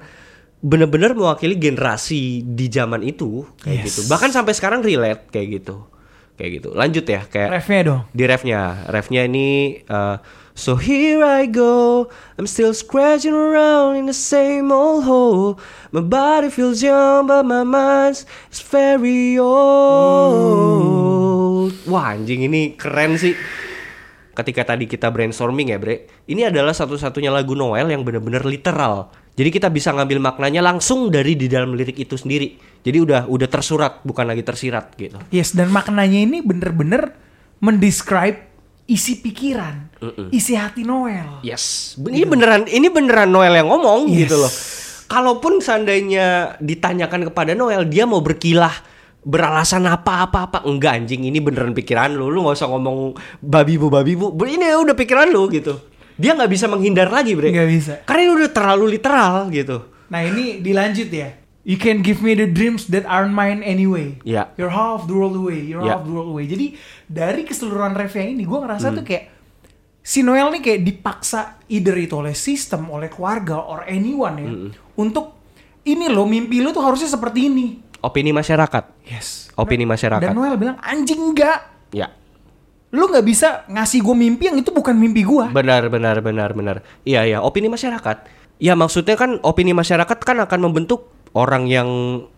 bener-bener 0.57 1.12
mewakili 1.12 1.55
generasi 1.55 2.40
di 2.42 2.66
zaman 2.66 3.03
itu 3.03 3.44
kayak 3.61 3.77
Yes. 3.77 3.87
gitu. 3.87 4.01
Bahkan 4.09 4.31
sampai 4.31 4.53
sekarang 4.53 4.81
relate 4.81 5.29
kayak 5.29 5.61
gitu. 5.61 5.85
Kayak 6.35 6.51
gitu. 6.57 6.68
Lanjut 6.72 7.05
ya 7.05 7.22
kayak 7.25 7.51
Refnya 7.55 7.81
dong. 7.83 8.01
di 8.11 8.25
refnya 8.25 8.61
refnya 8.87 9.22
ini 9.25 9.46
uh, 9.85 10.16
so 10.57 10.75
here 10.81 11.21
I 11.23 11.45
go. 11.47 12.09
I'm 12.40 12.49
still 12.49 12.73
scratching 12.75 13.37
around 13.37 14.01
in 14.01 14.09
the 14.09 14.16
same 14.16 14.73
old 14.73 15.05
hole. 15.05 15.61
My 15.92 16.01
body 16.01 16.49
feels 16.49 16.83
young 16.83 17.29
but 17.29 17.45
my 17.45 17.62
mind's 17.62 18.25
is 18.49 18.64
very 18.64 19.38
old. 19.38 20.57
Wah 21.87 22.16
anjing 22.16 22.49
ini 22.49 22.75
keren 22.75 23.21
sih. 23.21 23.37
Ketika 24.37 24.75
tadi 24.75 24.88
kita 24.88 25.12
brainstorming 25.12 25.71
ya 25.73 25.79
bre. 25.79 26.09
Ini 26.27 26.51
adalah 26.51 26.75
satu-satunya 26.75 27.31
lagu 27.33 27.55
Noel 27.57 27.88
yang 27.92 28.03
benar-benar 28.03 28.45
literal. 28.45 29.09
Jadi 29.37 29.53
kita 29.53 29.69
bisa 29.69 29.92
ngambil 29.92 30.16
maknanya 30.21 30.64
langsung 30.64 31.12
dari 31.12 31.37
di 31.37 31.45
dalam 31.45 31.77
lirik 31.77 32.01
itu 32.01 32.16
sendiri. 32.16 32.57
Jadi 32.81 32.97
udah 33.01 33.29
udah 33.29 33.49
tersurat 33.53 34.01
bukan 34.01 34.25
lagi 34.25 34.40
tersirat 34.40 34.97
gitu. 34.97 35.21
Yes, 35.29 35.53
dan 35.53 35.69
maknanya 35.69 36.25
ini 36.25 36.40
bener-bener 36.40 37.12
mendescribe 37.61 38.49
isi 38.88 39.21
pikiran, 39.21 39.86
isi 40.28 40.52
hati 40.52 40.82
Noel. 40.82 41.40
Yes, 41.40 41.96
ini 41.98 42.22
beneran 42.22 42.64
ini 42.64 42.87
beneran 42.87 43.28
Noel 43.28 43.54
yang 43.54 43.68
ngomong 43.68 44.06
Yes. 44.06 44.18
gitu 44.22 44.37
loh. 44.37 44.52
Kalaupun 45.06 45.59
seandainya 45.59 46.59
ditanyakan 46.59 47.30
kepada 47.30 47.52
Noel, 47.52 47.87
dia 47.87 48.04
mau 48.04 48.18
berkilah 48.18 48.74
beralasan 49.20 49.82
apa-apa 49.85 50.38
apa 50.44 50.59
enggak 50.62 51.02
anjing 51.02 51.24
ini 51.24 51.38
beneran 51.38 51.74
pikiran 51.74 52.14
lu 52.14 52.30
lu 52.30 52.42
nggak 52.42 52.56
usah 52.56 52.70
ngomong 52.70 53.11
babi 53.40 53.74
bu 53.74 53.90
babi 53.90 54.14
bu 54.14 54.30
ini 54.40 54.70
udah 54.70 54.94
pikiran 54.94 55.26
lu 55.26 55.50
gitu 55.50 55.82
dia 56.14 56.30
nggak 56.30 56.46
bisa 56.46 56.70
menghindar 56.70 57.11
lagi 57.11 57.35
bre 57.35 57.50
Nggak 57.50 57.66
bisa. 57.68 57.92
karena 58.06 58.22
ini 58.22 58.32
udah 58.38 58.50
terlalu 58.54 58.85
literal 58.88 59.50
gitu 59.50 59.82
Nah 60.06 60.22
ini 60.22 60.62
dilanjut 60.62 61.11
ya. 61.11 61.35
You 61.66 61.74
can 61.74 61.98
give 61.98 62.22
me 62.22 62.38
the 62.38 62.46
dreams 62.46 62.87
that 62.87 63.02
aren't 63.04 63.35
mine 63.35 63.59
anyway. 63.59 64.14
Ya. 64.22 64.54
You're 64.54 64.70
half 64.70 65.11
the 65.11 65.18
world 65.18 65.35
away. 65.35 65.66
You're 65.66 65.82
Ya. 65.82 65.98
half 65.98 66.06
the 66.06 66.14
world 66.14 66.30
away. 66.30 66.46
Jadi 66.46 66.78
dari 67.04 67.42
keseluruhan 67.42 67.90
refnya 67.92 68.22
ini, 68.22 68.46
gue 68.46 68.54
ngerasa 68.54 68.87
Hmm. 68.88 68.96
tuh 68.96 69.04
kayak 69.04 69.36
si 70.07 70.23
Noel 70.23 70.55
nih 70.55 70.62
kayak 70.62 70.81
dipaksa 70.81 71.59
either 71.66 71.99
itu 71.99 72.14
oleh 72.14 72.31
sistem, 72.31 72.87
oleh 72.87 73.11
keluarga, 73.11 73.59
or 73.59 73.83
anyone 73.85 74.37
ya, 74.38 74.47
Hmm. 74.47 74.71
untuk 74.95 75.35
ini 75.83 76.07
loh 76.07 76.23
mimpi 76.25 76.62
lu 76.62 76.71
tuh 76.71 76.87
harusnya 76.87 77.11
seperti 77.11 77.51
ini. 77.51 77.66
opini 77.97 78.31
masyarakat 78.31 79.03
Yes. 79.03 79.51
opini 79.59 79.83
masyarakat 79.83 80.23
Dan 80.23 80.38
Noel 80.38 80.55
bilang 80.55 80.79
anjing 80.79 81.19
enggak. 81.19 81.90
ya 81.90 82.07
Lu 82.95 83.11
nggak 83.11 83.27
bisa 83.27 83.66
ngasih 83.66 83.99
gue 83.99 84.14
mimpi 84.14 84.47
yang 84.47 84.57
itu 84.57 84.71
bukan 84.71 84.95
mimpi 84.95 85.27
gue. 85.27 85.51
Benar, 85.51 85.90
benar, 85.90 86.23
benar, 86.23 86.55
benar. 86.55 86.77
Iya, 87.03 87.27
iya. 87.27 87.38
Opini 87.42 87.66
masyarakat. 87.66 88.31
Ya 88.62 88.79
maksudnya 88.79 89.19
kan 89.19 89.42
opini 89.42 89.75
masyarakat 89.75 90.16
kan 90.23 90.38
akan 90.38 90.71
membentuk 90.71 91.11
orang 91.37 91.68
yang 91.68 91.88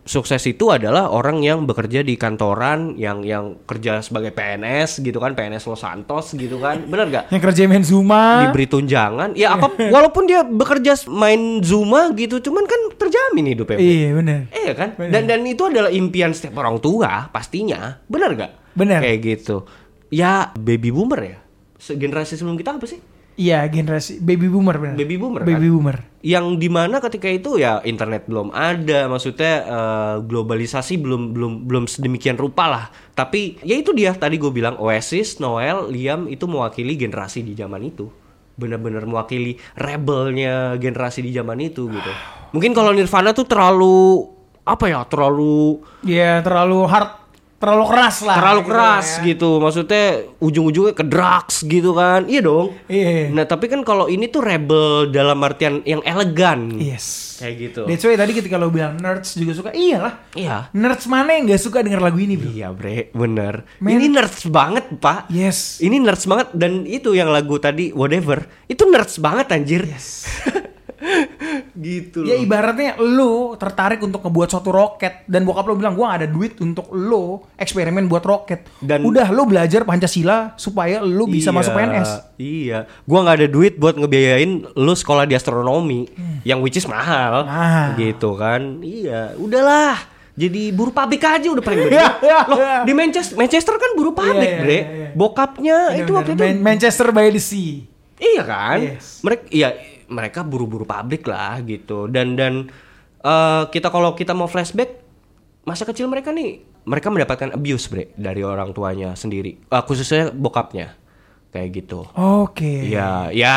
sukses 0.02 0.42
itu 0.50 0.74
adalah 0.74 1.06
orang 1.14 1.38
yang 1.46 1.62
bekerja 1.70 2.02
di 2.02 2.18
kantoran, 2.18 2.98
yang 2.98 3.22
yang 3.22 3.62
kerja 3.62 4.02
sebagai 4.02 4.34
PNS 4.34 5.06
gitu 5.06 5.22
kan, 5.22 5.38
PNS 5.38 5.70
Los 5.70 5.86
Santos 5.86 6.34
gitu 6.34 6.58
kan, 6.58 6.82
benar 6.90 7.06
gak? 7.06 7.24
Yang 7.30 7.42
kerja 7.46 7.60
main 7.70 7.86
Zuma. 7.86 8.42
Diberi 8.42 8.66
tunjangan, 8.66 9.38
ya 9.38 9.54
apa? 9.54 9.70
walaupun 9.94 10.26
dia 10.26 10.42
bekerja 10.42 10.98
main 11.06 11.62
Zuma 11.62 12.10
gitu, 12.18 12.42
cuman 12.42 12.66
kan 12.66 12.80
terjamin 12.98 13.54
hidupnya. 13.54 13.78
Iya 13.78 14.08
bener. 14.18 14.40
Iya 14.50 14.72
kan? 14.74 14.88
Benar. 14.98 15.12
Dan 15.14 15.22
dan 15.30 15.40
itu 15.46 15.62
adalah 15.62 15.90
impian 15.94 16.34
setiap 16.34 16.58
orang 16.58 16.82
tua 16.82 17.30
pastinya. 17.30 18.02
Benar 18.10 18.34
gak? 18.34 18.52
Benar. 18.74 18.98
Kayak 19.06 19.18
gitu. 19.22 19.62
Ya 20.10 20.50
baby 20.58 20.90
boomer 20.90 21.20
ya. 21.22 21.38
Generasi 21.78 22.34
sebelum 22.34 22.58
kita 22.58 22.74
apa 22.74 22.90
sih? 22.90 22.98
Iya 23.38 23.62
generasi 23.70 24.18
baby 24.18 24.50
boomer 24.50 24.74
bener. 24.82 24.98
Baby 24.98 25.14
boomer, 25.14 25.46
Baby 25.46 25.70
kan? 25.70 25.74
boomer. 25.78 25.96
Yang 26.26 26.46
di 26.58 26.66
mana 26.66 26.98
ketika 26.98 27.30
itu 27.30 27.54
ya 27.62 27.78
internet 27.86 28.26
belum 28.26 28.50
ada, 28.50 29.06
maksudnya 29.06 29.54
eh, 29.62 30.16
globalisasi 30.26 30.98
belum 30.98 31.38
belum 31.38 31.52
belum 31.70 31.84
sedemikian 31.86 32.34
rupa 32.34 32.66
lah. 32.66 32.84
Tapi 33.14 33.62
ya 33.62 33.78
itu 33.78 33.94
dia 33.94 34.10
tadi 34.18 34.42
gue 34.42 34.50
bilang 34.50 34.74
Oasis, 34.82 35.38
Noel, 35.38 35.86
Liam 35.86 36.26
itu 36.26 36.50
mewakili 36.50 36.98
generasi 36.98 37.46
di 37.46 37.54
zaman 37.54 37.86
itu. 37.86 38.10
Bener-bener 38.58 39.06
mewakili 39.06 39.54
rebelnya 39.78 40.74
generasi 40.74 41.22
di 41.22 41.30
zaman 41.30 41.62
itu 41.62 41.86
gitu. 41.86 42.12
Mungkin 42.50 42.74
kalau 42.74 42.90
Nirvana 42.90 43.30
tuh 43.30 43.46
terlalu 43.46 44.26
apa 44.66 44.90
ya? 44.90 45.06
Terlalu 45.06 45.78
Iya 46.02 46.42
terlalu 46.42 46.90
hard, 46.90 47.27
terlalu 47.58 47.84
keras 47.90 48.16
lah. 48.22 48.36
terlalu 48.38 48.60
gitu 48.62 48.70
keras 48.70 49.06
ya. 49.06 49.22
gitu. 49.26 49.50
Maksudnya 49.58 50.04
ujung-ujungnya 50.38 50.94
ke 50.94 51.04
drugs 51.04 51.56
gitu 51.62 51.90
kan. 51.92 52.24
Iya 52.30 52.40
dong. 52.40 52.78
Iya. 52.86 53.34
Nah, 53.34 53.44
tapi 53.44 53.66
kan 53.66 53.82
kalau 53.82 54.06
ini 54.06 54.30
tuh 54.30 54.42
rebel 54.42 55.10
dalam 55.10 55.42
artian 55.42 55.82
yang 55.82 55.98
elegan. 56.06 56.78
Yes. 56.78 57.38
Kayak 57.38 57.54
gitu. 57.58 57.80
That's 57.86 58.02
why 58.02 58.18
tadi 58.18 58.34
ketika 58.34 58.58
lo 58.58 58.66
bilang 58.66 58.98
nerds 58.98 59.38
juga 59.38 59.54
suka, 59.54 59.70
iyalah. 59.70 60.26
Iya. 60.34 60.74
Nerds 60.74 61.06
mana 61.06 61.38
yang 61.38 61.46
gak 61.46 61.62
suka 61.62 61.86
denger 61.86 62.02
lagu 62.02 62.18
ini 62.18 62.34
bro? 62.34 62.50
Iya, 62.50 62.74
Bre, 62.74 63.14
bener. 63.14 63.62
Men- 63.78 63.94
Ini 63.94 64.06
nerds 64.10 64.42
banget, 64.50 64.90
Pak. 64.98 65.30
Yes. 65.30 65.78
Ini 65.78 66.02
nerds 66.02 66.26
banget 66.26 66.50
dan 66.50 66.82
itu 66.82 67.14
yang 67.14 67.30
lagu 67.30 67.58
tadi 67.58 67.94
whatever, 67.94 68.42
itu 68.66 68.82
nerds 68.90 69.22
banget 69.22 69.54
anjir. 69.54 69.86
gitu 71.78 72.22
Ya 72.22 72.34
loh. 72.34 72.42
ibaratnya 72.42 72.98
lu 72.98 73.32
tertarik 73.54 73.98
untuk 73.98 74.18
ngebuat 74.20 74.48
suatu 74.48 74.68
roket 74.68 75.22
dan 75.24 75.42
bokap 75.42 75.64
lu 75.64 75.74
bilang 75.74 75.94
gua 75.94 76.10
gak 76.10 76.18
ada 76.18 76.28
duit 76.28 76.58
untuk 76.58 76.90
lu 76.90 77.38
eksperimen 77.54 78.04
buat 78.04 78.20
roket. 78.20 78.66
Dan- 78.76 79.02
udah 79.02 79.26
lu 79.28 79.42
belajar 79.44 79.82
Pancasila 79.82 80.52
supaya 80.54 80.98
lu 80.98 81.24
bisa 81.24 81.48
Iya, 81.48 81.56
masuk 81.56 81.72
PNS. 81.72 82.10
Iya, 82.36 82.78
gua 83.02 83.18
nggak 83.20 83.36
ada 83.36 83.48
duit 83.48 83.74
buat 83.74 83.94
ngebiayain 83.94 84.50
lu 84.68 84.92
sekolah 84.92 85.22
di 85.22 85.32
astronomi, 85.32 86.10
yang 86.42 86.58
which 86.58 86.74
is 86.74 86.84
mahal, 86.84 87.42
Hmm. 87.42 87.48
Mahal. 87.48 87.88
gitu 87.96 88.34
kan? 88.34 88.60
Iya, 88.80 89.34
udahlah. 89.34 89.96
Jadi 90.34 90.70
buru 90.70 90.90
pabrik 90.90 91.18
aja 91.20 91.46
udah 91.46 91.58
paling 91.60 91.82
gede. 91.84 91.94
Iya, 91.94 92.08
iya, 92.20 92.38
Loh, 92.44 92.56
iya. 92.56 92.74
di 92.82 92.92
Manchester, 92.92 93.34
Manchester 93.34 93.74
kan 93.74 93.90
buru 93.92 94.10
pabrik, 94.12 94.46
iya, 94.48 94.60
Bre. 94.60 94.70
iya, 94.70 94.82
iya. 94.86 95.08
Bokapnya 95.12 95.78
itu 95.96 96.10
waktu 96.12 96.30
itu 96.32 96.44
Man- 96.44 96.62
Manchester 96.64 97.10
by 97.10 97.26
the 97.28 97.38
Sea. 97.38 97.82
Iya 98.16 98.42
kan? 98.42 98.78
Yes. 98.80 99.18
Mereka 99.20 99.42
iya 99.48 99.68
mereka 100.08 100.44
buru-buru 100.44 100.88
pabrik 100.88 101.24
lah 101.28 101.60
gitu. 101.64 102.08
Dan 102.08 102.34
dan 102.34 102.68
eh, 103.22 103.62
kita 103.68 103.88
kalau 103.92 104.12
kita 104.16 104.32
mau 104.32 104.48
flashback 104.50 105.04
masa 105.68 105.84
kecil 105.84 106.08
mereka 106.08 106.32
nih 106.32 106.64
mereka 106.88 107.12
mendapatkan 107.12 107.52
abuse 107.52 107.92
bre 107.92 108.10
dari 108.16 108.40
orang 108.40 108.72
tuanya 108.72 109.12
sendiri. 109.12 109.56
Eh, 109.68 109.82
khususnya 109.84 110.32
bokapnya. 110.32 110.96
Kayak 111.48 111.68
gitu. 111.80 112.04
Oke. 112.12 112.92
Iya, 112.92 113.32
ya 113.32 113.56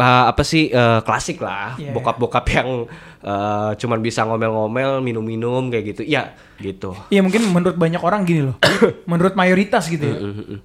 eh, 0.00 0.24
apa 0.26 0.42
sih 0.42 0.68
eh, 0.68 1.00
klasik 1.04 1.38
lah 1.38 1.76
Iya, 1.76 1.92
bokap-bokap 1.92 2.44
yang 2.50 2.88
eh, 3.20 3.70
cuman 3.76 3.98
bisa 4.00 4.24
ngomel-ngomel, 4.24 4.98
minum-minum 4.98 5.68
kayak 5.68 5.84
gitu. 5.92 6.02
Ya, 6.02 6.32
gitu. 6.56 6.96
Iya 7.08 7.20
mungkin 7.20 7.44
menurut 7.46 7.76
banyak 7.76 8.00
orang 8.00 8.24
gini 8.24 8.48
loh. 8.48 8.56
menurut 9.10 9.36
mayoritas 9.36 9.86
gitu 9.86 10.00
ya. 10.00 10.16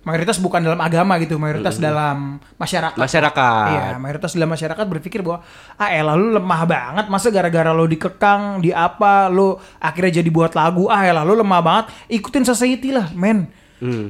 Mayoritas 0.02 0.40
bukan 0.40 0.64
dalam 0.64 0.80
agama 0.80 1.20
gitu, 1.20 1.36
mayoritas 1.36 1.76
dalam 1.78 2.40
masyarakat. 2.56 2.96
Masyarakat. 2.96 3.68
Iya, 3.70 3.86
mayoritas 4.00 4.32
dalam 4.34 4.48
masyarakat 4.50 4.86
berpikir 4.88 5.20
bahwa 5.20 5.44
ah 5.76 5.92
elah 5.92 6.16
lu 6.16 6.32
lemah 6.32 6.62
banget, 6.64 7.06
masa 7.08 7.28
gara-gara 7.28 7.70
lo 7.70 7.84
dikekang, 7.84 8.64
di 8.64 8.72
apa, 8.72 9.28
lo 9.28 9.60
akhirnya 9.78 10.24
jadi 10.24 10.30
buat 10.32 10.56
lagu, 10.56 10.88
ah 10.88 11.04
elah 11.04 11.28
lu 11.28 11.36
lemah 11.36 11.60
banget, 11.60 11.86
ikutin 12.10 12.48
society 12.48 12.96
lah, 12.96 13.12
men. 13.12 13.52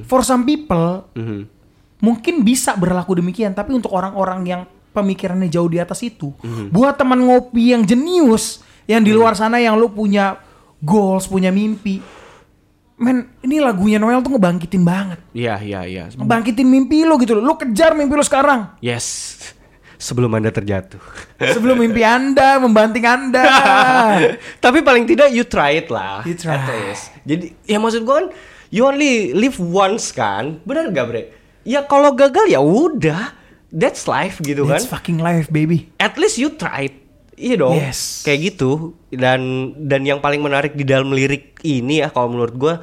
For 0.06 0.22
some 0.22 0.46
people, 0.46 1.10
Mhm. 1.12 1.52
mungkin 2.00 2.46
bisa 2.46 2.78
berlaku 2.78 3.18
demikian, 3.18 3.52
tapi 3.52 3.74
untuk 3.74 3.90
orang-orang 3.92 4.46
yang 4.46 4.62
pemikirannya 4.96 5.52
jauh 5.52 5.68
di 5.68 5.78
atas 5.78 6.00
itu, 6.02 6.32
buat 6.72 6.96
teman 6.96 7.20
ngopi 7.20 7.76
yang 7.76 7.84
jenius, 7.84 8.64
yang 8.88 9.04
di 9.04 9.12
luar 9.12 9.36
sana 9.36 9.60
yang 9.60 9.76
lu 9.76 9.92
punya 9.92 10.40
goals, 10.80 11.28
punya 11.28 11.52
mimpi, 11.52 12.00
men, 12.96 13.28
ini 13.44 13.60
lagunya 13.60 14.00
Noel 14.00 14.24
tuh 14.24 14.40
ngebangkitin 14.40 14.88
banget, 14.88 15.20
Iya, 15.36 15.60
iya, 15.60 15.82
iya. 15.84 16.04
ngebangkitin 16.16 16.64
mimpi 16.64 17.04
lu 17.04 17.20
gitu 17.20 17.36
loh, 17.36 17.44
lu 17.44 17.54
kejar 17.60 17.92
mimpi 17.92 18.16
lu 18.16 18.24
sekarang. 18.24 18.80
Yes. 18.80 19.36
Sebelum 19.96 20.28
Anda 20.36 20.52
terjatuh. 20.52 21.00
Sebelum 21.40 21.80
mimpi 21.80 22.04
Anda 22.04 22.60
membanting 22.60 23.08
Anda. 23.08 23.48
Tapi 24.64 24.84
paling 24.84 25.08
tidak 25.08 25.32
you 25.32 25.48
try 25.48 25.80
it 25.80 25.88
lah. 25.88 26.20
You 26.28 26.36
try. 26.36 26.60
at 26.60 26.68
least. 26.68 27.16
Jadi 27.24 27.56
ya 27.64 27.80
maksud 27.80 28.04
gue 28.04 28.14
kan 28.14 28.28
you 28.76 28.84
only 28.84 29.32
live 29.32 29.56
once 29.56 30.12
kan. 30.12 30.60
Benar 30.68 30.92
gak 30.92 31.06
bre? 31.08 31.24
Ya 31.64 31.88
kalau 31.88 32.12
gagal 32.12 32.52
ya 32.52 32.60
udah. 32.60 33.34
That's 33.76 34.08
life 34.08 34.40
gitu 34.40 34.64
That's 34.64 34.88
kan. 34.88 35.00
fucking 35.00 35.20
life, 35.20 35.52
baby. 35.52 35.92
At 36.00 36.16
least 36.16 36.40
you 36.40 36.56
tried. 36.56 36.96
Iya 37.36 37.60
dong. 37.60 37.76
Yes. 37.76 38.24
Kayak 38.24 38.56
gitu. 38.56 38.96
Dan 39.12 39.76
dan 39.76 40.08
yang 40.08 40.24
paling 40.24 40.40
menarik 40.40 40.80
di 40.80 40.88
dalam 40.88 41.12
lirik 41.12 41.60
ini 41.68 42.00
ya 42.00 42.08
kalau 42.08 42.32
menurut 42.32 42.56
gue 42.56 42.74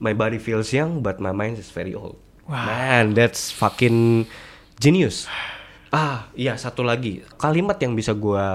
my 0.00 0.16
body 0.16 0.40
feels 0.40 0.72
young 0.72 1.04
but 1.04 1.20
my 1.20 1.36
mind 1.36 1.60
is 1.60 1.68
very 1.68 1.92
old. 1.92 2.16
Wow. 2.48 2.64
Man, 2.66 3.04
that's 3.12 3.52
fucking 3.52 4.24
genius. 4.80 5.28
Ah, 5.92 6.32
iya 6.32 6.56
satu 6.56 6.80
lagi. 6.80 7.20
Kalimat 7.36 7.76
yang 7.84 7.92
bisa 7.92 8.16
gue 8.16 8.46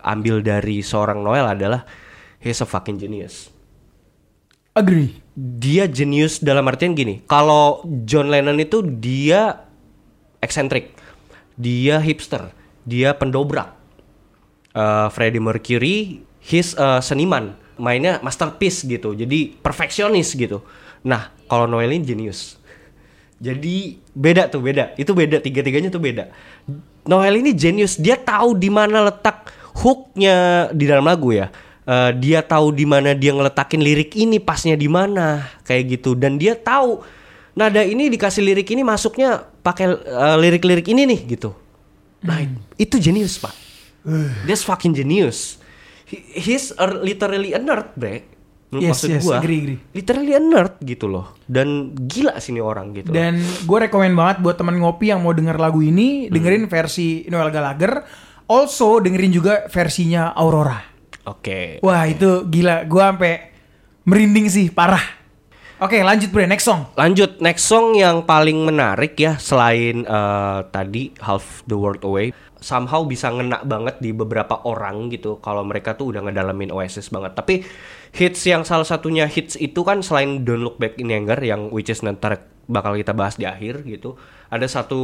ambil 0.00 0.40
dari 0.46 0.80
seorang 0.80 1.20
Noel 1.20 1.58
adalah 1.58 1.82
he's 2.38 2.62
a 2.62 2.68
fucking 2.68 3.02
genius. 3.02 3.50
Agree. 4.72 5.20
Dia 5.36 5.84
genius 5.90 6.40
dalam 6.40 6.64
artian 6.70 6.96
gini. 6.96 7.20
Kalau 7.28 7.84
John 8.08 8.32
Lennon 8.32 8.56
itu 8.56 8.80
dia 8.80 9.68
eksentrik. 10.40 11.01
Dia 11.56 12.02
hipster. 12.02 12.52
Dia 12.84 13.14
pendobrak. 13.16 13.72
Eh, 14.72 15.08
Freddie 15.12 15.42
Mercury 15.42 16.24
his 16.42 16.74
eh, 16.74 17.00
seniman. 17.00 17.56
Mainnya 17.80 18.20
masterpiece 18.20 18.84
gitu. 18.84 19.16
Jadi 19.16 19.56
perfeksionis 19.58 20.36
gitu. 20.36 20.60
Nah, 21.02 21.32
kalau 21.48 21.66
Noel 21.66 21.96
ini 21.96 22.04
genius. 22.04 22.60
Jadi 23.42 23.98
beda 24.14 24.46
tuh 24.46 24.62
beda. 24.62 24.94
Itu 24.94 25.18
beda 25.18 25.42
tiga-tiganya 25.42 25.90
tuh 25.90 25.98
beda. 25.98 26.30
Noel 27.08 27.42
ini 27.42 27.50
genius. 27.56 27.98
Dia 27.98 28.14
tahu 28.14 28.54
di 28.54 28.70
mana 28.70 29.10
letak 29.10 29.50
hooknya 29.82 30.68
di 30.70 30.84
dalam 30.86 31.08
lagu 31.08 31.34
ya. 31.34 31.50
Eh, 31.82 32.10
dia 32.22 32.46
tahu 32.46 32.70
di 32.70 32.86
mana 32.86 33.10
dia 33.10 33.34
ngeletakin 33.34 33.82
lirik 33.82 34.14
ini 34.14 34.38
pasnya 34.38 34.78
di 34.78 34.86
mana 34.86 35.50
kayak 35.66 35.98
gitu 35.98 36.14
dan 36.14 36.38
dia 36.38 36.54
tahu 36.54 37.02
nada 37.52 37.82
ini 37.82 38.08
dikasih 38.08 38.42
lirik 38.42 38.68
ini 38.68 38.80
masuknya 38.80 39.40
pakai 39.60 39.86
eh, 39.92 40.36
lirik-lirik 40.38 40.86
ini 40.86 41.04
nih 41.04 41.20
gitu. 41.28 41.50
Nah, 42.22 42.38
itu 42.76 42.96
genius, 42.96 43.36
Pak. 43.36 43.54
That's 44.44 44.62
fucking 44.62 44.94
genius. 44.94 45.58
He- 46.06 46.22
he's 46.38 46.70
a, 46.72 46.86
literally 46.86 47.50
a 47.50 47.58
nerd, 47.58 47.94
bre. 47.94 48.30
Yes, 48.72 49.04
yes, 49.04 49.20
gua, 49.20 49.36
agree, 49.36 49.60
agree. 49.60 49.78
literally 49.92 50.32
a 50.32 50.40
nerd 50.40 50.80
gitu 50.80 51.04
loh. 51.04 51.36
Dan 51.44 51.92
gila 51.92 52.40
sini 52.40 52.56
orang 52.56 52.96
gitu. 52.96 53.12
Dan 53.12 53.36
gue 53.36 53.78
rekomen 53.78 54.16
banget 54.16 54.40
buat 54.40 54.56
teman 54.56 54.80
ngopi 54.80 55.12
yang 55.12 55.20
mau 55.20 55.36
denger 55.36 55.60
lagu 55.60 55.84
ini, 55.84 56.32
dengerin 56.32 56.64
versi 56.66 57.28
Noel 57.28 57.52
Gallagher. 57.52 58.00
Also 58.48 58.96
dengerin 58.96 59.28
juga 59.28 59.68
versinya 59.68 60.32
Aurora. 60.32 60.80
Oke. 61.28 61.84
Wah 61.84 62.08
itu 62.08 62.48
gila, 62.48 62.88
gue 62.88 63.02
sampai 63.02 63.32
merinding 64.02 64.48
sih, 64.48 64.66
parah. 64.72 65.04
Oke 65.82 65.98
lanjut 65.98 66.30
bre, 66.30 66.46
next 66.46 66.62
song. 66.62 66.86
Lanjut 66.94 67.42
next 67.42 67.66
song 67.66 67.98
yang 67.98 68.22
paling 68.22 68.54
menarik 68.62 69.18
ya 69.18 69.34
selain 69.34 70.06
eh, 70.06 70.60
tadi 70.70 71.10
Half 71.18 71.66
the 71.66 71.74
World 71.74 72.06
Away 72.06 72.30
somehow 72.62 73.02
bisa 73.02 73.34
ngena 73.34 73.66
banget 73.66 73.98
di 73.98 74.14
beberapa 74.14 74.62
orang 74.62 75.10
gitu 75.10 75.42
kalau 75.42 75.66
mereka 75.66 75.98
tuh 75.98 76.14
udah 76.14 76.22
ngedalamin 76.22 76.70
Oasis 76.70 77.10
banget. 77.10 77.34
Tapi 77.34 77.66
hits 78.14 78.46
yang 78.46 78.62
salah 78.62 78.86
satunya 78.86 79.26
hits 79.26 79.58
itu 79.58 79.82
kan 79.82 80.06
selain 80.06 80.46
Don't 80.46 80.62
Look 80.62 80.78
Back 80.78 81.02
in 81.02 81.10
Anger 81.10 81.42
yang 81.42 81.74
which 81.74 81.90
is 81.90 82.06
nanti 82.06 82.38
bakal 82.70 82.94
kita 82.94 83.10
bahas 83.10 83.34
di 83.34 83.50
akhir 83.50 83.82
gitu. 83.82 84.14
Ada 84.54 84.70
satu 84.70 85.02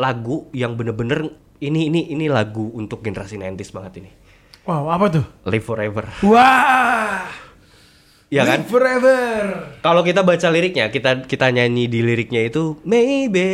lagu 0.00 0.48
yang 0.56 0.72
bener-bener 0.80 1.36
ini 1.60 1.92
ini 1.92 2.08
ini 2.16 2.32
lagu 2.32 2.72
untuk 2.72 3.04
generasi 3.04 3.36
90s 3.36 3.76
banget 3.76 3.92
ini. 4.00 4.10
Wow 4.64 4.88
apa 4.88 5.20
tuh? 5.20 5.24
Live 5.44 5.68
Forever. 5.68 6.08
Wah, 6.24 7.28
Ya 8.32 8.48
kan? 8.48 8.64
Live 8.64 8.72
forever. 8.72 9.40
Kalau 9.84 10.00
kita 10.00 10.24
baca 10.24 10.48
liriknya, 10.48 10.88
kita 10.88 11.28
kita 11.28 11.52
nyanyi 11.52 11.84
di 11.84 12.00
liriknya 12.00 12.48
itu 12.48 12.80
Maybe 12.80 13.44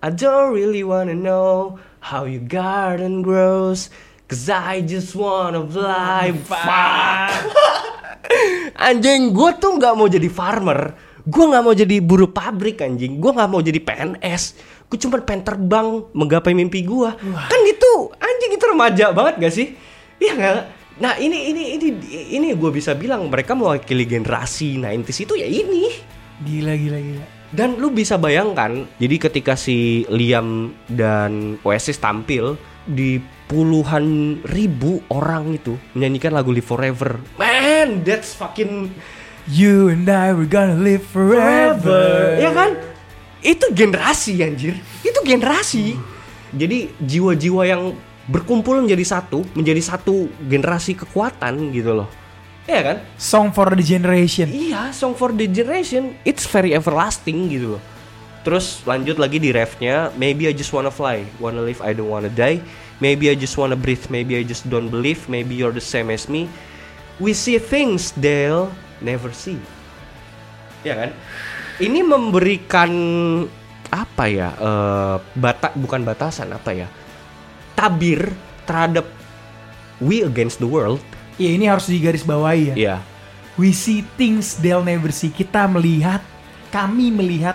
I 0.00 0.08
don't 0.08 0.56
really 0.56 0.80
wanna 0.80 1.12
know 1.12 1.76
how 2.00 2.24
your 2.24 2.40
garden 2.40 3.20
grows 3.20 3.92
Cause 4.24 4.48
I 4.48 4.80
just 4.80 5.12
wanna 5.12 5.60
fly 5.68 6.32
far 6.48 7.28
Anjing, 8.80 9.36
gue 9.36 9.50
tuh 9.60 9.76
nggak 9.76 9.92
mau 9.92 10.08
jadi 10.08 10.32
farmer 10.32 10.96
Gue 11.28 11.44
nggak 11.44 11.64
mau 11.68 11.76
jadi 11.76 12.00
buruh 12.00 12.32
pabrik 12.32 12.80
anjing 12.80 13.20
Gue 13.20 13.36
nggak 13.36 13.50
mau 13.52 13.60
jadi 13.60 13.76
PNS 13.76 14.56
Gue 14.88 14.96
cuma 14.96 15.20
pengen 15.20 15.44
terbang 15.44 16.08
menggapai 16.16 16.56
mimpi 16.56 16.80
gue 16.80 17.10
Kan 17.20 17.58
gitu, 17.68 18.08
anjing 18.16 18.56
itu 18.56 18.64
remaja 18.64 19.12
banget 19.12 19.34
gak 19.36 19.52
sih? 19.52 19.76
Iya 20.16 20.32
nggak? 20.32 20.77
Nah 20.98 21.14
ini 21.18 21.54
ini 21.54 21.62
ini 21.78 21.88
ini 22.38 22.48
gue 22.54 22.70
bisa 22.74 22.94
bilang 22.98 23.30
mereka 23.30 23.54
mewakili 23.54 24.04
generasi 24.06 24.78
90s 24.78 25.18
itu 25.24 25.34
ya 25.38 25.46
ini. 25.46 25.94
Gila 26.42 26.74
gila 26.74 26.98
gila. 26.98 27.26
Dan 27.48 27.80
lu 27.80 27.88
bisa 27.88 28.20
bayangkan, 28.20 28.84
jadi 29.00 29.16
ketika 29.16 29.56
si 29.56 30.04
Liam 30.12 30.76
dan 30.84 31.56
Oasis 31.64 31.96
tampil 31.96 32.60
di 32.84 33.16
puluhan 33.48 34.36
ribu 34.52 35.00
orang 35.08 35.56
itu 35.56 35.80
menyanyikan 35.96 36.36
lagu 36.36 36.52
Live 36.52 36.68
Forever. 36.68 37.16
Man, 37.40 38.04
that's 38.04 38.36
fucking 38.36 38.92
You 39.48 39.88
and 39.88 40.04
I 40.12 40.36
we're 40.36 40.44
gonna 40.44 40.76
live 40.76 41.08
forever. 41.08 42.36
Ya 42.36 42.52
kan? 42.52 42.76
Itu 43.40 43.72
generasi 43.72 44.44
anjir. 44.44 44.76
Itu 45.00 45.24
generasi. 45.24 45.96
Jadi 46.52 46.92
jiwa-jiwa 47.00 47.62
yang 47.64 47.96
berkumpul 48.28 48.84
menjadi 48.84 49.18
satu, 49.18 49.42
menjadi 49.56 49.80
satu 49.80 50.28
generasi 50.44 50.92
kekuatan 50.94 51.72
gitu 51.72 52.04
loh. 52.04 52.08
Iya 52.68 52.80
kan? 52.84 52.96
Song 53.16 53.48
for 53.48 53.72
the 53.72 53.80
generation. 53.80 54.52
Iya, 54.52 54.92
Song 54.92 55.16
for 55.16 55.32
the 55.32 55.48
Generation, 55.48 56.12
it's 56.28 56.44
very 56.44 56.76
everlasting 56.76 57.48
gitu 57.48 57.80
loh. 57.80 57.82
Terus 58.44 58.84
lanjut 58.84 59.16
lagi 59.16 59.40
di 59.40 59.48
refnya, 59.48 60.12
maybe 60.20 60.44
I 60.44 60.52
just 60.52 60.68
wanna 60.76 60.92
fly, 60.92 61.24
wanna 61.40 61.64
live, 61.64 61.80
I 61.80 61.96
don't 61.96 62.12
wanna 62.12 62.28
die. 62.28 62.60
Maybe 63.00 63.32
I 63.32 63.34
just 63.40 63.56
wanna 63.56 63.72
breathe, 63.72 64.04
maybe 64.12 64.36
I 64.36 64.44
just 64.44 64.68
don't 64.68 64.92
believe, 64.92 65.24
maybe 65.32 65.56
you're 65.56 65.72
the 65.72 65.82
same 65.82 66.12
as 66.12 66.28
me. 66.28 66.44
We 67.16 67.32
see 67.32 67.56
things 67.56 68.12
they'll 68.12 68.68
never 69.00 69.32
see. 69.32 69.58
Ya 70.84 70.94
kan? 70.94 71.10
Ini 71.80 72.04
memberikan 72.04 72.90
apa 73.88 74.24
ya? 74.28 74.52
eh, 74.52 75.16
bata 75.40 75.72
bukan 75.72 76.04
batasan 76.04 76.52
apa 76.52 76.76
ya? 76.76 76.88
Tabir 77.78 78.34
terhadap 78.66 79.06
we 80.02 80.26
against 80.26 80.58
the 80.58 80.66
world. 80.66 80.98
Ya 81.38 81.54
ini 81.54 81.70
harus 81.70 81.86
digarisbawahi 81.86 82.74
ya. 82.74 82.74
Iya. 82.74 82.96
We 83.54 83.70
see 83.70 84.02
things 84.18 84.58
they'll 84.58 84.82
never 84.82 85.14
see. 85.14 85.30
Kita 85.30 85.70
melihat, 85.70 86.18
kami 86.74 87.14
melihat 87.14 87.54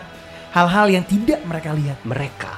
hal-hal 0.55 0.87
yang 0.87 1.03
tidak 1.03 1.43
mereka 1.43 1.75
lihat. 1.75 1.99
Mereka 2.07 2.53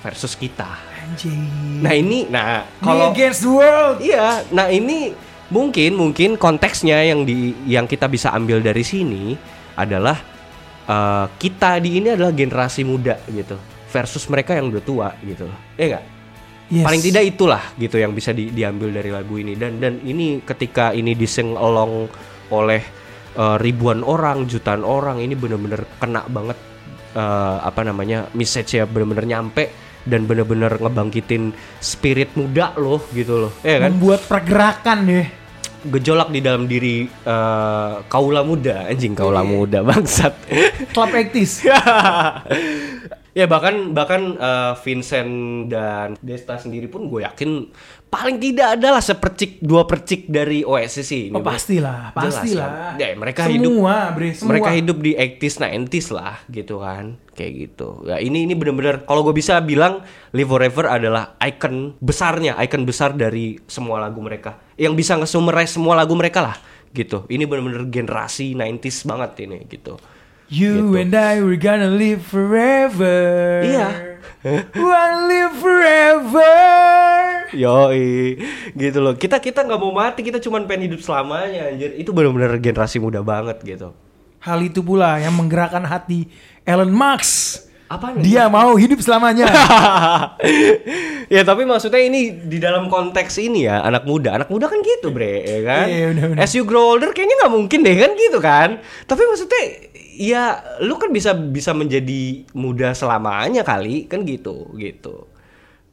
versus 0.00 0.32
kita. 0.36 0.68
Anjay. 1.04 1.36
Nah 1.84 1.92
ini, 1.92 2.28
nah 2.28 2.64
kalau 2.80 3.12
against 3.12 3.44
the 3.44 3.52
world. 3.52 4.00
Iya, 4.00 4.44
nah 4.52 4.72
ini 4.72 5.12
mungkin 5.52 5.98
mungkin 5.98 6.30
konteksnya 6.40 7.04
yang 7.04 7.28
di 7.28 7.52
yang 7.68 7.84
kita 7.84 8.06
bisa 8.08 8.32
ambil 8.32 8.64
dari 8.64 8.84
sini 8.86 9.36
adalah 9.76 10.16
eh, 10.88 11.26
kita 11.36 11.80
di 11.80 12.00
ini 12.00 12.16
adalah 12.16 12.32
generasi 12.32 12.86
muda 12.86 13.20
gitu 13.28 13.58
versus 13.90 14.24
mereka 14.30 14.56
yang 14.56 14.72
udah 14.72 14.82
tua 14.84 15.08
gitu. 15.20 15.48
Iya 15.76 15.84
enggak? 15.96 16.04
Yes. 16.70 16.86
Paling 16.86 17.02
tidak 17.02 17.24
itulah 17.26 17.62
gitu 17.74 17.98
yang 17.98 18.14
bisa 18.14 18.30
di- 18.30 18.54
diambil 18.54 18.94
dari 18.94 19.10
lagu 19.10 19.34
ini 19.34 19.58
dan 19.58 19.82
dan 19.82 19.98
ini 20.06 20.38
ketika 20.38 20.94
ini 20.94 21.18
dising 21.18 21.58
along 21.58 22.06
oleh 22.54 22.78
eh, 23.34 23.56
ribuan 23.58 24.06
orang, 24.06 24.46
jutaan 24.46 24.86
orang 24.86 25.18
ini 25.18 25.34
bener-bener 25.34 25.82
kena 25.98 26.22
banget 26.30 26.54
eh, 27.18 27.58
apa 27.58 27.82
namanya 27.82 28.30
message 28.38 28.78
ya 28.78 28.86
bener-bener 28.86 29.26
nyampe 29.26 29.66
dan 30.06 30.30
bener-bener 30.30 30.70
ngebangkitin 30.78 31.50
spirit 31.82 32.38
muda 32.38 32.70
loh 32.78 33.02
gitu 33.12 33.36
loh, 33.46 33.52
ya 33.60 33.82
kan? 33.84 33.90
Membuat 33.90 34.22
pergerakan 34.24 34.98
deh. 35.04 35.26
Gejolak 35.80 36.30
di 36.30 36.38
dalam 36.38 36.70
diri 36.70 37.02
eh, 37.04 37.92
kaula 38.06 38.46
muda, 38.46 38.86
anjing 38.86 39.18
kaula 39.18 39.42
muda 39.42 39.82
bangsat. 39.90 40.38
Club 40.94 41.10
Actis. 41.18 41.60
ya 43.40 43.48
bahkan 43.48 43.96
bahkan 43.96 44.36
eh, 44.36 44.72
Vincent 44.84 45.32
dan 45.66 46.12
Desta 46.20 46.60
sendiri 46.60 46.86
pun 46.86 47.08
gue 47.08 47.24
yakin 47.24 47.72
paling 48.10 48.36
tidak 48.36 48.76
adalah 48.76 49.00
sepercik 49.00 49.62
dua 49.62 49.86
percik 49.86 50.26
dari 50.26 50.60
Oasis 50.60 51.06
sih. 51.06 51.30
ini, 51.30 51.34
Oh 51.34 51.40
pastilah, 51.40 52.10
Jelas 52.12 52.34
pastilah. 52.42 52.68
kan? 52.68 52.92
Ya, 52.98 53.14
mereka 53.14 53.46
semua, 53.46 53.54
hidup 53.54 53.72
bre, 54.12 54.28
semua. 54.34 54.48
mereka 54.52 54.70
hidup 54.74 54.98
di 54.98 55.12
80s 55.14 55.54
90s 55.56 56.06
lah 56.10 56.36
gitu 56.50 56.82
kan 56.82 57.16
kayak 57.32 57.52
gitu 57.56 58.04
ya 58.04 58.20
ini 58.20 58.44
ini 58.44 58.52
bener-bener 58.52 59.06
kalau 59.08 59.24
gue 59.24 59.32
bisa 59.32 59.56
bilang 59.64 60.04
Live 60.36 60.50
Forever 60.50 60.90
adalah 60.90 61.38
icon 61.40 61.96
besarnya 62.02 62.58
icon 62.60 62.84
besar 62.84 63.16
dari 63.16 63.56
semua 63.64 63.96
lagu 63.96 64.20
mereka 64.20 64.60
yang 64.76 64.92
bisa 64.92 65.16
nge-summarize 65.16 65.72
semua 65.72 65.96
lagu 65.96 66.12
mereka 66.12 66.44
lah 66.44 66.56
gitu 66.90 67.24
ini 67.30 67.46
bener-bener 67.46 67.86
generasi 67.88 68.52
90s 68.52 69.06
banget 69.06 69.46
ini 69.46 69.64
gitu 69.70 69.96
You 70.50 70.98
and 70.98 71.14
I 71.14 71.38
we're 71.38 71.54
gonna 71.62 71.94
live 71.94 72.26
forever. 72.26 73.62
Iya. 73.62 74.18
Wanna 74.74 75.30
live 75.30 75.54
forever. 75.62 76.54
Yoi, 77.54 78.34
gitu 78.74 78.98
loh. 78.98 79.14
Kita 79.14 79.38
kita 79.38 79.62
nggak 79.62 79.78
mau 79.78 79.94
mati, 79.94 80.26
kita 80.26 80.42
cuman 80.42 80.66
pengen 80.66 80.90
hidup 80.90 81.06
selamanya, 81.06 81.70
anjir. 81.70 81.94
Itu 81.94 82.10
bener-bener 82.10 82.58
generasi 82.58 82.98
muda 82.98 83.22
banget 83.22 83.62
gitu. 83.62 83.94
Hal 84.42 84.58
itu 84.66 84.82
pula 84.82 85.22
yang 85.22 85.38
menggerakkan 85.38 85.86
hati 85.86 86.26
Elon 86.66 86.90
Musk. 86.90 87.70
Apa 87.86 88.18
Dia 88.18 88.46
mau 88.46 88.74
hidup 88.74 89.02
selamanya. 89.02 89.46
ya 91.34 91.42
tapi 91.42 91.66
maksudnya 91.66 91.98
ini 91.98 92.42
di 92.42 92.62
dalam 92.62 92.86
konteks 92.86 93.38
ini 93.38 93.66
ya 93.66 93.82
anak 93.82 94.06
muda 94.06 94.38
anak 94.38 94.46
muda 94.46 94.70
kan 94.70 94.78
gitu 94.78 95.10
bre 95.10 95.42
ya 95.42 95.60
kan 95.66 95.86
Iya, 95.90 96.04
bener-bener. 96.14 96.38
as 96.38 96.54
you 96.54 96.62
grow 96.62 96.94
older 96.94 97.10
kayaknya 97.10 97.38
nggak 97.42 97.54
mungkin 97.54 97.78
deh 97.82 97.96
kan 97.98 98.10
gitu 98.14 98.38
kan 98.38 98.68
tapi 99.10 99.22
maksudnya 99.26 99.89
ya 100.20 100.60
lu 100.84 101.00
kan 101.00 101.08
bisa 101.08 101.32
bisa 101.32 101.72
menjadi 101.72 102.44
muda 102.52 102.92
selamanya 102.92 103.64
kali 103.64 104.04
kan 104.04 104.20
gitu 104.28 104.68
gitu 104.76 105.24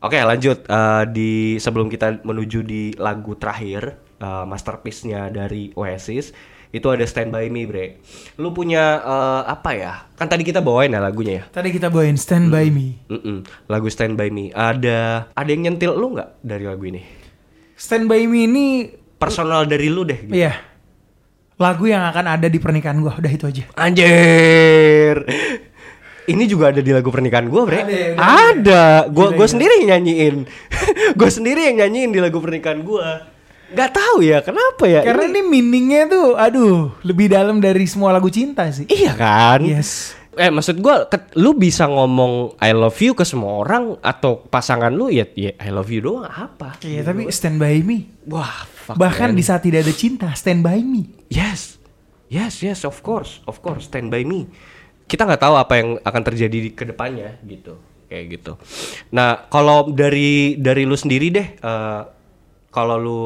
oke 0.04 0.20
lanjut 0.20 0.68
Eh, 0.68 1.04
di 1.16 1.32
sebelum 1.58 1.88
kita 1.88 2.20
menuju 2.28 2.60
di 2.60 2.92
lagu 3.00 3.40
terakhir 3.40 3.96
eh, 4.20 4.44
masterpiece-nya 4.44 5.32
dari 5.32 5.72
Oasis 5.80 6.36
itu 6.68 6.84
ada 6.92 7.08
Stand 7.08 7.32
By 7.32 7.48
Me 7.48 7.64
bre 7.64 8.04
lu 8.36 8.52
punya 8.52 9.00
eh, 9.00 9.42
apa 9.48 9.72
ya 9.72 9.94
kan 10.20 10.28
tadi 10.28 10.44
kita 10.44 10.60
bawain 10.60 10.92
ya 10.92 11.00
lagunya 11.00 11.34
ya 11.40 11.44
Tadi 11.48 11.72
kita 11.72 11.88
bawain 11.88 12.20
Stand 12.20 12.52
By 12.52 12.68
Me. 12.68 13.00
Mm-mm. 13.08 13.48
Lagu 13.72 13.88
Stand 13.88 14.20
By 14.20 14.28
Me. 14.28 14.52
Ada 14.52 15.32
ada 15.32 15.50
yang 15.50 15.72
nyentil 15.72 15.96
lu 15.96 16.20
nggak 16.20 16.44
dari 16.44 16.68
lagu 16.68 16.84
ini? 16.84 17.00
Stand 17.80 18.12
By 18.12 18.28
Me 18.28 18.44
ini 18.44 18.66
Personal 19.18 19.66
dari 19.66 19.88
lu 19.90 20.04
deh. 20.04 20.20
Gitu. 20.28 20.36
iya. 20.36 20.67
Lagu 21.58 21.90
yang 21.90 22.06
akan 22.06 22.26
ada 22.38 22.48
di 22.50 22.62
pernikahan 22.62 23.02
gua, 23.02 23.18
udah 23.18 23.32
itu 23.34 23.50
aja. 23.50 23.66
Anjir. 23.74 25.26
Ini 26.28 26.44
juga 26.44 26.76
ada 26.76 26.84
di 26.84 26.92
lagu 26.92 27.08
pernikahan 27.08 27.48
gue, 27.48 27.62
Bre. 27.64 27.88
Ada, 27.88 27.96
ya. 27.96 28.14
Ada. 28.20 28.84
Gue 29.08 29.32
gue 29.32 29.48
sendiri 29.48 29.80
yang 29.80 29.96
nyanyiin. 29.96 30.36
gue 31.20 31.30
sendiri 31.32 31.72
yang 31.72 31.88
nyanyiin 31.88 32.12
di 32.12 32.20
lagu 32.20 32.44
pernikahan 32.44 32.84
gue. 32.84 33.08
Gak 33.72 33.92
tahu 33.96 34.28
ya 34.28 34.44
kenapa 34.44 34.92
ya. 34.92 35.08
Karena 35.08 35.24
ini 35.24 35.42
meaningnya 35.48 36.12
tuh, 36.12 36.36
aduh, 36.36 36.92
lebih 37.08 37.32
dalam 37.32 37.64
dari 37.64 37.88
semua 37.88 38.12
lagu 38.12 38.28
cinta 38.28 38.68
sih. 38.76 38.92
Iya 38.92 39.16
kan? 39.16 39.64
Yes. 39.64 40.17
Eh 40.38 40.54
maksud 40.54 40.78
gue, 40.78 40.96
lu 41.42 41.58
bisa 41.58 41.90
ngomong 41.90 42.62
I 42.62 42.72
love 42.78 42.98
you 43.02 43.18
ke 43.18 43.26
semua 43.26 43.66
orang 43.66 43.98
atau 44.06 44.46
pasangan 44.46 44.94
lu 44.94 45.10
ya, 45.10 45.26
ya 45.34 45.58
I 45.58 45.74
love 45.74 45.90
you 45.90 46.06
doang 46.06 46.30
apa? 46.30 46.78
Iya, 46.86 47.02
tapi 47.02 47.26
Stand 47.34 47.58
By 47.58 47.82
Me. 47.82 48.06
Wah, 48.30 48.70
fuck 48.70 48.96
Bahkan 49.02 49.34
man. 49.34 49.38
di 49.38 49.44
saat 49.44 49.66
tidak 49.66 49.84
ada 49.84 49.94
cinta, 49.98 50.30
Stand 50.38 50.62
By 50.62 50.86
Me. 50.86 51.10
Yes, 51.28 51.82
yes, 52.30 52.64
yes, 52.64 52.88
of 52.88 53.02
course, 53.04 53.44
of 53.50 53.60
course, 53.60 53.92
stand 53.92 54.14
by 54.14 54.24
me. 54.24 54.48
Kita 55.08 55.28
nggak 55.28 55.44
tahu 55.44 55.56
apa 55.60 55.74
yang 55.80 55.90
akan 56.00 56.22
terjadi 56.24 56.58
di 56.58 56.70
ke 56.72 56.88
depannya 56.88 57.40
gitu, 57.44 57.80
kayak 58.08 58.40
gitu. 58.40 58.56
Nah, 59.12 59.48
kalau 59.52 59.92
dari 59.92 60.56
dari 60.60 60.84
lu 60.88 60.96
sendiri 60.96 61.28
deh, 61.32 61.48
eh, 61.60 62.02
kalau 62.72 62.96
lu 63.00 63.22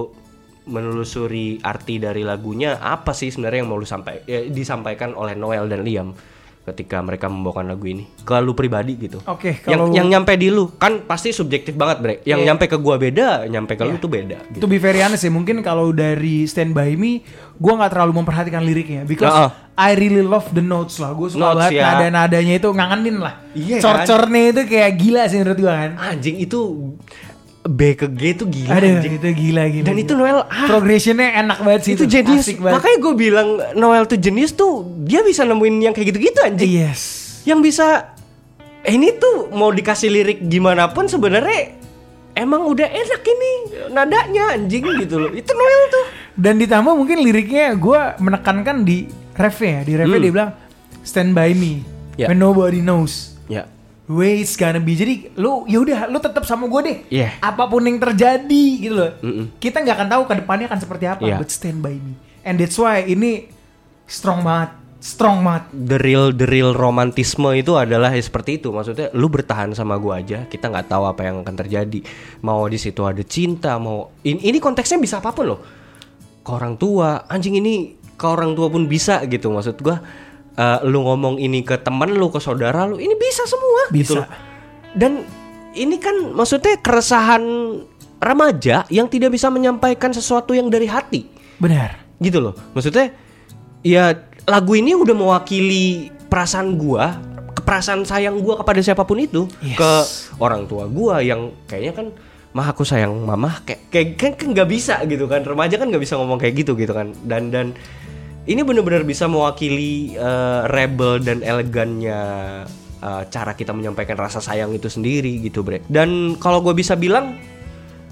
menelusuri 0.69 1.57
arti 1.61 1.97
dari 1.97 2.21
lagunya, 2.21 2.77
apa 2.77 3.13
sih 3.17 3.33
sebenarnya 3.33 3.65
yang 3.65 3.69
mau 3.69 3.81
lu 3.81 3.85
sampai 3.85 4.25
ya, 4.29 4.45
disampaikan 4.45 5.17
oleh 5.17 5.33
Noel 5.33 5.65
dan 5.65 5.81
Liam 5.81 6.13
ketika 6.61 7.01
mereka 7.01 7.25
membawakan 7.25 7.73
lagu 7.73 7.89
ini 7.89 8.05
ke 8.21 8.37
lu 8.37 8.53
pribadi 8.53 8.93
gitu. 8.93 9.17
Oke, 9.25 9.65
yang 9.65 9.81
kalau- 9.81 9.89
yang 9.91 10.07
nyampe 10.07 10.37
di 10.37 10.53
lu 10.53 10.69
kan 10.77 11.01
pasti 11.03 11.33
subjektif 11.33 11.73
banget, 11.73 11.97
Bre. 11.99 12.15
Yang 12.21 12.39
Iya. 12.39 12.47
nyampe 12.47 12.65
ke 12.69 12.77
gua 12.77 12.95
beda, 12.95 13.49
nyampe 13.49 13.73
ke 13.73 13.81
lu 13.81 13.97
Iya. 13.97 14.01
tuh 14.01 14.09
beda 14.09 14.37
gitu. 14.53 14.61
To 14.61 14.69
be 14.69 14.77
very 14.77 15.01
honest 15.01 15.25
ya, 15.25 15.33
mungkin 15.33 15.59
kalau 15.61 15.89
dari 15.89 16.45
Stand 16.45 16.71
By 16.71 16.93
Me, 16.93 17.25
gue 17.57 17.73
nggak 17.73 17.91
terlalu 17.91 18.13
memperhatikan 18.15 18.61
liriknya. 18.61 19.03
Because 19.03 19.33
Heeh. 19.33 19.49
I 19.73 19.97
really 19.97 20.21
love 20.21 20.53
the 20.53 20.61
notes 20.61 21.01
lah. 21.01 21.17
Gue 21.17 21.33
suka 21.33 21.41
Notes, 21.49 21.65
banget 21.65 21.81
ya. 21.81 21.97
nada-nadanya 21.97 22.53
itu 22.55 22.69
ngangenin 22.69 23.17
lah. 23.17 23.33
Iya 23.51 23.81
kan? 23.81 24.05
Cor-cornya 24.05 24.41
itu 24.53 24.61
kayak 24.69 24.91
gila 24.95 25.21
sih 25.25 25.37
menurut 25.41 25.57
gue 25.57 25.73
kan. 25.73 25.91
Anjing 25.97 26.37
itu 26.37 26.59
B 27.61 27.93
ke 27.93 28.09
G 28.09 28.33
itu 28.33 28.45
gila 28.45 28.73
Aduh, 28.73 28.89
anjing. 28.97 29.13
itu 29.15 29.27
gila 29.31 29.63
gila. 29.65 29.85
Dan 29.85 29.93
gila. 29.93 30.01
itu 30.01 30.13
Noel 30.13 30.37
ah, 30.41 30.65
Progressionnya 30.65 31.29
enak 31.37 31.61
banget 31.61 31.81
sih 31.83 31.93
itu 31.93 32.05
jenius. 32.05 32.43
Asik 32.43 32.57
banget. 32.57 32.73
Makanya 32.75 32.97
gue 32.99 33.13
bilang 33.15 33.47
Noel 33.73 34.03
tuh 34.05 34.17
jenius 34.17 34.51
tuh 34.51 34.71
dia 34.99 35.21
bisa 35.21 35.43
nemuin 35.43 35.75
yang 35.79 35.93
kayak 35.93 36.09
gitu-gitu 36.09 36.41
anjing. 36.41 36.65
Yes. 36.67 37.01
Yang 37.43 37.59
bisa 37.63 38.17
eh, 38.81 38.91
ini 38.91 39.13
tuh 39.13 39.49
mau 39.51 39.69
dikasih 39.69 40.09
lirik 40.09 40.39
gimana 40.43 40.89
pun 40.89 41.05
sebenarnya 41.05 41.77
emang 42.33 42.65
udah 42.65 42.87
enak 42.87 43.21
ini 43.21 43.51
nadanya 43.89 44.55
anjing 44.55 44.81
gitu 44.97 45.19
loh. 45.19 45.29
Itu 45.29 45.51
Noel 45.51 45.81
tuh. 45.87 46.05
Dan 46.33 46.57
ditambah 46.57 46.91
mungkin 46.91 47.21
liriknya 47.21 47.73
gue 47.73 47.99
menekankan 48.17 48.81
di 48.81 49.05
refnya 49.33 49.69
ya. 49.69 49.81
Di 49.83 49.93
refnya 49.95 50.17
Hmm. 50.17 50.23
dia 50.23 50.33
bilang 50.33 50.51
Stand 51.01 51.33
by 51.33 51.51
me 51.51 51.85
Ya. 52.13 52.25
when 52.25 52.37
nobody 52.37 52.77
knows. 52.77 53.37
Ya. 53.45 53.69
Way 54.11 54.43
it's 54.43 54.59
gonna 54.59 54.83
be. 54.83 54.91
Jadi 54.91 55.31
lu 55.39 55.63
ya 55.71 55.79
udah 55.79 56.11
lu 56.11 56.19
tetap 56.19 56.43
sama 56.43 56.67
gue 56.67 56.81
deh. 56.83 56.97
Iya. 57.07 57.39
Apa 57.39 57.71
pun 57.71 57.79
yang 57.87 57.95
terjadi 57.95 58.65
gitu 58.75 58.91
loh. 58.91 59.15
Mm-mm. 59.23 59.55
Kita 59.55 59.79
nggak 59.79 59.95
akan 59.95 60.09
tahu 60.11 60.21
ke 60.27 60.33
depannya 60.43 60.67
akan 60.67 60.79
seperti 60.83 61.05
apa. 61.07 61.23
Iya. 61.23 61.39
But 61.39 61.47
stand 61.47 61.79
by 61.79 61.95
me. 61.95 62.19
And 62.43 62.59
that's 62.59 62.75
why 62.75 63.07
ini 63.07 63.47
strong 64.03 64.43
banget. 64.43 64.75
Strong 64.99 65.41
banget. 65.41 65.63
The 65.71 65.97
real 65.97 66.29
the 66.35 66.43
real 66.43 66.75
romantisme 66.75 67.55
itu 67.55 67.73
adalah 67.79 68.11
ya 68.11 68.19
seperti 68.19 68.59
itu. 68.59 68.69
Maksudnya 68.75 69.15
lu 69.15 69.31
bertahan 69.31 69.71
sama 69.71 69.95
gua 69.95 70.19
aja, 70.19 70.43
kita 70.45 70.67
nggak 70.67 70.91
tahu 70.91 71.07
apa 71.07 71.21
yang 71.25 71.41
akan 71.41 71.55
terjadi. 71.55 72.03
Mau 72.43 72.67
di 72.67 72.77
situ 72.77 73.01
ada 73.07 73.23
cinta, 73.23 73.79
mau 73.79 74.11
ini, 74.27 74.43
ini 74.43 74.57
konteksnya 74.59 74.99
bisa 74.99 75.23
apa 75.23 75.31
pun 75.31 75.55
loh. 75.55 75.59
Ke 76.43 76.51
orang 76.51 76.75
tua, 76.75 77.25
anjing 77.31 77.57
ini 77.57 77.95
ke 78.13 78.25
orang 78.27 78.53
tua 78.53 78.67
pun 78.67 78.85
bisa 78.85 79.23
gitu. 79.25 79.49
Maksud 79.49 79.79
gua 79.81 80.03
eh, 80.61 80.79
lu 80.85 81.01
ngomong 81.01 81.41
ini 81.41 81.65
ke 81.65 81.81
teman 81.81 82.13
lu, 82.13 82.29
ke 82.29 82.37
saudara 82.37 82.85
lu, 82.85 83.01
ini 83.01 83.17
bisa 83.17 83.49
semua 83.49 83.89
gitu 83.89 84.13
Bisa. 84.13 84.21
loh. 84.21 84.29
Dan 84.93 85.25
ini 85.73 85.97
kan 85.97 86.35
maksudnya 86.35 86.77
keresahan 86.77 87.41
remaja 88.21 88.85
yang 88.93 89.09
tidak 89.09 89.33
bisa 89.33 89.49
menyampaikan 89.49 90.13
sesuatu 90.13 90.53
yang 90.53 90.69
dari 90.69 90.85
hati 90.85 91.25
Benar. 91.57 91.97
gitu 92.21 92.37
loh 92.37 92.53
maksudnya 92.77 93.09
ya 93.81 94.13
lagu 94.45 94.77
ini 94.77 94.93
udah 94.93 95.15
mewakili 95.17 96.13
perasaan 96.29 96.77
gua 96.77 97.17
perasaan 97.65 98.05
sayang 98.05 98.37
gua 98.45 98.61
kepada 98.61 98.77
siapa 98.83 99.01
pun 99.05 99.17
itu 99.17 99.49
Yes. 99.65 99.77
ke 99.79 99.91
orang 100.37 100.69
tua 100.69 100.85
gua 100.85 101.25
yang 101.25 101.49
kayaknya 101.65 101.93
kan 101.97 102.07
mah 102.51 102.67
aku 102.69 102.83
sayang 102.83 103.15
mama 103.15 103.63
kayak 103.63 103.89
kayak 103.89 104.07
kan 104.19 104.31
kan 104.37 104.47
nggak 104.53 104.69
bisa 104.69 104.99
gitu 105.07 105.25
kan 105.25 105.41
remaja 105.41 105.79
kan 105.79 105.87
nggak 105.87 106.03
bisa 106.03 106.19
ngomong 106.19 106.37
kayak 106.37 106.61
gitu 106.61 106.75
gitu 106.75 106.91
kan 106.91 107.15
dan 107.25 107.47
dan 107.49 107.71
ini 108.49 108.61
benar-benar 108.65 109.05
bisa 109.05 109.29
mewakili 109.29 110.17
eh, 110.17 110.61
rebel 110.69 111.21
dan 111.21 111.45
elegannya 111.45 112.21
eh, 112.97 113.23
cara 113.29 113.53
kita 113.53 113.69
menyampaikan 113.75 114.17
rasa 114.17 114.41
sayang 114.41 114.73
itu 114.73 114.89
sendiri 114.89 115.37
gitu 115.45 115.61
bre. 115.61 115.85
Dan 115.85 116.39
kalau 116.41 116.65
gue 116.65 116.73
bisa 116.73 116.97
bilang 116.97 117.37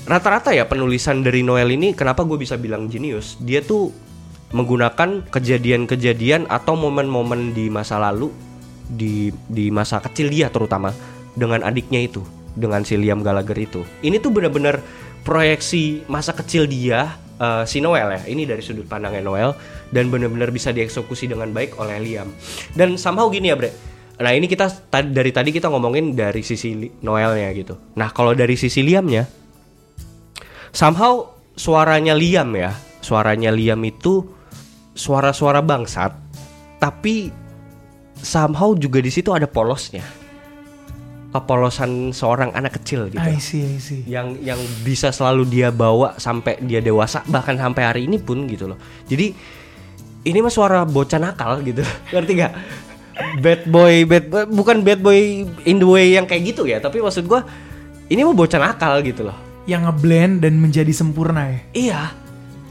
rata-rata 0.06 0.54
ya 0.54 0.70
penulisan 0.70 1.26
dari 1.26 1.42
Noel 1.42 1.74
ini 1.74 1.98
kenapa 1.98 2.22
gue 2.26 2.38
bisa 2.38 2.62
bilang 2.62 2.86
jenius? 2.86 3.42
Dia 3.42 3.66
tuh 3.66 3.90
menggunakan 4.54 5.30
kejadian-kejadian 5.30 6.50
atau 6.50 6.74
momen-momen 6.74 7.54
di 7.54 7.70
masa 7.70 8.02
lalu 8.02 8.34
di 8.90 9.30
di 9.46 9.70
masa 9.70 10.02
kecil 10.02 10.34
dia 10.34 10.50
terutama 10.50 10.90
dengan 11.38 11.62
adiknya 11.62 12.02
itu 12.02 12.26
dengan 12.58 12.82
si 12.82 12.98
Liam 12.98 13.22
Gallagher 13.22 13.58
itu. 13.58 13.82
Ini 14.02 14.18
tuh 14.22 14.34
benar-benar 14.34 14.82
proyeksi 15.22 16.06
masa 16.10 16.34
kecil 16.34 16.66
dia 16.66 17.18
eh, 17.38 17.66
si 17.66 17.82
Noel 17.82 18.14
ya. 18.14 18.22
Ini 18.30 18.46
dari 18.46 18.62
sudut 18.62 18.86
pandangnya 18.86 19.26
Noel 19.26 19.54
dan 19.90 20.14
benar-benar 20.14 20.54
bisa 20.54 20.70
dieksekusi 20.70 21.30
dengan 21.30 21.50
baik 21.50 21.78
oleh 21.82 21.98
Liam. 22.02 22.30
Dan 22.74 22.98
somehow 22.98 23.30
gini 23.30 23.50
ya 23.50 23.58
Bre. 23.58 23.72
Nah 24.20 24.36
ini 24.36 24.52
kita 24.52 24.68
ta- 24.92 25.06
dari 25.06 25.32
tadi 25.32 25.56
kita 25.56 25.72
ngomongin 25.72 26.12
dari 26.12 26.44
sisi 26.44 26.76
Noelnya 27.02 27.50
gitu. 27.56 27.80
Nah 27.96 28.12
kalau 28.12 28.36
dari 28.36 28.60
sisi 28.60 28.84
Liamnya 28.84 29.24
somehow 30.76 31.34
suaranya 31.56 32.14
Liam 32.14 32.52
ya 32.56 32.76
suaranya 33.00 33.50
Liam 33.50 33.80
itu 33.88 34.28
suara-suara 34.92 35.64
bangsat 35.64 36.12
tapi 36.84 37.32
somehow 38.20 38.76
juga 38.76 39.00
di 39.00 39.12
situ 39.12 39.32
ada 39.32 39.48
polosnya. 39.48 40.04
Kepolosan 41.30 42.10
seorang 42.10 42.50
anak 42.58 42.82
kecil 42.82 43.06
gitu. 43.06 43.22
I 43.22 43.38
see, 43.38 43.62
I 43.62 43.78
see. 43.78 44.02
yang 44.10 44.34
yang 44.42 44.58
bisa 44.82 45.14
selalu 45.14 45.46
dia 45.46 45.70
bawa 45.70 46.18
sampai 46.18 46.58
dia 46.66 46.82
dewasa 46.82 47.22
bahkan 47.30 47.54
sampai 47.54 47.84
hari 47.86 48.02
ini 48.10 48.18
pun 48.18 48.50
gitu 48.50 48.66
loh. 48.66 48.82
Jadi 49.06 49.38
ini 50.28 50.40
mah 50.44 50.52
suara 50.52 50.84
bocah 50.84 51.20
nakal 51.22 51.64
gitu 51.64 51.84
ngerti 52.14 52.32
gak 52.40 52.54
bad 53.44 53.68
boy 53.68 54.08
bad 54.08 54.26
boy 54.32 54.44
bukan 54.48 54.84
bad 54.84 55.00
boy 55.04 55.44
in 55.68 55.78
the 55.80 55.88
way 55.88 56.16
yang 56.16 56.24
kayak 56.28 56.56
gitu 56.56 56.64
ya 56.68 56.80
tapi 56.80 57.04
maksud 57.04 57.28
gua 57.28 57.44
ini 58.10 58.26
mah 58.26 58.34
bocah 58.34 58.60
nakal 58.60 59.00
gitu 59.06 59.30
loh 59.30 59.38
Yang 59.70 59.86
ngeblend 59.86 60.42
dan 60.42 60.58
menjadi 60.58 60.90
sempurna 60.90 61.46
ya. 61.46 61.60
Iya. 61.78 62.02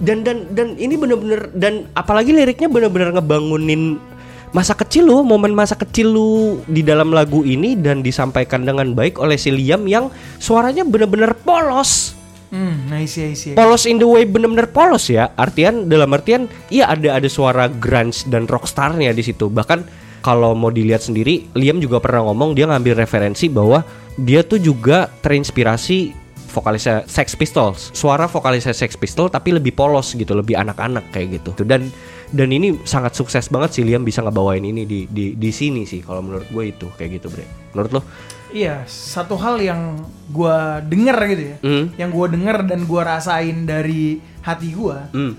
Dan 0.03 0.27
dan 0.27 0.51
dan 0.51 0.75
ini 0.75 0.99
bener-bener 0.99 1.47
dan 1.55 1.87
apalagi 1.95 2.35
liriknya 2.35 2.67
bener-bener 2.67 3.15
ngebangunin 3.15 4.03
masa 4.51 4.75
kecil 4.75 5.07
lu, 5.07 5.23
momen 5.23 5.55
masa 5.55 5.79
kecil 5.79 6.11
lu 6.11 6.31
di 6.67 6.83
dalam 6.83 7.15
lagu 7.15 7.47
ini 7.47 7.79
dan 7.79 8.03
disampaikan 8.03 8.67
dengan 8.67 8.99
baik 8.99 9.15
oleh 9.23 9.39
si 9.39 9.55
Liam 9.55 9.87
yang 9.87 10.11
suaranya 10.43 10.83
bener-bener 10.83 11.39
polos. 11.39 12.18
Hmm, 12.49 12.89
I 12.89 13.05
see, 13.05 13.33
I 13.33 13.35
see. 13.37 13.53
Polos 13.53 13.85
in 13.85 14.01
the 14.01 14.09
way 14.09 14.25
bener-bener 14.25 14.69
polos 14.73 15.13
ya. 15.13 15.29
Artian 15.37 15.89
dalam 15.89 16.09
artian 16.17 16.49
iya 16.73 16.89
ada 16.89 17.21
ada 17.21 17.29
suara 17.29 17.69
grunge 17.69 18.25
dan 18.33 18.49
rockstarnya 18.49 19.13
di 19.13 19.21
situ. 19.21 19.53
Bahkan 19.53 19.85
kalau 20.25 20.57
mau 20.57 20.73
dilihat 20.73 21.05
sendiri, 21.05 21.45
Liam 21.55 21.79
juga 21.79 22.01
pernah 22.01 22.25
ngomong 22.27 22.57
dia 22.57 22.67
ngambil 22.67 23.05
referensi 23.05 23.47
bahwa 23.53 23.85
dia 24.19 24.43
tuh 24.43 24.59
juga 24.59 25.13
terinspirasi 25.21 26.13
vokalisnya 26.49 27.05
Sex 27.05 27.37
Pistols. 27.37 27.93
Suara 27.93 28.25
vokalisnya 28.25 28.73
Sex 28.73 28.97
Pistols 28.97 29.31
tapi 29.31 29.53
lebih 29.53 29.77
polos 29.77 30.17
gitu, 30.17 30.33
lebih 30.33 30.57
anak-anak 30.57 31.13
kayak 31.13 31.45
gitu. 31.45 31.53
Dan 31.69 31.93
dan 32.33 32.49
ini 32.49 32.77
sangat 32.89 33.13
sukses 33.13 33.49
banget 33.53 33.77
sih 33.77 33.85
Liam 33.85 34.05
bisa 34.05 34.25
ngebawain 34.25 34.65
ini 34.65 34.89
di 34.89 35.05
di 35.09 35.37
di 35.37 35.51
sini 35.53 35.85
sih 35.85 36.01
kalau 36.01 36.25
menurut 36.25 36.49
gue 36.49 36.65
itu 36.73 36.89
kayak 36.97 37.21
gitu, 37.21 37.29
Bre. 37.29 37.45
Menurut 37.77 38.01
lo? 38.01 38.03
Iya, 38.49 38.85
satu 38.87 39.37
hal 39.37 39.61
yang 39.61 40.01
gua 40.27 40.81
denger 40.81 41.17
gitu 41.29 41.43
ya. 41.45 41.57
Hmm. 41.61 41.85
Yang 41.95 42.11
gua 42.11 42.27
denger 42.29 42.57
dan 42.65 42.81
gua 42.85 43.03
rasain 43.07 43.65
dari 43.65 44.19
hati 44.41 44.73
gua, 44.73 45.09
Hmm. 45.13 45.37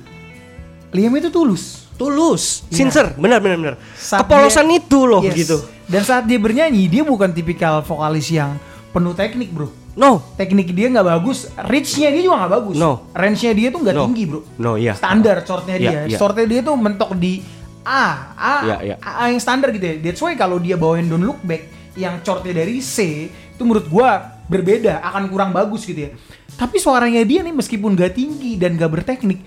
Liam 0.89 1.13
itu 1.15 1.29
tulus. 1.29 1.85
Tulus, 1.95 2.63
Iya. 2.71 2.75
sincere, 2.79 3.11
benar 3.13 3.43
benar 3.43 3.57
benar. 3.59 3.75
Saat 3.91 4.23
Kepolosan 4.23 4.65
dia- 4.65 4.79
itu 4.79 4.99
loh 5.03 5.19
Yes. 5.19 5.35
gitu. 5.35 5.57
Dan 5.83 6.01
saat 6.01 6.23
dia 6.23 6.39
bernyanyi, 6.39 6.87
dia 6.87 7.03
bukan 7.03 7.27
tipikal 7.29 7.83
vokalis 7.83 8.31
yang 8.31 8.55
penuh 8.89 9.11
teknik, 9.11 9.51
bro. 9.51 9.67
No, 9.99 10.23
Teknik 10.39 10.71
dia 10.71 10.87
nggak 10.87 11.03
bagus, 11.03 11.51
reach-nya 11.59 12.07
dia 12.07 12.23
juga 12.23 12.39
nggak 12.39 12.53
bagus. 12.55 12.75
No. 12.79 13.11
Range-nya 13.11 13.51
dia 13.51 13.67
tuh 13.67 13.83
nggak 13.83 13.95
No. 13.99 14.03
tinggi, 14.07 14.23
bro. 14.23 14.41
No, 14.55 14.71
iya. 14.79 14.95
Standar 14.95 15.43
chordnya 15.43 15.75
dia. 15.75 15.91
Iya, 15.91 16.01
iya. 16.07 16.17
Chordnya 16.17 16.47
dia 16.47 16.61
tuh 16.63 16.75
mentok 16.79 17.11
di 17.19 17.43
A, 17.83 18.05
A, 18.31 18.53
Iya, 18.63 18.77
iya. 18.79 18.95
A 19.01 19.27
yang 19.27 19.41
standar 19.41 19.73
gitu 19.73 19.83
ya. 19.83 19.95
That's 19.99 20.21
why 20.21 20.39
kalau 20.39 20.55
dia 20.55 20.79
bawain 20.79 21.03
Don't 21.03 21.19
Look 21.19 21.43
Back 21.43 21.67
yang 21.99 22.23
chordnya 22.23 22.63
dari 22.63 22.79
C, 22.79 23.27
itu 23.27 23.61
menurut 23.67 23.91
gua 23.91 24.39
berbeda, 24.47 25.03
akan 25.03 25.27
kurang 25.27 25.51
bagus 25.51 25.83
gitu 25.83 26.07
ya. 26.07 26.11
Tapi 26.55 26.79
suaranya 26.79 27.21
dia 27.27 27.43
nih 27.43 27.51
meskipun 27.51 27.93
gak 27.99 28.15
tinggi 28.15 28.55
dan 28.55 28.79
gak 28.79 28.89
berteknik, 28.89 29.43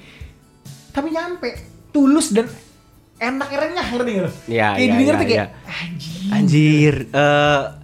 tapi 0.93 1.09
nyampe, 1.11 1.57
tulus 1.91 2.31
dan 2.31 2.47
enak 3.17 3.49
renyah 3.49 3.87
ngerti 3.89 4.11
gak 4.13 4.25
lo? 4.29 4.31
Iya, 4.47 4.69
kayak 4.77 4.89
didengar 4.93 5.15
iya, 5.15 5.21
tuh 5.21 5.27
kayak 5.27 5.41
iya. 5.41 5.47
anjing. 5.81 6.29
Anjir, 6.33 6.95
eh 7.09 7.82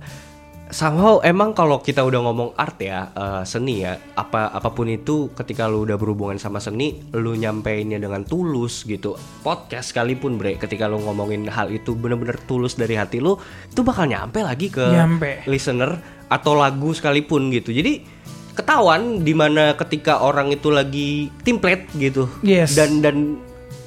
somehow 0.70 1.20
emang 1.20 1.52
kalau 1.52 1.78
kita 1.78 2.00
udah 2.00 2.20
ngomong 2.20 2.50
art 2.54 2.78
ya, 2.78 3.08
eh, 3.10 3.42
seni 3.42 3.82
ya, 3.82 3.96
apa 4.14 4.48
apa 4.48 4.68
pun 4.68 4.86
itu 4.86 5.32
ketika 5.32 5.64
lu 5.64 5.82
udah 5.82 5.96
berhubungan 5.96 6.36
sama 6.36 6.58
seni, 6.58 7.00
lu 7.12 7.32
nyampeinnya 7.32 7.96
dengan 7.96 8.22
tulus 8.22 8.84
gitu. 8.84 9.16
Podcast 9.40 9.90
sekalipun, 9.90 10.36
Bre, 10.36 10.56
ketika 10.56 10.86
lu 10.86 11.00
ngomongin 11.00 11.48
hal 11.48 11.68
itu 11.68 11.92
bener-bener 11.92 12.36
tulus 12.44 12.74
dari 12.74 12.94
hati 12.94 13.18
lu, 13.18 13.36
itu 13.66 13.80
bakal 13.80 14.06
nyampe 14.06 14.40
lagi 14.40 14.68
ke 14.68 14.84
Nyampe. 14.84 15.44
listener 15.46 15.96
atau 16.26 16.52
lagu 16.52 16.92
sekalipun 16.92 17.48
gitu. 17.50 17.72
Jadi 17.72 18.04
ketahuan 18.52 19.22
di 19.22 19.32
mana 19.32 19.72
ketika 19.74 20.18
orang 20.18 20.50
itu 20.50 20.68
lagi 20.68 21.30
template 21.46 21.86
gitu 21.94 22.26
Yes. 22.42 22.74
dan 22.74 22.98
dan 22.98 23.16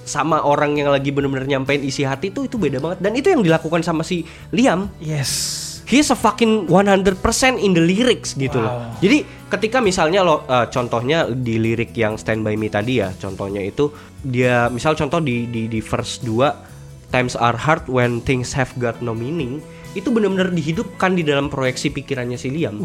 sama 0.02 0.40
orang 0.42 0.80
yang 0.80 0.88
lagi 0.90 1.12
bener-bener 1.12 1.44
nyampein 1.44 1.84
isi 1.84 2.08
hati 2.08 2.32
itu 2.32 2.48
itu 2.48 2.56
beda 2.56 2.80
banget 2.80 3.04
dan 3.04 3.12
itu 3.14 3.28
yang 3.36 3.44
dilakukan 3.44 3.84
sama 3.84 4.02
si 4.02 4.24
Liam 4.50 4.88
Yes. 4.98 5.71
He's 5.92 6.08
a 6.08 6.16
fucking 6.16 6.72
100% 6.72 7.20
in 7.60 7.76
the 7.76 7.84
lyrics 7.84 8.32
gitu 8.40 8.64
loh. 8.64 8.72
Wow. 8.72 9.04
Jadi 9.04 9.28
ketika 9.52 9.84
misalnya 9.84 10.24
lo 10.24 10.48
eh, 10.48 10.72
contohnya 10.72 11.28
di 11.28 11.60
lirik 11.60 11.92
yang 12.00 12.16
Stand 12.16 12.48
By 12.48 12.56
Me 12.56 12.72
tadi 12.72 13.04
ya, 13.04 13.12
contohnya 13.20 13.60
itu 13.60 13.92
dia 14.24 14.72
misal 14.72 14.96
contoh 14.96 15.20
di 15.20 15.52
di 15.52 15.68
di 15.68 15.84
verse 15.84 16.24
2 16.24 17.12
times 17.12 17.36
are 17.36 17.60
hard 17.60 17.84
when 17.92 18.24
things 18.24 18.56
have 18.56 18.72
got 18.80 18.96
no 19.04 19.12
meaning 19.12 19.60
itu 19.92 20.08
benar-benar 20.08 20.56
dihidupkan 20.56 21.20
di 21.20 21.28
dalam 21.28 21.52
proyeksi 21.52 21.92
pikirannya 21.92 22.40
si 22.40 22.48
Liam. 22.48 22.80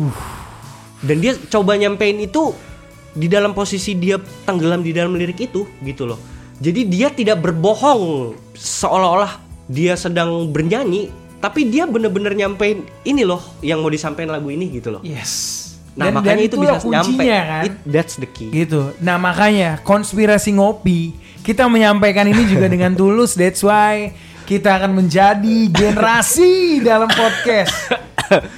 Dan 0.99 1.23
dia 1.23 1.39
coba 1.39 1.79
nyampein 1.79 2.19
itu 2.19 2.51
di 3.15 3.31
dalam 3.31 3.55
posisi 3.55 3.95
dia 3.95 4.19
tenggelam 4.43 4.83
di 4.83 4.91
dalam 4.91 5.15
lirik 5.15 5.39
itu 5.39 5.63
gitu 5.87 6.11
loh. 6.11 6.19
Jadi 6.59 6.89
dia 6.91 7.13
tidak 7.15 7.47
berbohong 7.47 8.35
seolah-olah 8.59 9.39
dia 9.71 9.95
sedang 9.95 10.51
bernyanyi, 10.51 11.13
tapi 11.39 11.69
dia 11.69 11.85
bener-bener 11.85 12.33
nyampein 12.33 12.83
ini 13.03 13.23
loh 13.23 13.41
yang 13.61 13.79
mau 13.79 13.89
disampaikan 13.89 14.33
lagu 14.33 14.49
ini 14.49 14.69
gitu 14.71 14.91
loh. 14.91 15.03
Yes. 15.03 15.63
Nah 15.97 16.09
Dan- 16.09 16.21
makanya 16.21 16.37
dan 16.37 16.49
itu 16.49 16.57
bisa 16.57 16.77
nyampe. 16.83 17.25
kan. 17.25 17.63
It- 17.65 17.81
that's 17.85 18.15
the 18.17 18.29
key. 18.29 18.49
Gitu. 18.51 18.93
Nah 18.99 19.17
makanya 19.17 19.81
konspirasi 19.81 20.53
ngopi 20.53 21.15
kita 21.41 21.65
menyampaikan 21.67 22.27
ini 22.27 22.45
juga 22.45 22.67
dengan 22.67 22.93
tulus. 23.01 23.33
That's 23.33 23.63
why 23.63 24.13
kita 24.45 24.79
akan 24.79 24.95
menjadi 24.95 25.57
generasi 25.69 26.81
dalam 26.81 27.09
podcast. 27.09 27.75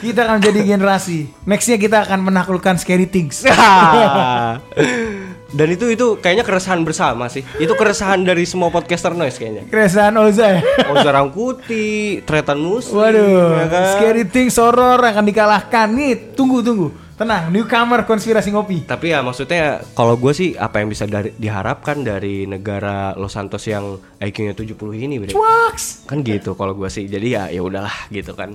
Kita 0.00 0.24
akan 0.24 0.40
menjadi 0.40 0.60
generasi. 0.64 1.28
Nextnya 1.44 1.76
kita 1.76 2.00
akan 2.00 2.24
menaklukkan 2.24 2.80
scary 2.80 3.04
things. 3.04 3.44
Dan 5.48 5.72
itu 5.72 5.88
itu 5.88 6.06
kayaknya 6.20 6.44
keresahan 6.44 6.84
bersama 6.84 7.24
sih. 7.32 7.40
Itu 7.56 7.72
keresahan 7.72 8.20
dari 8.20 8.44
semua 8.44 8.68
podcaster 8.68 9.16
noise 9.16 9.40
kayaknya. 9.40 9.64
Keresahan 9.72 10.12
Oza. 10.20 10.60
Oza 10.92 11.08
Rangkuti, 11.08 12.20
Tretan 12.28 12.60
Muslim, 12.60 13.00
Waduh, 13.00 13.56
ya 13.56 13.66
kan? 13.72 13.84
scary 13.96 14.24
things 14.28 14.60
horror 14.60 15.00
akan 15.00 15.24
dikalahkan. 15.24 15.88
Nih, 15.88 16.36
tunggu 16.36 16.60
tunggu. 16.60 16.88
Tenang, 17.18 17.50
newcomer 17.50 18.06
konspirasi 18.06 18.54
ngopi. 18.54 18.86
Tapi 18.86 19.10
ya 19.10 19.24
maksudnya 19.26 19.82
kalau 19.98 20.14
gue 20.14 20.30
sih 20.30 20.54
apa 20.54 20.78
yang 20.78 20.86
bisa 20.92 21.02
dari, 21.02 21.34
diharapkan 21.34 22.06
dari 22.06 22.46
negara 22.46 23.10
Los 23.18 23.34
Santos 23.34 23.66
yang 23.66 23.98
IQ-nya 24.22 24.54
70 24.54 24.78
ini, 24.94 25.18
Bre? 25.18 25.34
Wax. 25.34 26.06
Kan 26.06 26.22
gitu 26.22 26.54
kalau 26.54 26.78
gue 26.78 26.86
sih. 26.86 27.10
Jadi 27.10 27.34
ya 27.34 27.50
ya 27.50 27.58
udahlah 27.64 28.06
gitu 28.14 28.38
kan. 28.38 28.54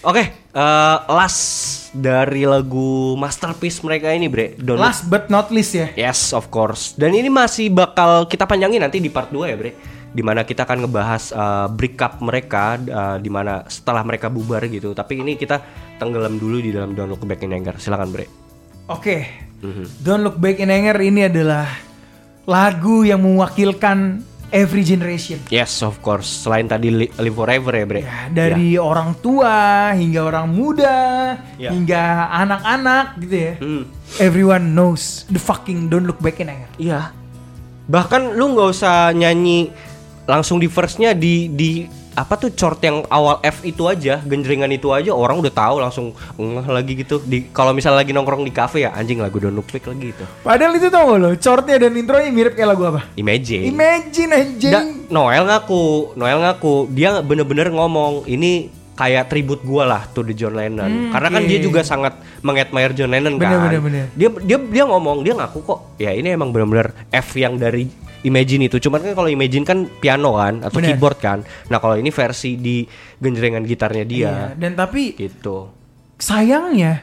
Oke, 0.00 0.32
eh, 0.32 0.96
last 1.12 1.42
dari 1.92 2.48
lagu 2.48 3.12
masterpiece 3.20 3.84
mereka 3.84 4.08
ini, 4.08 4.32
Bre. 4.32 4.56
Don't 4.56 4.80
Last 4.80 5.04
but 5.12 5.28
not 5.28 5.52
least 5.52 5.76
ya. 5.76 5.92
Yes, 5.92 6.32
of 6.32 6.48
course. 6.48 6.96
Dan 6.96 7.12
ini 7.12 7.28
masih 7.28 7.68
bakal 7.68 8.24
kita 8.24 8.48
panjangin 8.48 8.80
nanti 8.80 8.96
di 8.96 9.12
part 9.12 9.28
2 9.28 9.52
ya, 9.52 9.56
Bre. 9.60 9.76
Di 10.10 10.24
mana 10.24 10.42
kita 10.48 10.64
akan 10.64 10.88
ngebahas 10.88 11.36
uh, 11.36 11.66
break 11.68 12.00
up 12.00 12.16
mereka, 12.24 12.80
uh, 12.80 13.16
di 13.20 13.28
mana 13.28 13.68
setelah 13.68 14.00
mereka 14.00 14.32
bubar 14.32 14.64
gitu. 14.72 14.96
Tapi 14.96 15.20
ini 15.20 15.36
kita 15.36 15.60
tenggelam 16.00 16.40
dulu 16.40 16.64
di 16.64 16.72
dalam 16.72 16.96
Don't 16.96 17.12
Look 17.12 17.28
Back 17.28 17.44
in 17.44 17.52
Anger. 17.52 17.76
Silakan, 17.76 18.08
Bre. 18.08 18.24
Oke. 18.88 19.28
Mhm. 19.60 20.00
Don't 20.00 20.24
Look 20.24 20.40
Back 20.40 20.64
in 20.64 20.72
Anger 20.72 20.96
ini 21.04 21.28
adalah 21.28 21.68
lagu 22.48 23.04
yang 23.04 23.20
mewakilkan 23.20 24.24
every 24.50 24.82
generation. 24.82 25.38
Yes, 25.48 25.80
of 25.80 25.98
course. 25.98 26.26
Selain 26.26 26.66
tadi 26.66 26.90
Li- 26.90 27.12
Live 27.16 27.34
Forever 27.34 27.72
ya, 27.72 27.84
Bre. 27.84 28.00
Ya, 28.00 28.18
dari 28.28 28.74
orang 28.74 29.18
tua 29.18 29.54
hingga 29.92 30.20
orang 30.24 30.46
muda 30.46 30.96
Ya. 31.56 31.70
hingga 31.70 32.02
anak-anak 32.30 33.06
gitu 33.18 33.36
ya. 33.36 33.54
Hmm. 33.58 33.84
Everyone 34.18 34.70
knows 34.70 35.24
the 35.26 35.38
fucking 35.38 35.86
Don't 35.86 36.04
Look 36.04 36.18
Back 36.18 36.38
in 36.38 36.50
Anger. 36.50 36.70
Iya. 36.76 37.00
Bahkan 37.86 38.34
lu 38.34 38.54
nggak 38.54 38.68
usah 38.70 39.10
nyanyi 39.10 39.70
langsung 40.26 40.58
di 40.58 40.66
verse-nya 40.66 41.10
di 41.10 41.50
di 41.50 41.86
apa 42.14 42.34
tuh 42.34 42.50
chord 42.52 42.82
yang 42.82 43.06
awal 43.06 43.38
F 43.40 43.62
itu 43.62 43.86
aja, 43.86 44.18
genjrengan 44.22 44.70
itu 44.70 44.90
aja 44.90 45.14
orang 45.14 45.38
udah 45.38 45.52
tahu 45.54 45.76
langsung 45.78 46.06
ngeh 46.36 46.66
lagi 46.66 46.92
gitu. 46.98 47.22
Di 47.22 47.50
kalau 47.54 47.70
misalnya 47.70 48.02
lagi 48.02 48.10
nongkrong 48.10 48.42
di 48.42 48.52
cafe 48.52 48.82
ya 48.86 48.90
anjing 48.92 49.22
lagu 49.22 49.38
Don't 49.38 49.54
Look 49.54 49.70
Back 49.70 49.86
lagi 49.86 50.10
gitu. 50.10 50.24
Padahal 50.42 50.74
itu 50.74 50.90
tau 50.90 51.14
gak 51.14 51.18
lo, 51.22 51.30
chordnya 51.38 51.76
dan 51.78 51.94
intronya 51.94 52.30
mirip 52.34 52.58
kayak 52.58 52.70
lagu 52.74 52.82
apa? 52.90 53.00
Imagine. 53.14 53.70
Imagine 53.70 54.30
anjing. 54.34 54.72
Da- 54.74 54.88
Noel 55.10 55.42
ngaku, 55.46 56.14
Noel 56.14 56.38
ngaku 56.42 56.90
dia 56.90 57.18
bener-bener 57.22 57.70
ngomong 57.70 58.26
ini 58.26 58.70
kayak 59.00 59.32
tribut 59.32 59.64
gua 59.64 59.88
lah 59.88 60.02
to 60.12 60.20
the 60.20 60.36
John 60.36 60.52
Lennon. 60.52 61.08
Karena 61.08 61.28
kan 61.32 61.42
oke. 61.42 61.48
dia 61.48 61.58
juga 61.58 61.80
sangat 61.80 62.20
mengadmire 62.44 62.92
John 62.92 63.08
Lennon 63.08 63.40
Bener, 63.40 63.56
kan. 63.56 63.64
bener, 63.64 63.80
bener. 63.80 64.04
Dia 64.12 64.28
dia 64.44 64.58
dia 64.60 64.84
ngomong, 64.84 65.24
dia 65.24 65.32
ngaku 65.40 65.58
kok 65.64 65.96
ya 65.96 66.12
ini 66.12 66.36
emang 66.36 66.52
bener-bener 66.52 66.92
F 67.08 67.32
yang 67.40 67.56
dari 67.56 67.88
Imagine 68.22 68.66
itu. 68.66 68.76
Cuman 68.78 69.00
kan 69.00 69.12
kalau 69.14 69.26
Imagine 69.26 69.62
kan 69.62 69.78
piano 69.94 70.34
kan 70.34 70.60
atau 70.60 70.76
Bener. 70.76 70.92
keyboard 70.92 71.18
kan. 71.18 71.38
Nah, 71.66 71.78
kalau 71.78 71.94
ini 71.94 72.08
versi 72.08 72.54
di 72.54 72.84
genjrengan 73.16 73.62
gitarnya 73.62 74.04
dia. 74.04 74.20
Iya, 74.20 74.36
dan 74.54 74.72
tapi 74.74 75.14
Gitu. 75.14 75.72
sayangnya 76.16 77.00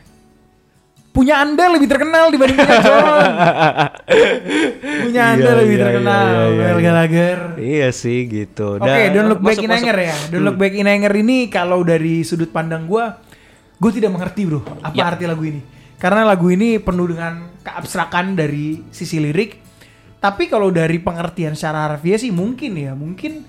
punya 1.09 1.41
anda 1.41 1.65
lebih 1.67 1.87
terkenal 1.87 2.29
dibanding 2.29 2.61
punya 2.61 2.77
John. 2.79 3.09
punya 4.99 5.23
anda 5.27 5.43
Iya, 5.47 5.57
lebih 5.57 5.73
iya, 5.73 5.83
terkenal, 5.83 6.21
iya, 6.21 6.37
iya, 6.37 6.45
Noel 6.53 6.69
iya. 6.71 6.83
Gallagher. 6.83 7.39
Iya 7.57 7.87
sih 7.91 8.19
gitu. 8.23 8.77
Oke, 8.77 8.85
Dan 8.85 9.09
Don't 9.11 9.27
Look 9.27 9.41
Back 9.41 9.57
masuk- 9.57 9.63
in 9.63 9.69
masuk- 9.69 9.81
Anger 9.83 9.97
ya. 9.99 10.15
Don't 10.29 10.43
Look 10.43 10.57
Back 10.57 10.73
in 10.75 10.85
Anger 10.85 11.13
ini 11.15 11.37
kalau 11.47 11.79
dari 11.81 12.21
sudut 12.21 12.49
pandang 12.49 12.85
gua, 12.85 13.17
gue 13.75 13.91
tidak 13.91 14.11
mengerti 14.11 14.45
bro, 14.45 14.61
apa 14.79 14.93
Ya. 14.93 15.09
arti 15.09 15.25
lagu 15.25 15.41
ini. 15.41 15.61
Karena 15.97 16.21
lagu 16.23 16.47
ini 16.47 16.77
penuh 16.77 17.07
dengan 17.07 17.33
keabstrakan 17.59 18.37
dari 18.37 18.85
sisi 18.87 19.17
lirik. 19.17 19.65
Tapi 20.27 20.43
kalau 20.45 20.67
dari 20.69 20.99
pengertian 20.99 21.55
secara 21.55 21.87
harfiah 21.87 22.19
sih 22.19 22.29
mungkin 22.29 22.75
ya, 22.75 22.91
mungkin 22.91 23.47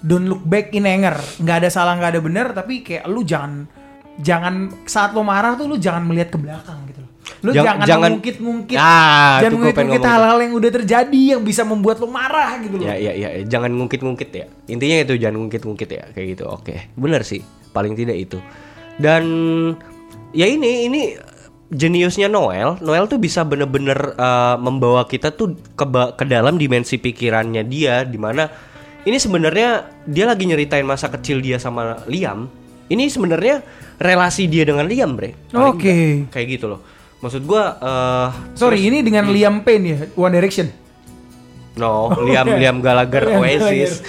Don't 0.00 0.24
Look 0.24 0.40
Back 0.42 0.72
in 0.72 0.84
Anger. 0.84 1.20
Nggak 1.38 1.56
ada 1.60 1.68
salah, 1.68 1.96
nggak 1.96 2.16
ada 2.16 2.20
benar, 2.20 2.46
tapi 2.52 2.80
kayak 2.80 3.04
lu 3.04 3.20
jangan 3.20 3.68
jangan 4.14 4.72
saat 4.84 5.12
lo 5.12 5.20
marah 5.20 5.52
tuh 5.52 5.66
lu 5.66 5.76
jangan 5.76 6.00
melihat 6.02 6.32
ke 6.32 6.38
belakang 6.38 6.80
gitu 6.86 7.02
loh. 7.02 7.10
Lu 7.40 7.50
Jang- 7.50 7.64
jangan, 7.66 7.84
jangan- 7.84 8.12
Ah, 8.78 8.84
jangan 8.86 9.04
gua 9.28 9.40
pengen 9.42 9.52
mengungkit-ungkit 9.74 10.00
ngomong. 10.00 10.12
hal-hal 10.14 10.38
yang 10.40 10.52
udah 10.54 10.70
terjadi 10.72 11.20
yang 11.34 11.42
bisa 11.42 11.62
membuat 11.62 11.96
lo 11.98 12.08
marah 12.08 12.50
gitu 12.60 12.74
loh. 12.78 12.84
Ya, 12.84 12.94
ya, 12.96 13.12
ya, 13.12 13.28
jangan 13.44 13.70
ngungkit-ngungkit 13.74 14.30
ya. 14.30 14.46
Intinya 14.66 14.96
itu 15.02 15.14
jangan 15.16 15.36
ngungkit-ngungkit 15.40 15.90
ya, 15.90 16.04
kayak 16.10 16.26
gitu. 16.36 16.44
Oke, 16.46 16.88
bener 16.94 17.20
sih, 17.20 17.40
paling 17.70 17.92
tidak 17.92 18.16
itu. 18.16 18.38
Dan 18.94 19.24
ya 20.30 20.46
ini, 20.46 20.86
ini 20.86 21.02
jeniusnya 21.74 22.30
Noel. 22.30 22.78
Noel 22.78 23.10
tuh 23.10 23.18
bisa 23.18 23.42
bener-bener 23.42 24.14
uh, 24.14 24.54
membawa 24.56 25.04
kita 25.10 25.34
tuh 25.34 25.58
ke 25.74 25.84
ke 26.14 26.24
dalam 26.24 26.54
dimensi 26.56 26.96
pikirannya 26.96 27.66
dia, 27.66 28.06
di 28.06 28.16
mana 28.16 28.46
ini 29.04 29.18
sebenarnya 29.18 29.90
dia 30.06 30.24
lagi 30.24 30.46
nyeritain 30.46 30.86
masa 30.86 31.10
kecil 31.10 31.42
dia 31.42 31.58
sama 31.58 32.00
Liam. 32.06 32.46
Ini 32.86 33.10
sebenarnya 33.10 33.64
relasi 33.98 34.46
dia 34.46 34.62
dengan 34.62 34.86
Liam, 34.86 35.18
bre. 35.18 35.34
Oke. 35.52 35.90
nggak, 35.90 36.32
Kayak 36.32 36.46
gitu 36.56 36.66
loh. 36.70 36.80
Maksud 37.20 37.42
gua, 37.48 37.76
eh 37.80 38.28
Sorry, 38.54 38.84
ini 38.86 39.02
dengan 39.02 39.28
Liam 39.28 39.64
Payne 39.64 39.84
ya, 39.84 39.98
One 40.14 40.36
Direction. 40.36 40.68
No, 41.74 42.14
Liam 42.22 42.54
Liam 42.54 42.78
Gallagher 42.78 43.34
Oasis 43.34 44.04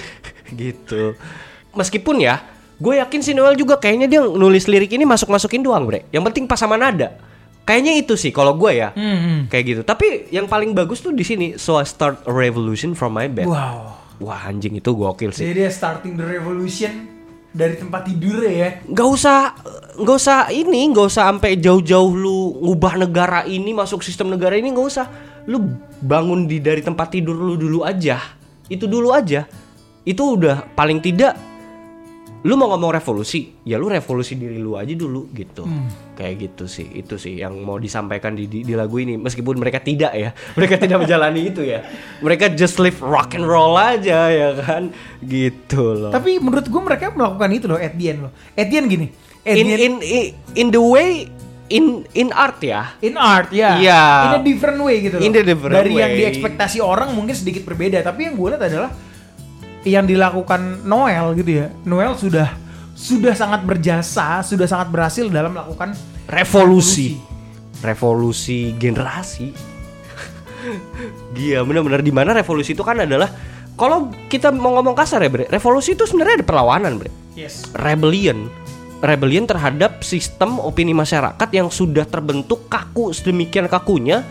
gitu. 0.54 1.18
Meskipun 1.74 2.22
ya, 2.22 2.40
gue 2.78 3.00
yakin 3.02 3.20
si 3.20 3.34
Noel 3.34 3.58
juga 3.58 3.76
kayaknya 3.76 4.06
dia 4.06 4.20
nulis 4.22 4.70
lirik 4.70 4.92
ini 4.94 5.02
masuk 5.02 5.28
masukin 5.28 5.60
doang, 5.60 5.84
bre. 5.88 6.06
Yang 6.14 6.30
penting 6.30 6.44
pas 6.46 6.60
sama 6.60 6.78
nada. 6.78 7.18
Kayaknya 7.66 7.92
itu 7.98 8.14
sih 8.14 8.30
kalau 8.30 8.54
gue 8.54 8.78
ya, 8.78 8.94
Hmm. 8.94 9.50
kayak 9.50 9.64
gitu. 9.66 9.80
Tapi 9.82 10.30
yang 10.30 10.46
paling 10.46 10.70
bagus 10.70 11.02
tuh 11.02 11.10
di 11.10 11.26
sini. 11.26 11.58
So 11.58 11.76
I 11.76 11.84
start 11.84 12.22
a 12.22 12.32
revolution 12.32 12.94
from 12.94 13.18
my 13.18 13.26
bed. 13.26 13.50
Wow. 13.50 13.98
Wah 14.22 14.46
anjing 14.46 14.78
itu 14.78 14.94
gokil 14.94 15.34
sih. 15.34 15.50
Jadi 15.50 15.66
dia 15.66 15.68
starting 15.68 16.14
the 16.14 16.22
revolution 16.24 17.10
dari 17.50 17.74
tempat 17.74 18.06
tidur 18.06 18.46
ya. 18.46 18.80
Nggak 18.86 19.08
usah, 19.10 19.38
nggak 19.98 20.16
usah 20.16 20.38
ini, 20.54 20.94
nggak 20.94 21.06
usah 21.10 21.26
sampai 21.26 21.58
jauh-jauh 21.58 22.12
lu 22.14 22.54
ngubah 22.62 23.02
negara 23.02 23.42
ini 23.44 23.74
masuk 23.74 24.00
sistem 24.00 24.30
negara 24.30 24.54
ini 24.54 24.70
nggak 24.70 24.86
usah. 24.86 25.06
Lu 25.50 25.58
bangun 25.98 26.46
di 26.46 26.62
dari 26.62 26.86
tempat 26.86 27.18
tidur 27.18 27.34
lu 27.34 27.58
dulu 27.58 27.82
aja. 27.82 28.22
Itu 28.70 28.86
dulu 28.86 29.10
aja. 29.10 29.42
Itu 30.06 30.38
udah 30.38 30.70
paling 30.70 31.02
tidak 31.02 31.34
lu 32.46 32.54
mau 32.54 32.70
ngomong 32.70 32.94
revolusi, 32.94 33.50
ya 33.66 33.74
lu 33.74 33.90
revolusi 33.90 34.38
diri 34.38 34.62
lu 34.62 34.78
aja 34.78 34.94
dulu 34.94 35.26
gitu. 35.34 35.66
Kayak 36.14 36.34
gitu 36.46 36.64
sih. 36.70 36.86
Itu 36.94 37.18
sih 37.18 37.42
yang 37.42 37.58
mau 37.58 37.74
disampaikan 37.76 38.38
di, 38.38 38.46
di, 38.46 38.62
di 38.62 38.78
lagu 38.78 39.02
ini 39.02 39.18
meskipun 39.18 39.58
mereka 39.58 39.82
tidak 39.82 40.14
ya. 40.14 40.30
Mereka 40.56 40.78
tidak 40.78 41.02
menjalani 41.02 41.50
itu 41.50 41.66
ya. 41.66 41.82
Mereka 42.22 42.54
just 42.54 42.78
live 42.78 43.02
rock 43.02 43.34
and 43.34 43.42
roll 43.42 43.74
aja 43.74 44.30
ya 44.30 44.54
kan. 44.62 44.94
Gitu 45.18 45.82
loh. 45.98 46.14
Tapi 46.14 46.38
menurut 46.38 46.70
gue 46.70 46.82
mereka 46.86 47.10
melakukan 47.10 47.50
itu 47.50 47.66
loh 47.66 47.82
at 47.82 47.98
the 47.98 48.06
end 48.06 48.20
loh. 48.22 48.32
At 48.54 48.70
the 48.70 48.76
end 48.78 48.88
gini. 48.88 49.06
At 49.42 49.54
in 49.58 49.66
the 49.66 49.74
end- 49.74 49.82
in 49.82 49.92
in 50.00 50.24
in 50.54 50.66
the 50.70 50.80
way 50.80 51.26
in 51.66 52.06
in 52.14 52.30
art 52.30 52.62
ya 52.62 52.94
in 53.02 53.18
art 53.18 53.50
ya. 53.50 53.74
Iya. 53.82 54.02
In 54.30 54.32
a 54.38 54.42
different 54.46 54.78
way 54.78 55.02
gitu 55.02 55.18
loh. 55.18 55.24
In 55.26 55.32
a 55.34 55.42
different 55.42 55.74
Dari 55.74 55.92
yang 55.98 56.14
way. 56.14 56.20
diekspektasi 56.22 56.78
orang 56.78 57.10
mungkin 57.10 57.34
sedikit 57.34 57.66
berbeda. 57.66 58.06
Tapi 58.06 58.30
yang 58.30 58.38
gue 58.38 58.48
lihat 58.54 58.62
adalah 58.62 58.90
yang 59.86 60.04
dilakukan 60.04 60.82
Noel 60.82 61.38
gitu 61.38 61.62
ya. 61.62 61.66
Noel 61.86 62.18
sudah 62.18 62.50
sudah 62.98 63.38
sangat 63.38 63.62
berjasa, 63.62 64.42
sudah 64.42 64.66
sangat 64.66 64.90
berhasil 64.90 65.30
dalam 65.30 65.54
melakukan 65.54 65.94
revolusi. 66.26 67.14
revolusi. 67.86 68.74
Generasi. 68.74 69.54
Gila 71.38 71.62
bener-bener 71.62 72.02
di 72.02 72.10
mana 72.10 72.34
revolusi 72.34 72.74
itu 72.74 72.82
kan 72.82 72.98
adalah 72.98 73.30
kalau 73.78 74.10
kita 74.26 74.50
mau 74.50 74.74
ngomong 74.80 74.96
kasar 74.96 75.20
ya 75.22 75.30
bre 75.30 75.44
revolusi 75.46 75.92
itu 75.94 76.08
sebenarnya 76.08 76.42
ada 76.42 76.46
perlawanan 76.48 76.98
bre. 76.98 77.12
Yes. 77.38 77.70
rebellion. 77.78 78.50
Rebellion 79.04 79.44
terhadap 79.44 80.00
sistem 80.00 80.56
opini 80.56 80.96
masyarakat 80.96 81.48
yang 81.52 81.68
sudah 81.68 82.08
terbentuk 82.08 82.66
kaku 82.66 83.12
sedemikian 83.12 83.68
kakunya. 83.70 84.24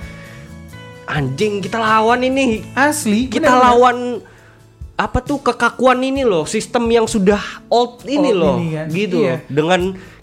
Anjing 1.05 1.61
kita 1.61 1.77
lawan 1.77 2.25
ini. 2.25 2.65
Asli 2.73 3.29
kita 3.29 3.45
benar-benar. 3.45 3.61
lawan 3.61 3.97
apa 4.95 5.19
tuh 5.19 5.43
kekakuan 5.43 5.99
ini 5.99 6.23
loh 6.23 6.47
sistem 6.47 6.87
yang 6.87 7.03
sudah 7.03 7.39
old 7.67 7.99
ini 8.07 8.31
Old 8.31 8.39
loh 8.39 8.55
ini 8.63 8.69
kan, 8.79 8.87
gitu 8.95 9.17
iya. 9.27 9.35
loh. 9.35 9.39
dengan 9.51 9.81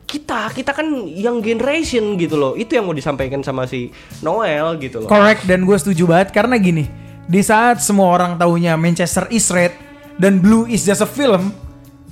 kita 0.08 0.48
kita 0.52 0.72
kan 0.72 0.88
young 1.08 1.44
generation 1.44 2.16
gitu 2.16 2.40
loh 2.40 2.52
itu 2.56 2.76
yang 2.76 2.88
mau 2.88 2.96
disampaikan 2.96 3.44
sama 3.44 3.68
si 3.68 3.92
Noel 4.24 4.80
gitu 4.80 5.04
loh 5.04 5.08
Correct 5.12 5.44
dan 5.44 5.68
gue 5.68 5.76
setuju 5.76 6.08
banget 6.08 6.32
karena 6.32 6.56
gini 6.56 6.88
di 7.28 7.40
saat 7.44 7.84
semua 7.84 8.12
orang 8.12 8.40
taunya 8.40 8.76
Manchester 8.76 9.28
is 9.28 9.44
red 9.52 9.76
dan 10.16 10.40
blue 10.40 10.64
is 10.64 10.84
just 10.88 11.04
a 11.04 11.08
film 11.08 11.52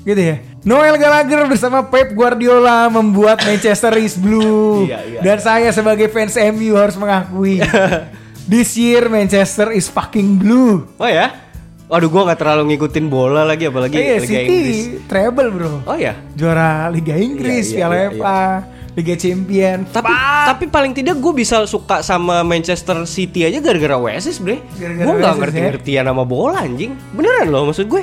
gitu 0.04 0.20
ya 0.20 0.36
Noel 0.60 1.00
Gallagher 1.00 1.48
bersama 1.48 1.84
Pep 1.88 2.12
Guardiola 2.12 2.92
membuat 2.92 3.40
Manchester 3.48 3.96
is 4.00 4.20
blue 4.20 4.84
Iya, 4.84 5.00
iya. 5.04 5.20
dan 5.24 5.40
saya 5.40 5.68
sebagai 5.72 6.12
fans 6.12 6.36
MU 6.36 6.76
harus 6.76 6.96
mengakui 7.00 7.60
this 8.52 8.76
year 8.76 9.08
Manchester 9.08 9.72
is 9.72 9.88
fucking 9.88 10.40
blue 10.40 10.88
oh 11.00 11.08
ya 11.08 11.49
Waduh 11.90 12.06
gua 12.06 12.22
nggak 12.24 12.38
terlalu 12.38 12.62
ngikutin 12.70 13.06
bola 13.06 13.42
lagi 13.42 13.66
apalagi 13.66 13.98
Iya 13.98 14.16
Liga 14.16 14.24
City 14.24 14.46
Inggris. 14.46 14.78
treble 15.04 15.48
bro. 15.50 15.72
Oh 15.84 15.98
ya 15.98 16.14
juara 16.32 16.86
Liga 16.88 17.18
Inggris 17.18 17.66
Iya, 17.68 17.74
iya, 17.74 17.76
Piala 17.76 17.94
iya, 17.96 18.08
FA 18.12 18.40
Liga 18.90 19.14
Champion 19.14 19.78
tapi 19.86 20.10
tapi 20.44 20.64
paling 20.66 20.90
tidak 20.92 21.14
gue 21.16 21.32
bisa 21.32 21.62
suka 21.64 21.98
sama 22.00 22.42
Manchester 22.42 23.02
City 23.04 23.42
aja 23.42 23.58
gara-gara 23.58 23.94
Oasis 23.96 24.38
bre. 24.38 24.62
Gue 24.72 25.14
Oasis, 25.16 25.34
ngerti-ngertian 25.36 26.04
sama 26.04 26.22
bola 26.22 26.58
anjing. 26.60 26.94
Beneran 27.10 27.50
loh 27.50 27.66
maksud 27.66 27.86
gue. 27.86 28.02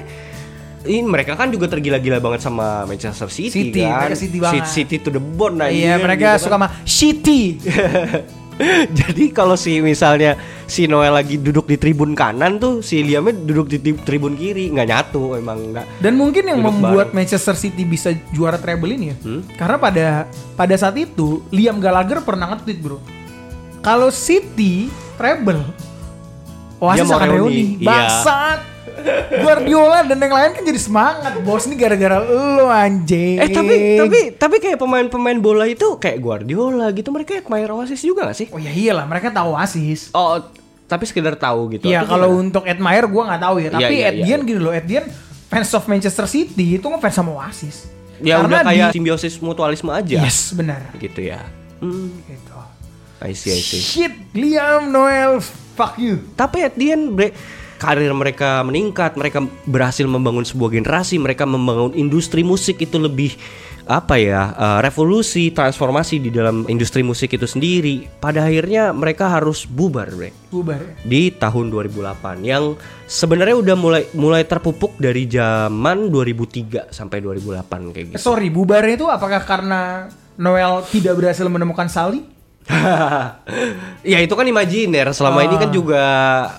Ini 0.83 1.03
mereka 1.03 1.35
kan 1.35 1.47
juga 1.47 1.67
tergila-gila 1.67 2.19
banget 2.19 2.39
sama 2.39 2.83
Manchester 2.83 3.27
City, 3.27 3.51
City, 3.71 3.83
kan. 3.83 4.07
mereka 4.07 4.15
City 4.15 4.37
banget. 4.39 4.63
City 4.65 4.95
to 4.97 5.09
the 5.09 5.19
bone 5.19 5.59
anjing, 5.59 5.83
iya 5.83 5.95
mereka 5.95 6.35
gitu 6.35 6.47
suka 6.47 6.55
kan. 6.55 6.59
sama 6.63 6.67
City 6.83 7.41
Jadi 8.99 9.29
kalau 9.29 9.53
si 9.53 9.77
misalnya 9.79 10.33
si 10.65 10.89
Noel 10.89 11.13
lagi 11.13 11.37
duduk 11.37 11.69
di 11.69 11.77
tribun 11.77 12.17
kanan 12.17 12.57
tuh 12.57 12.81
si 12.81 13.05
Liamnya 13.05 13.37
duduk 13.37 13.69
di 13.69 13.79
tribun 13.93 14.33
kiri 14.33 14.73
nggak 14.73 14.87
nyatu 14.89 15.37
emang 15.37 15.73
nggak 15.73 15.85
Dan 16.01 16.17
mungkin 16.17 16.49
yang 16.49 16.59
membuat 16.65 17.13
bareng. 17.13 17.21
Manchester 17.21 17.53
City 17.53 17.85
bisa 17.85 18.13
juara 18.33 18.57
treble 18.57 18.89
ini 18.97 19.13
ya. 19.13 19.15
Hmm? 19.21 19.41
Karena 19.55 19.77
pada 19.77 20.05
pada 20.57 20.75
saat 20.75 20.97
itu 20.97 21.45
Liam 21.53 21.77
Gallagher 21.77 22.25
pernah 22.25 22.53
nge-tweet, 22.53 22.79
Bro. 22.81 22.97
Kalau 23.85 24.09
City 24.09 24.89
treble 25.15 25.61
Oasis 26.77 27.09
mau 27.09 27.17
akan 27.17 27.29
reuni. 27.33 27.77
reuni. 27.77 27.85
Iya. 27.85 28.76
Guardiola 29.37 30.03
dan 30.03 30.17
yang 30.17 30.33
lain 30.33 30.51
kan 30.51 30.63
jadi 30.63 30.79
semangat. 30.79 31.33
Bos 31.41 31.65
ini 31.65 31.75
gara-gara 31.75 32.19
lo 32.21 32.67
anjing. 32.67 33.37
Eh 33.37 33.49
tapi 33.49 33.75
tapi 33.97 34.19
tapi 34.33 34.55
kayak 34.57 34.77
pemain-pemain 34.77 35.37
bola 35.37 35.65
itu 35.65 35.97
kayak 35.97 36.17
Guardiola 36.17 36.89
gitu 36.91 37.09
mereka 37.09 37.37
admire 37.37 37.71
Oasis 37.71 38.01
juga 38.01 38.25
gak 38.25 38.37
sih? 38.37 38.47
Oh 38.49 38.57
ya 38.57 38.69
iyalah, 38.69 39.05
mereka 39.05 39.29
tahu 39.29 39.53
Oasis. 39.53 40.09
Oh 40.11 40.41
tapi 40.87 41.03
sekedar 41.03 41.35
tahu 41.35 41.75
gitu. 41.75 41.91
Iya, 41.91 42.07
kalau 42.07 42.39
untuk 42.39 42.63
admire 42.63 43.05
gua 43.05 43.27
nggak 43.27 43.41
tahu 43.43 43.55
ya. 43.59 43.67
Iya, 43.67 43.71
Tapi 43.75 43.93
iya, 43.93 44.07
at 44.07 44.15
iya, 44.15 44.23
the 44.23 44.31
end 44.31 44.43
gini 44.47 44.59
loh, 44.63 44.71
end 44.71 45.07
fans 45.47 45.71
of 45.71 45.83
Manchester 45.83 46.25
City 46.27 46.79
itu 46.79 46.85
ngefans 46.87 47.15
sama 47.15 47.31
Oasis. 47.35 47.91
ya 48.17 48.41
udah 48.41 48.49
Karena 48.49 48.59
kayak 48.65 48.87
di- 48.89 48.95
simbiosis 48.97 49.37
mutualisme 49.37 49.91
aja. 49.93 50.17
Yes, 50.23 50.51
benar. 50.51 50.89
Gitu 50.95 51.27
ya. 51.27 51.43
Hmm, 51.83 52.09
Gitu. 52.25 52.55
I 53.17 53.33
see, 53.33 53.49
I 53.51 53.61
see. 53.61 53.81
Shit, 53.81 54.13
Liam 54.31 54.89
Noel, 54.89 55.41
fuck 55.73 55.97
you. 55.97 56.21
Tapi 56.33 56.65
end 56.69 57.13
bre, 57.13 57.33
karir 57.77 58.11
mereka 58.13 58.65
meningkat, 58.65 59.15
mereka 59.15 59.45
berhasil 59.69 60.03
membangun 60.03 60.43
sebuah 60.43 60.73
generasi, 60.73 61.21
mereka 61.21 61.45
membangun 61.45 61.93
industri 61.93 62.41
musik 62.41 62.81
itu 62.81 62.97
lebih 62.97 63.37
apa 63.87 64.19
ya 64.19 64.51
uh, 64.51 64.79
revolusi 64.83 65.55
transformasi 65.55 66.19
di 66.19 66.27
dalam 66.27 66.67
industri 66.67 67.07
musik 67.07 67.39
itu 67.39 67.47
sendiri 67.47 68.03
pada 68.19 68.43
akhirnya 68.43 68.91
mereka 68.91 69.31
harus 69.31 69.63
bubar 69.63 70.11
bre 70.11 70.35
Bubar 70.51 70.83
ya. 70.83 70.91
di 71.07 71.31
tahun 71.31 71.71
2008 71.71 72.43
yang 72.43 72.75
sebenarnya 73.07 73.55
udah 73.55 73.75
mulai 73.79 74.03
mulai 74.11 74.43
terpupuk 74.43 74.99
dari 74.99 75.23
zaman 75.31 76.11
2003 76.11 76.91
sampai 76.91 77.23
2008 77.23 77.95
kayak 77.95 78.05
gitu 78.11 78.19
sorry, 78.19 78.51
bubarnya 78.51 78.99
itu 78.99 79.07
apakah 79.07 79.39
karena 79.47 80.11
Noel 80.35 80.83
tidak 80.91 81.17
berhasil 81.17 81.47
menemukan 81.47 81.87
Sally? 81.87 82.36
ya 84.11 84.19
itu 84.19 84.33
kan 84.35 84.43
imajiner 84.43 85.15
selama 85.15 85.47
ini 85.47 85.55
kan 85.55 85.71
juga 85.71 86.03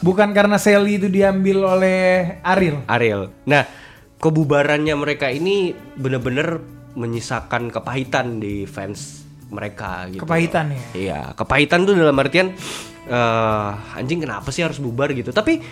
Bukan 0.00 0.32
karena 0.32 0.56
Sally 0.56 0.96
itu 0.96 1.12
diambil 1.12 1.68
oleh 1.68 2.40
Ariel. 2.40 2.80
Ariel 2.88 3.28
nah 3.44 3.68
kebubarannya 4.18 4.94
mereka 4.98 5.30
ini 5.30 5.76
bener-bener 5.94 6.58
menyisakan 6.98 7.70
kepahitan 7.70 8.42
di 8.42 8.66
fans 8.66 9.28
mereka 9.48 10.10
gitu 10.12 10.22
Kepahitan 10.26 10.74
ya. 10.74 10.82
Iya, 10.92 11.20
kepahitan 11.32 11.88
tuh 11.88 11.96
dalam 11.96 12.16
artian 12.18 12.52
eh 13.08 13.70
anjing 13.96 14.20
kenapa 14.20 14.52
sih 14.52 14.60
harus 14.60 14.76
bubar 14.82 15.08
gitu. 15.16 15.32
Tapi 15.32 15.62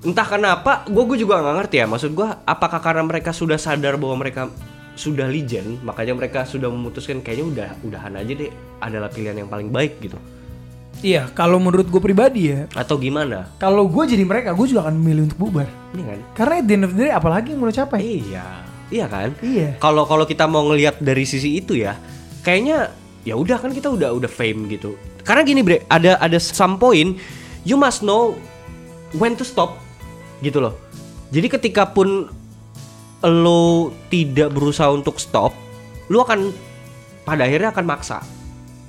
entah 0.00 0.24
kenapa, 0.24 0.88
gue 0.88 1.04
gue 1.04 1.18
juga 1.20 1.42
nggak 1.42 1.56
ngerti 1.60 1.76
ya. 1.84 1.86
Maksud 1.90 2.16
gue, 2.16 2.28
apakah 2.48 2.80
karena 2.80 3.04
mereka 3.04 3.34
sudah 3.36 3.60
sadar 3.60 4.00
bahwa 4.00 4.24
mereka 4.24 4.48
sudah 4.98 5.30
legend, 5.30 5.78
makanya 5.86 6.18
mereka 6.18 6.42
sudah 6.42 6.66
memutuskan 6.66 7.22
kayaknya 7.22 7.46
udah 7.46 7.68
udahan 7.86 8.18
aja 8.18 8.32
deh 8.34 8.50
adalah 8.82 9.06
pilihan 9.06 9.46
yang 9.46 9.48
paling 9.48 9.70
baik 9.70 10.02
gitu. 10.02 10.18
Iya, 10.98 11.30
kalau 11.30 11.62
menurut 11.62 11.86
gue 11.86 12.02
pribadi 12.02 12.50
ya, 12.50 12.66
Atau 12.74 12.98
gimana? 12.98 13.54
kalau 13.62 13.86
gue 13.86 14.02
jadi 14.10 14.26
mereka, 14.26 14.50
gue 14.50 14.66
juga 14.66 14.90
akan 14.90 14.98
memilih 14.98 15.30
untuk 15.30 15.38
bubar. 15.38 15.70
Ini 15.94 16.02
kan? 16.02 16.18
Karena 16.34 16.56
the 16.66 16.74
end 16.74 16.84
of 16.90 16.92
the 16.98 17.06
day, 17.06 17.12
apalagi 17.14 17.54
yang 17.54 17.62
mau 17.62 17.70
capai? 17.70 18.02
Iya, 18.02 18.46
iya 18.90 19.06
kan? 19.06 19.30
Iya. 19.38 19.78
Kalau 19.78 20.02
kalau 20.10 20.26
kita 20.26 20.50
mau 20.50 20.66
ngelihat 20.66 20.98
dari 20.98 21.22
sisi 21.22 21.62
itu 21.62 21.78
ya, 21.78 21.94
kayaknya 22.42 22.90
ya 23.22 23.38
udah 23.38 23.62
kan 23.62 23.70
kita 23.70 23.86
udah 23.86 24.10
udah 24.10 24.26
fame 24.26 24.66
gitu. 24.66 24.98
Karena 25.22 25.46
gini 25.46 25.62
bre, 25.62 25.86
ada 25.86 26.18
ada 26.18 26.38
some 26.42 26.82
point 26.82 27.14
you 27.62 27.78
must 27.78 28.02
know 28.02 28.34
when 29.14 29.38
to 29.38 29.46
stop 29.46 29.78
gitu 30.42 30.58
loh. 30.58 30.74
Jadi 31.30 31.46
ketika 31.46 31.86
pun 31.86 32.32
lo 33.26 33.90
tidak 34.12 34.54
berusaha 34.54 34.90
untuk 34.92 35.18
stop, 35.18 35.50
lo 36.10 36.22
akan 36.22 36.54
pada 37.26 37.44
akhirnya 37.44 37.74
akan 37.74 37.84
maksa 37.86 38.22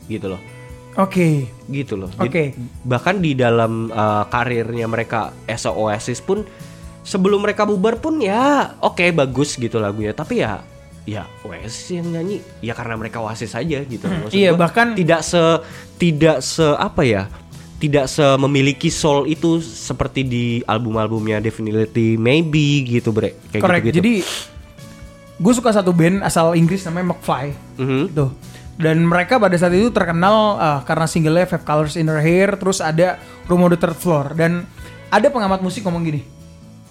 gitu 0.07 0.31
loh 0.31 0.41
Oke, 0.99 1.47
gitu 1.69 1.95
loh. 1.95 2.09
Oke. 2.17 2.51
Jadi, 2.51 2.59
bahkan 2.83 3.21
di 3.21 3.31
dalam 3.37 3.87
uh, 3.87 4.27
karirnya 4.27 4.89
mereka 4.89 5.31
as 5.47 5.63
Oasis 5.63 6.19
pun 6.19 6.43
sebelum 7.05 7.39
mereka 7.45 7.63
bubar 7.63 7.97
pun 8.03 8.19
ya 8.19 8.75
oke 8.83 9.01
bagus 9.15 9.55
gitu 9.55 9.79
lagunya 9.79 10.11
tapi 10.11 10.43
ya 10.43 10.59
ya 11.07 11.23
Oasis 11.47 11.95
yang 11.95 12.11
nyanyi 12.11 12.43
ya 12.59 12.75
karena 12.75 12.99
mereka 12.99 13.23
Oasis 13.23 13.55
saja 13.55 13.79
gitu. 13.85 14.05
Maksud 14.05 14.35
iya, 14.35 14.51
bahkan- 14.51 14.97
tidak 14.97 15.21
se 15.23 15.39
tidak 15.95 16.43
se 16.43 16.67
apa 16.75 17.01
ya 17.05 17.23
tidak 17.79 18.11
memiliki 18.35 18.91
soul 18.91 19.23
itu 19.25 19.63
seperti 19.63 20.27
di 20.27 20.45
album-albumnya 20.67 21.39
Definitely 21.39 22.19
Maybe 22.19 22.83
gitu 22.83 23.15
bre 23.15 23.39
kayak 23.49 23.63
correct. 23.63 23.83
gitu-gitu. 23.87 23.97
Jadi, 24.03 24.15
gue 25.39 25.53
suka 25.55 25.71
satu 25.71 25.95
band 25.95 26.19
asal 26.27 26.53
Inggris 26.59 26.83
namanya 26.83 27.15
McFly. 27.15 27.45
Mhm. 27.79 28.01
Gitu. 28.11 28.27
Dan 28.79 29.03
mereka 29.03 29.35
pada 29.35 29.55
saat 29.59 29.75
itu 29.75 29.91
terkenal 29.91 30.55
uh, 30.55 30.79
karena 30.87 31.03
singlenya 31.03 31.47
Five 31.51 31.67
Colors 31.67 31.95
in 31.99 32.07
Her 32.07 32.23
Hair, 32.23 32.59
terus 32.59 32.79
ada 32.79 33.19
Room 33.47 33.67
on 33.67 33.75
the 33.75 33.79
Third 33.79 33.95
Floor. 33.99 34.35
Dan 34.35 34.63
ada 35.11 35.27
pengamat 35.27 35.59
musik 35.59 35.83
ngomong 35.83 36.03
gini, 36.07 36.23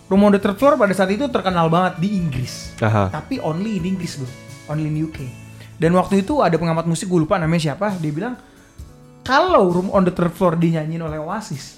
Room 0.08 0.24
on 0.24 0.36
the 0.36 0.40
Third 0.40 0.60
Floor 0.60 0.76
pada 0.76 0.92
saat 0.92 1.08
itu 1.08 1.24
terkenal 1.32 1.72
banget 1.72 1.96
di 2.00 2.12
Inggris. 2.16 2.76
Aha. 2.84 3.08
Tapi 3.08 3.40
only 3.40 3.80
in 3.80 3.88
Inggris 3.96 4.20
bro, 4.20 4.28
only 4.68 4.88
in 4.88 5.00
UK. 5.00 5.48
Dan 5.80 5.96
waktu 5.96 6.26
itu 6.26 6.44
ada 6.44 6.60
pengamat 6.60 6.84
musik, 6.84 7.08
gue 7.08 7.24
lupa 7.24 7.40
namanya 7.40 7.72
siapa, 7.72 7.96
dia 7.96 8.12
bilang, 8.12 8.36
kalau 9.28 9.68
Room 9.68 9.92
on 9.92 10.02
the 10.02 10.10
Third 10.10 10.32
Floor 10.32 10.56
dinyanyiin 10.56 10.98
oleh 10.98 11.20
Oasis, 11.20 11.76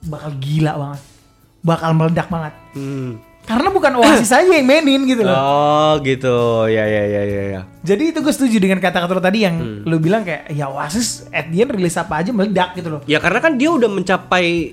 bakal 0.00 0.32
gila 0.34 0.72
banget. 0.74 1.00
Bakal 1.60 1.90
meledak 1.92 2.26
banget. 2.26 2.54
Hmm. 2.72 3.20
Karena 3.44 3.68
bukan 3.68 3.92
Oasis 3.96 4.32
aja 4.34 4.44
yang 4.46 4.64
mainin 4.64 5.04
gitu 5.04 5.20
loh. 5.20 5.32
Oh 5.32 5.92
gitu 6.00 6.36
ya 6.66 6.84
ya 6.84 7.02
ya 7.02 7.22
ya 7.22 7.42
ya. 7.50 7.60
Jadi 7.82 8.12
itu 8.12 8.18
gue 8.18 8.28
setuju 8.30 8.56
dengan 8.56 8.76
kata-kata 8.78 9.08
lo 9.10 9.20
tadi 9.20 9.38
yang 9.42 9.56
Hmm. 9.56 9.80
lo 9.84 9.96
bilang 9.98 10.20
kayak 10.22 10.48
ya 10.48 10.68
Oasis 10.68 11.28
at 11.28 11.46
the 11.46 11.58
end 11.58 11.68
rilis 11.70 11.92
apa 11.94 12.18
aja 12.18 12.30
meledak 12.30 12.72
gitu 12.74 12.88
loh. 12.88 13.00
Ya 13.04 13.18
karena 13.18 13.38
kan 13.38 13.56
dia 13.56 13.68
udah 13.68 13.88
mencapai 13.88 14.72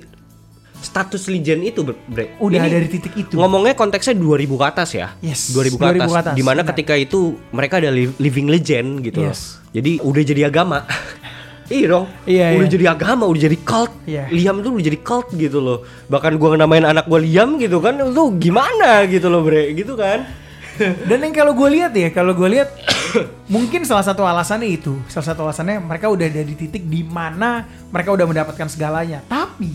status 0.78 1.26
legend 1.26 1.66
itu, 1.66 1.82
Bre. 1.82 2.38
Udah 2.38 2.61
Ini 2.61 2.70
dari 2.70 2.86
titik 2.86 3.18
itu. 3.18 3.34
Ngomongnya 3.34 3.74
konteksnya 3.74 4.13
2000 4.13 4.53
ke 4.53 4.66
atas 4.68 4.89
ya. 4.93 5.07
Yes, 5.18 5.49
2000 5.49 5.74
ke 5.74 5.82
2000 5.82 5.97
atas. 5.97 6.05
ke 6.05 6.20
atas, 6.22 6.34
Di 6.36 6.43
mana 6.45 6.61
benar. 6.61 6.70
ketika 6.70 6.93
itu 6.93 7.20
mereka 7.49 7.82
ada 7.82 7.89
li- 7.89 8.13
living 8.16 8.45
legend 8.45 9.01
gitu 9.01 9.26
loh. 9.26 9.34
Yes. 9.34 9.57
Jadi 9.74 9.97
udah 9.99 10.22
jadi 10.22 10.41
agama. 10.45 10.86
iya 11.70 11.86
dong. 11.89 12.05
Iya, 12.26 12.45
udah 12.57 12.68
iya. 12.68 12.74
jadi 12.74 12.86
agama, 12.93 13.24
udah 13.26 13.41
jadi 13.49 13.57
cult. 13.61 13.91
Iya. 14.05 14.24
Liam 14.30 14.61
tuh 14.61 14.78
udah 14.78 14.86
jadi 14.86 14.99
cult 15.01 15.28
gitu 15.34 15.59
loh. 15.61 15.86
Bahkan 16.09 16.38
gua 16.38 16.57
namain 16.57 16.86
anak 16.86 17.09
gua 17.09 17.20
Liam 17.22 17.57
gitu 17.57 17.82
kan. 17.82 17.97
Lu 17.97 18.38
gimana 18.38 19.03
gitu 19.09 19.28
loh, 19.28 19.41
Bre. 19.41 19.74
Gitu 19.74 19.97
kan. 19.97 20.45
Dan 21.09 21.24
yang 21.24 21.34
kalau 21.36 21.55
gue 21.55 21.70
lihat 21.72 21.95
ya, 21.95 22.11
kalau 22.11 22.36
gue 22.36 22.49
lihat 22.51 22.70
mungkin 23.53 23.88
salah 23.88 24.03
satu 24.03 24.28
alasannya 24.28 24.68
itu, 24.68 24.99
salah 25.07 25.32
satu 25.32 25.47
alasannya 25.47 25.80
mereka 25.80 26.11
udah 26.11 26.28
ada 26.28 26.43
di 26.43 26.55
titik 26.55 26.84
di 26.84 27.01
mana 27.03 27.63
mereka 27.91 28.11
udah 28.11 28.28
mendapatkan 28.28 28.68
segalanya. 28.68 29.24
Tapi 29.24 29.72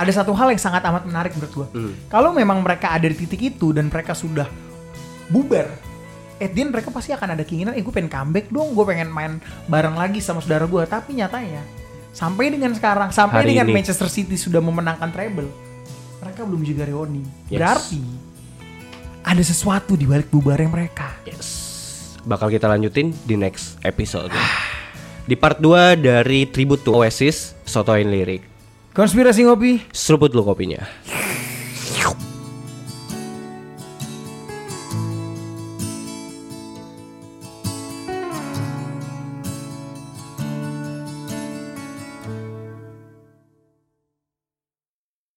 ada 0.00 0.12
satu 0.12 0.32
hal 0.32 0.48
yang 0.48 0.60
sangat 0.60 0.80
amat 0.88 1.04
menarik 1.04 1.36
menurut 1.36 1.52
gue. 1.52 1.66
Hmm. 1.76 1.92
Kalau 2.08 2.32
memang 2.32 2.64
mereka 2.64 2.96
ada 2.96 3.04
di 3.04 3.16
titik 3.16 3.52
itu 3.52 3.76
dan 3.76 3.92
mereka 3.92 4.16
sudah 4.16 4.48
bubar, 5.28 5.68
at 6.40 6.50
the 6.56 6.60
end 6.64 6.72
mereka 6.72 6.88
pasti 6.88 7.12
akan 7.12 7.36
ada 7.36 7.44
keinginan, 7.44 7.76
eh 7.76 7.84
gue 7.84 7.92
pengen 7.92 8.08
comeback 8.08 8.48
dong, 8.48 8.72
gue 8.72 8.84
pengen 8.88 9.12
main 9.12 9.38
bareng 9.68 9.94
lagi 9.94 10.24
sama 10.24 10.40
saudara 10.40 10.64
gue. 10.64 10.82
Tapi 10.88 11.20
nyatanya 11.20 11.62
sampai 12.10 12.50
dengan 12.50 12.72
sekarang, 12.74 13.12
sampai 13.12 13.44
Hari 13.44 13.48
dengan 13.54 13.66
ini. 13.70 13.74
Manchester 13.76 14.08
City 14.10 14.34
sudah 14.34 14.58
memenangkan 14.58 15.12
treble, 15.12 15.52
mereka 16.24 16.42
belum 16.48 16.64
juga 16.64 16.88
reuni. 16.88 17.22
Yes. 17.46 17.60
Berarti 17.60 18.00
ada 19.20 19.42
sesuatu 19.44 19.94
di 19.94 20.08
balik 20.08 20.32
bubarnya 20.32 20.66
mereka. 20.72 21.12
Yes. 21.28 21.48
Bakal 22.24 22.48
kita 22.52 22.66
lanjutin 22.68 23.12
di 23.28 23.36
next 23.36 23.76
episode. 23.84 24.32
Di 25.28 25.36
part 25.38 25.62
2 25.62 26.00
dari 26.00 26.48
Tribute 26.48 26.82
to 26.82 26.96
Oasis, 27.00 27.54
Sotoin 27.62 28.08
Lirik. 28.08 28.42
Konspirasi 28.90 29.46
ngopi. 29.46 29.78
Seruput 29.94 30.34
lu 30.34 30.42
kopinya. 30.42 30.82